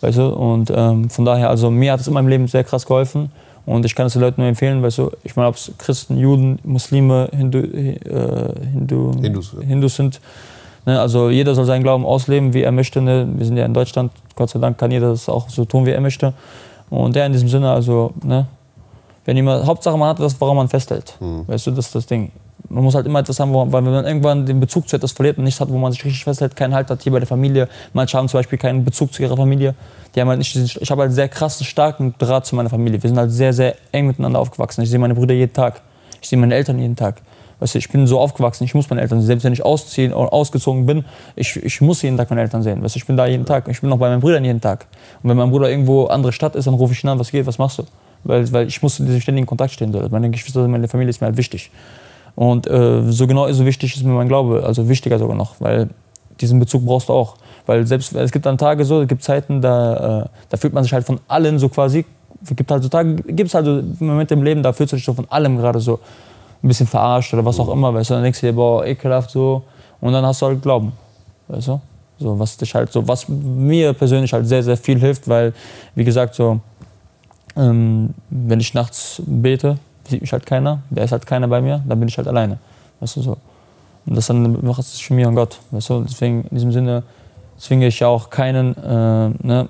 [0.00, 0.28] Weißt du?
[0.28, 3.30] Und ähm, von daher, also mir hat es in meinem Leben sehr krass geholfen.
[3.66, 6.16] Und ich kann es den Leuten nur empfehlen, weißt du, ich meine, ob es Christen,
[6.16, 7.98] Juden, Muslime, Hindu, äh,
[8.72, 9.66] Hindu, Hindus, ja.
[9.66, 10.20] Hindus sind.
[10.86, 10.98] Ne?
[10.98, 13.02] Also jeder soll seinen Glauben ausleben, wie er möchte.
[13.02, 13.28] Ne?
[13.36, 15.90] Wir sind ja in Deutschland, Gott sei Dank kann jeder das auch so tun, wie
[15.90, 16.32] er möchte.
[16.88, 18.46] Und der in diesem Sinne, also, ne?
[19.26, 21.14] wenn jemand, Hauptsache man hat das, woran man festhält.
[21.20, 21.46] Mhm.
[21.46, 22.32] Weißt du, das ist das Ding
[22.70, 25.12] man muss halt immer etwas haben, wo, weil wenn man irgendwann den Bezug zu etwas
[25.12, 27.28] verliert und nichts hat, wo man sich richtig festhält, keinen Halt hat, hier bei der
[27.28, 29.74] Familie, manche haben zum Beispiel keinen Bezug zu ihrer Familie,
[30.14, 33.02] die haben halt nicht ich habe halt sehr krassen, starken Draht zu meiner Familie.
[33.02, 34.82] Wir sind halt sehr, sehr eng miteinander aufgewachsen.
[34.82, 35.80] Ich sehe meine Brüder jeden Tag.
[36.20, 37.22] Ich sehe meine Eltern jeden Tag.
[37.60, 39.26] Weißt du, ich bin so aufgewachsen, ich muss meine Eltern sehen.
[39.26, 41.04] Selbst wenn ich ausziehen oder ausgezogen bin,
[41.34, 42.82] ich, ich muss jeden Tag meine Eltern sehen.
[42.82, 43.66] Weißt du, ich bin da jeden Tag.
[43.68, 44.86] Ich bin auch bei meinen Brüdern jeden Tag.
[45.22, 47.46] Und wenn mein Bruder irgendwo andere Stadt ist, dann rufe ich ihn an, was geht,
[47.46, 47.84] was machst du?
[48.24, 49.94] Weil, weil ich muss in diesem ständigen Kontakt stehen.
[50.10, 51.70] Meine Geschwister, meine Familie ist mir halt wichtig.
[52.38, 55.88] Und äh, so genau so wichtig ist mir mein Glaube, also wichtiger sogar noch, weil
[56.40, 57.34] diesen Bezug brauchst du auch.
[57.66, 60.84] Weil selbst, es gibt dann Tage so, es gibt Zeiten, da, äh, da fühlt man
[60.84, 62.04] sich halt von allen so quasi,
[62.54, 65.04] gibt halt so Tage, gibt es halt so Momente im Leben, da fühlst du dich
[65.04, 65.98] so von allem gerade so
[66.62, 69.32] ein bisschen verarscht oder was auch immer, weißt du, dann denkst du dir, boah, ekelhaft
[69.32, 69.64] so,
[70.00, 70.92] und dann hast du halt Glauben,
[71.48, 71.80] weißt du,
[72.20, 75.54] so, was dich halt so, was mir persönlich halt sehr, sehr viel hilft, weil,
[75.96, 76.60] wie gesagt, so,
[77.56, 79.76] ähm, wenn ich nachts bete,
[80.08, 82.58] sieht mich halt keiner, da ist halt keiner bei mir, dann bin ich halt alleine.
[83.00, 83.36] Weißt du, so.
[84.06, 85.58] Und das dann macht es zwischen mir und Gott.
[85.70, 86.00] Weißt du?
[86.00, 87.02] Deswegen in diesem Sinne
[87.58, 89.68] zwinge ich auch keinen, äh, ne,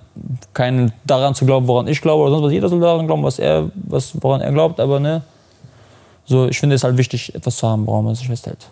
[0.54, 2.52] keinen daran zu glauben, woran ich glaube oder sonst was.
[2.52, 5.22] Jeder soll daran glauben, was er, was, woran er glaubt, aber ne,
[6.24, 8.68] so, ich finde es halt wichtig, etwas zu haben, woran man sich festhält.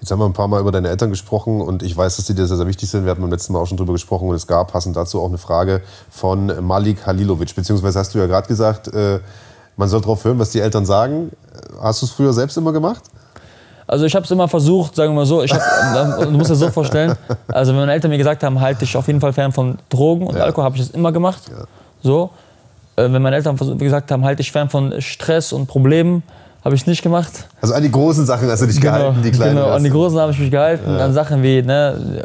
[0.00, 2.34] Jetzt haben wir ein paar Mal über deine Eltern gesprochen und ich weiß, dass die
[2.34, 3.04] dir sehr, sehr wichtig sind.
[3.04, 5.28] Wir hatten beim letzten Mal auch schon drüber gesprochen und es gab passend dazu auch
[5.28, 7.54] eine Frage von Malik Halilovic.
[7.54, 9.20] Beziehungsweise hast du ja gerade gesagt, äh,
[9.76, 11.30] man soll darauf hören, was die Eltern sagen.
[11.80, 13.02] Hast du es früher selbst immer gemacht?
[13.86, 15.42] Also ich habe es immer versucht, sagen wir mal so.
[15.42, 17.14] Ich hab, du musst dir so vorstellen,
[17.48, 20.26] also wenn meine Eltern mir gesagt haben, halte dich auf jeden Fall fern von Drogen
[20.26, 20.42] und ja.
[20.42, 21.42] Alkohol, habe ich das immer gemacht.
[21.48, 21.64] Ja.
[22.02, 22.30] So.
[22.96, 26.24] Äh, wenn meine Eltern gesagt haben, halte dich fern von Stress und Problemen,
[26.64, 27.30] habe ich nicht gemacht.
[27.60, 29.54] Also an die großen Sachen hast du dich genau, gehalten, die kleinen.
[29.54, 30.90] Genau, an die großen habe ich mich gehalten.
[30.90, 31.04] Ja.
[31.04, 32.24] An Sachen wie, ne,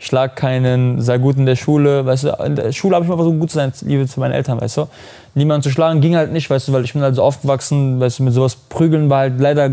[0.00, 2.04] schlag keinen, sei gut in der Schule.
[2.04, 4.32] Weißt du, in der Schule habe ich mal versucht, gut zu sein, Liebe zu meinen
[4.32, 4.88] Eltern, weißt du.
[5.34, 8.18] Niemanden zu schlagen ging halt nicht, weißt du, weil ich bin halt so aufgewachsen, weißt
[8.18, 9.72] du, mit sowas prügeln war halt leider,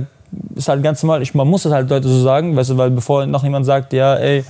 [0.54, 1.22] ist halt ganz normal.
[1.22, 3.94] Ich, man muss das halt Leute so sagen, weißt du, weil bevor noch jemand sagt,
[3.94, 4.44] ja, ey,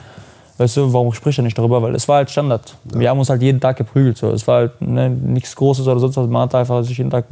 [0.57, 1.81] weißt du, warum spricht er nicht darüber?
[1.81, 2.75] Weil es war halt Standard.
[2.91, 2.99] Ja.
[2.99, 4.31] Wir haben uns halt jeden Tag geprügelt, so.
[4.31, 6.27] Es war halt ne, nichts Großes oder sonst was.
[6.27, 7.25] Man hat einfach sich jeden Tag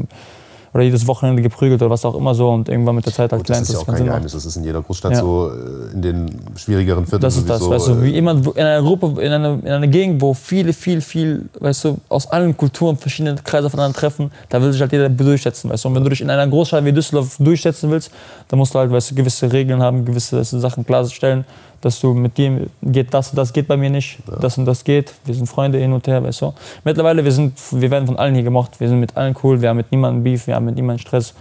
[0.76, 3.46] oder jedes Wochenende geprügelt oder was auch immer so und irgendwann mit der Zeit halt
[3.46, 3.62] gelernt.
[3.62, 5.20] Das ist ja auch kein Geheimnis, das ist in jeder Großstadt ja.
[5.20, 8.62] so, äh, in den schwierigeren Vierteln Das ist das, weißt du, wie äh, jemand in
[8.62, 12.58] einer Gruppe, in einer, in einer Gegend, wo viele, viel, viel, weißt du, aus allen
[12.58, 15.88] Kulturen verschiedene Kreise voneinander treffen, da will sich halt jeder durchsetzen, weißt du.
[15.88, 18.12] Und wenn du dich in einer Großstadt wie Düsseldorf durchsetzen willst,
[18.50, 21.46] dann musst du halt, weißt du, gewisse Regeln haben, gewisse Sachen klarstellen
[21.82, 24.38] dass du mit dem geht das und das geht bei mir nicht, ja.
[24.38, 25.14] das und das geht.
[25.26, 26.54] Wir sind Freunde hin und her, weißt du.
[26.84, 28.80] Mittlerweile wir sind, wir werden von allen hier gemocht.
[28.80, 29.62] Wir sind mit allen cool.
[29.62, 31.34] Wir haben mit niemandem Beef, wir haben mit niemandem Stress.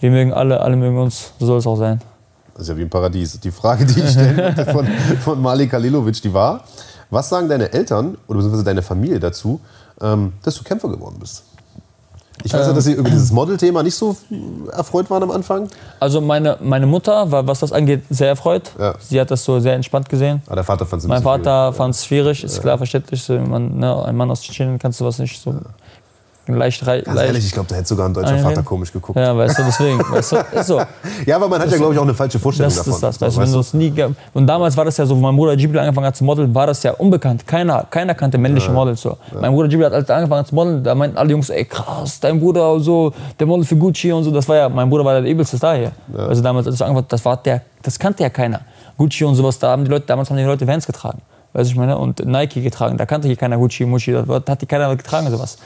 [0.00, 1.32] Wir mögen alle, alle mögen uns.
[1.38, 2.00] So soll es auch sein.
[2.54, 3.38] Das ist ja wie ein Paradies.
[3.40, 4.86] Die Frage, die ich stelle von,
[5.20, 6.64] von Malik Kalilovic, die war:
[7.10, 9.60] Was sagen deine Eltern oder beziehungsweise deine Familie dazu,
[10.00, 11.44] ähm, dass du Kämpfer geworden bist?
[12.44, 14.16] Ich weiß ja, dass Sie über dieses Model-Thema nicht so
[14.72, 15.68] erfreut waren am Anfang.
[16.00, 18.72] Also meine, meine Mutter war, was das angeht, sehr erfreut.
[18.78, 18.94] Ja.
[19.00, 20.42] Sie hat das so sehr entspannt gesehen.
[20.46, 23.22] Aber der Vater fand es Mein Vater fand es schwierig, ist klar verständlich.
[23.22, 25.54] So, man, ne, ein Mann aus Tschetschenien kannst du was nicht so
[26.54, 28.38] leicht rei- Ganz leicht- ehrlich, ich glaube, da hätte sogar ein deutscher.
[28.38, 29.18] Vater komisch geguckt.
[29.18, 29.98] Ja, weißt du, deswegen.
[30.10, 30.80] Weißt du, ist so.
[31.26, 32.92] Ja, aber man hat ja, glaube ich, auch eine falsche Vorstellung Das davon.
[32.94, 33.20] ist das.
[33.20, 33.92] Weißt du, wenn du es nie
[34.34, 36.66] und damals war das ja so, wo mein Bruder Ghibli angefangen hat zu modeln, war
[36.66, 37.46] das ja unbekannt.
[37.46, 39.16] Keiner, keiner kannte männliche Models so.
[39.40, 42.38] Mein Bruder Ghibli hat er angefangen zu modeln, da meinten alle Jungs, ey krass, dein
[42.40, 44.30] Bruder so, der Model für Gucci und so.
[44.30, 45.92] Das war ja, mein Bruder war der übelste Star hier.
[46.16, 48.60] Also damals, als ich angefangen das war der, das kannte ja keiner.
[48.98, 51.18] Gucci und sowas, da haben die Leute, damals haben die Leute Vans getragen.
[51.52, 52.96] Weißt du, ich meine, und Nike getragen.
[52.98, 55.58] Da kannte hier keiner Gucci, Mucci, das war- hat die keiner getragen sowas.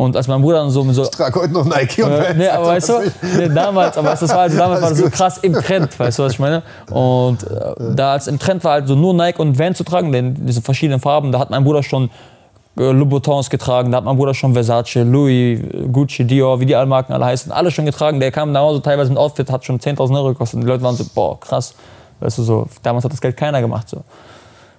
[0.00, 2.18] Und als mein Bruder dann so mit so Ich trage heute noch Nike und äh,
[2.18, 2.92] Vans, nee, aber weißt du,
[3.36, 6.22] nee, damals, aber das war, also damals war das so krass im Trend, weißt du,
[6.22, 6.62] was ich meine?
[6.88, 10.10] Und äh, da als im Trend war, halt so nur Nike und Vans zu tragen,
[10.10, 12.08] denn diese verschiedenen Farben, da hat mein Bruder schon
[12.78, 15.60] äh, Louboutins getragen, da hat mein Bruder schon Versace, Louis,
[15.92, 18.20] Gucci, Dior, wie die alle Marken alle heißen, alle schon getragen.
[18.20, 20.54] Der kam damals so teilweise mit Outfit, hat schon 10.000 Euro gekostet.
[20.54, 21.74] Und die Leute waren so, boah, krass.
[22.20, 23.86] Weißt du, so, damals hat das Geld keiner gemacht.
[23.90, 24.02] So.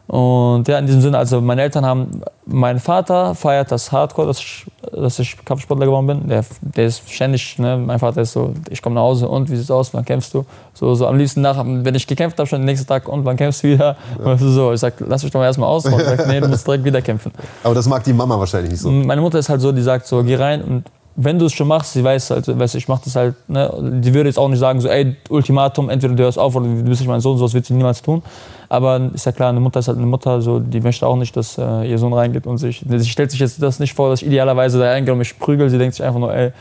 [0.07, 4.39] Und ja, in diesem Sinne, also meine Eltern haben, mein Vater feiert das Hardcore, dass
[4.39, 6.27] ich, dass ich Kampfsportler geworden bin.
[6.27, 9.55] Der, der ist ständig, ne, mein Vater ist so, ich komme nach Hause und wie
[9.55, 10.45] sieht's aus, wann kämpfst du?
[10.73, 13.37] So, so am liebsten nach, wenn ich gekämpft habe, schon den nächsten Tag und wann
[13.37, 13.95] kämpfst du wieder?
[14.17, 15.85] Weißt du, so, ich sag, lass mich doch mal erstmal aus.
[15.85, 17.31] Und ich sag, nee, du musst direkt wieder kämpfen.
[17.63, 18.91] Aber das mag die Mama wahrscheinlich nicht so.
[18.91, 20.83] Meine Mutter ist halt so, die sagt so, geh rein und
[21.15, 23.71] wenn du es schon machst, sie weiß halt, weißt, du, ich mach das halt, ne,
[24.01, 26.83] die würde jetzt auch nicht sagen so, ey, Ultimatum, entweder du hörst auf oder du
[26.83, 28.21] bist nicht mein Sohn, sowas wird sie niemals tun.
[28.69, 31.35] Aber ist ja klar, eine Mutter ist halt eine Mutter, so, die möchte auch nicht,
[31.35, 34.21] dass äh, ihr Sohn reingeht und sich, sie stellt sich jetzt das nicht vor, dass
[34.21, 36.51] ich idealerweise da reingehe und mich prügel, sie denkt sich einfach nur, ey,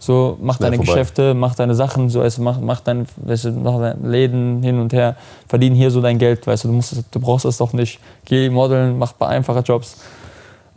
[0.00, 0.92] so, mach deine vorbei.
[0.92, 4.94] Geschäfte, mach deine Sachen, so, weißt, mach, mach, dein, weißt, mach deine Läden hin und
[4.94, 5.14] her,
[5.46, 8.00] verdien hier so dein Geld, weißt du, du, musst, du brauchst es doch nicht.
[8.24, 9.98] Geh modeln, mach ein paar einfache Jobs.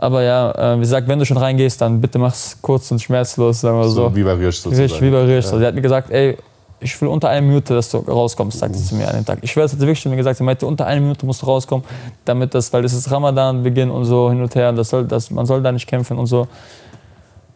[0.03, 3.61] Aber ja, äh, wie gesagt, wenn du schon reingehst, dann bitte mach's kurz und schmerzlos,
[3.61, 4.09] sagen wir so.
[4.09, 4.81] So, wie bei Riesch sozusagen.
[4.81, 5.45] Richtig, wie bei Risch.
[5.45, 6.37] Also, sie hat mir gesagt, ey,
[6.81, 9.39] ich will unter einer Minute, dass du rauskommst, sagt sie zu mir an dem Tag.
[9.41, 10.39] Ich schwöre, das hat sie wirklich mir gesagt.
[10.39, 11.85] Sie meinte, unter einer Minute musst du rauskommen,
[12.25, 14.73] damit das, weil das ist Ramadan-Beginn und so hin und her.
[14.73, 16.49] Das soll, das, man soll da nicht kämpfen und so.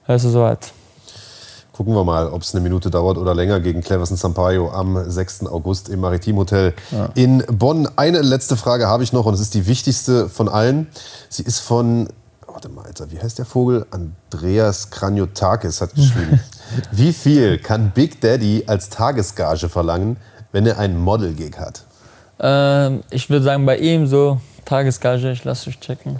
[0.08, 0.72] Das ist so halt.
[1.74, 5.48] Gucken wir mal, ob es eine Minute dauert oder länger gegen Cleverson Sampaio am 6.
[5.48, 6.74] August im Maritimhotel
[7.14, 7.90] in Bonn.
[7.98, 10.88] Eine letzte Frage habe ich noch und es ist die wichtigste von allen.
[11.30, 12.08] Sie ist von,
[12.58, 13.86] warte mal, Alter, wie heißt der Vogel?
[13.92, 16.40] Andreas Kraniotakis hat geschrieben.
[16.92, 20.18] wie viel kann Big Daddy als Tagesgage verlangen,
[20.52, 21.84] wenn er einen Model-Gig hat?
[22.40, 26.20] Ähm, ich würde sagen, bei ihm so, Tagesgage, ich lasse dich checken.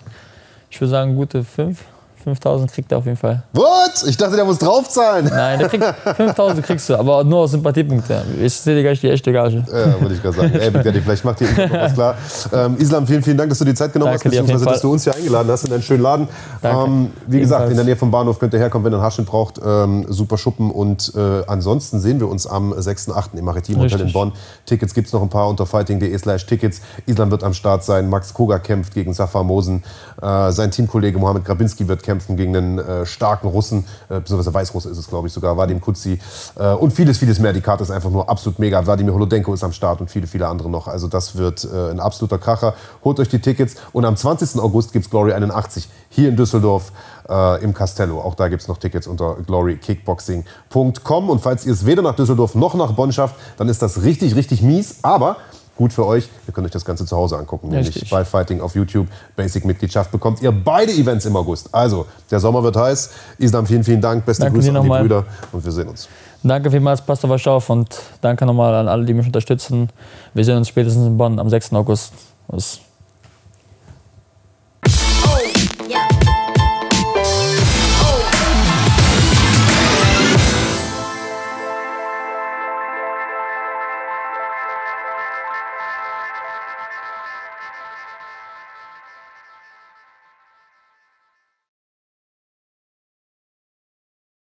[0.70, 1.84] Ich würde sagen, gute 5.
[2.28, 3.44] 5000 kriegt er auf jeden Fall.
[3.54, 4.04] What?
[4.08, 5.26] Ich dachte, der muss draufzahlen.
[5.26, 5.86] Nein, der kriegt
[6.18, 8.44] 5000 kriegst du, aber nur aus Sympathiepunkten.
[8.44, 9.64] Ich sehe dir gleich die echte Gage.
[9.68, 10.54] Ja, würde ich gerade sagen.
[10.54, 12.16] Ey, Big Daddy, vielleicht macht ihr noch was klar.
[12.54, 14.92] Ähm, Islam, vielen, vielen Dank, dass du die Zeit genommen Danke hast, beziehungsweise dass du
[14.92, 16.28] uns hier eingeladen hast in deinen schönen Laden.
[16.64, 17.72] Ähm, wie gesagt, Ebenfalls.
[17.72, 19.60] in der Nähe vom Bahnhof könnt ihr herkommen, wenn ihr einen Haarschnitt braucht.
[19.66, 20.72] Ähm, super Schuppen.
[20.72, 23.38] Und äh, ansonsten sehen wir uns am 6.8.
[23.38, 24.14] im Maritimhotel in Richtig.
[24.14, 24.32] Bonn.
[24.66, 26.82] Tickets gibt es noch ein paar unter fighting.de slash Tickets.
[27.06, 28.10] Islam wird am Start sein.
[28.10, 29.84] Max Koga kämpft gegen Safar Mosen.
[30.22, 34.90] Äh, sein Teamkollege Mohamed Grabinski wird kämpfen gegen einen äh, starken Russen, äh, beziehungsweise Weißrusse
[34.90, 36.20] ist es, glaube ich, sogar, Vadim Kutzi.
[36.58, 37.54] Äh, und vieles, vieles mehr.
[37.54, 38.86] Die Karte ist einfach nur absolut mega.
[38.86, 40.88] Wladimir Holodenko ist am Start und viele, viele andere noch.
[40.88, 42.74] Also das wird äh, ein absoluter Kracher.
[43.04, 43.76] Holt euch die Tickets.
[43.94, 44.60] Und am 20.
[44.62, 46.92] August gibt es Glory 81 hier in Düsseldorf
[47.30, 48.20] äh, im Castello.
[48.22, 51.30] Auch da gibt es noch Tickets unter glorykickboxing.com.
[51.30, 54.36] Und falls ihr es weder nach Düsseldorf noch nach Bonn schafft, dann ist das richtig,
[54.36, 54.98] richtig mies.
[55.04, 55.38] Aber
[55.78, 56.30] gut für euch.
[56.48, 57.70] Ihr könnt euch das Ganze zu Hause angucken.
[57.70, 58.10] Nämlich Richtig.
[58.10, 59.08] bei Fighting auf YouTube.
[59.36, 61.74] Basic-Mitgliedschaft bekommt ihr beide Events im August.
[61.74, 63.12] Also, der Sommer wird heiß.
[63.38, 64.26] Islam, vielen, vielen Dank.
[64.26, 65.02] Beste Danke Grüße an die nochmal.
[65.02, 65.26] Brüder.
[65.52, 66.10] Und wir sehen uns.
[66.44, 67.90] Danke vielmals, passt auf euch auf und
[68.22, 69.90] danke nochmal an alle, die mich unterstützen.
[70.34, 71.74] Wir sehen uns spätestens in Bonn am 6.
[71.74, 72.14] August.
[72.48, 72.80] Das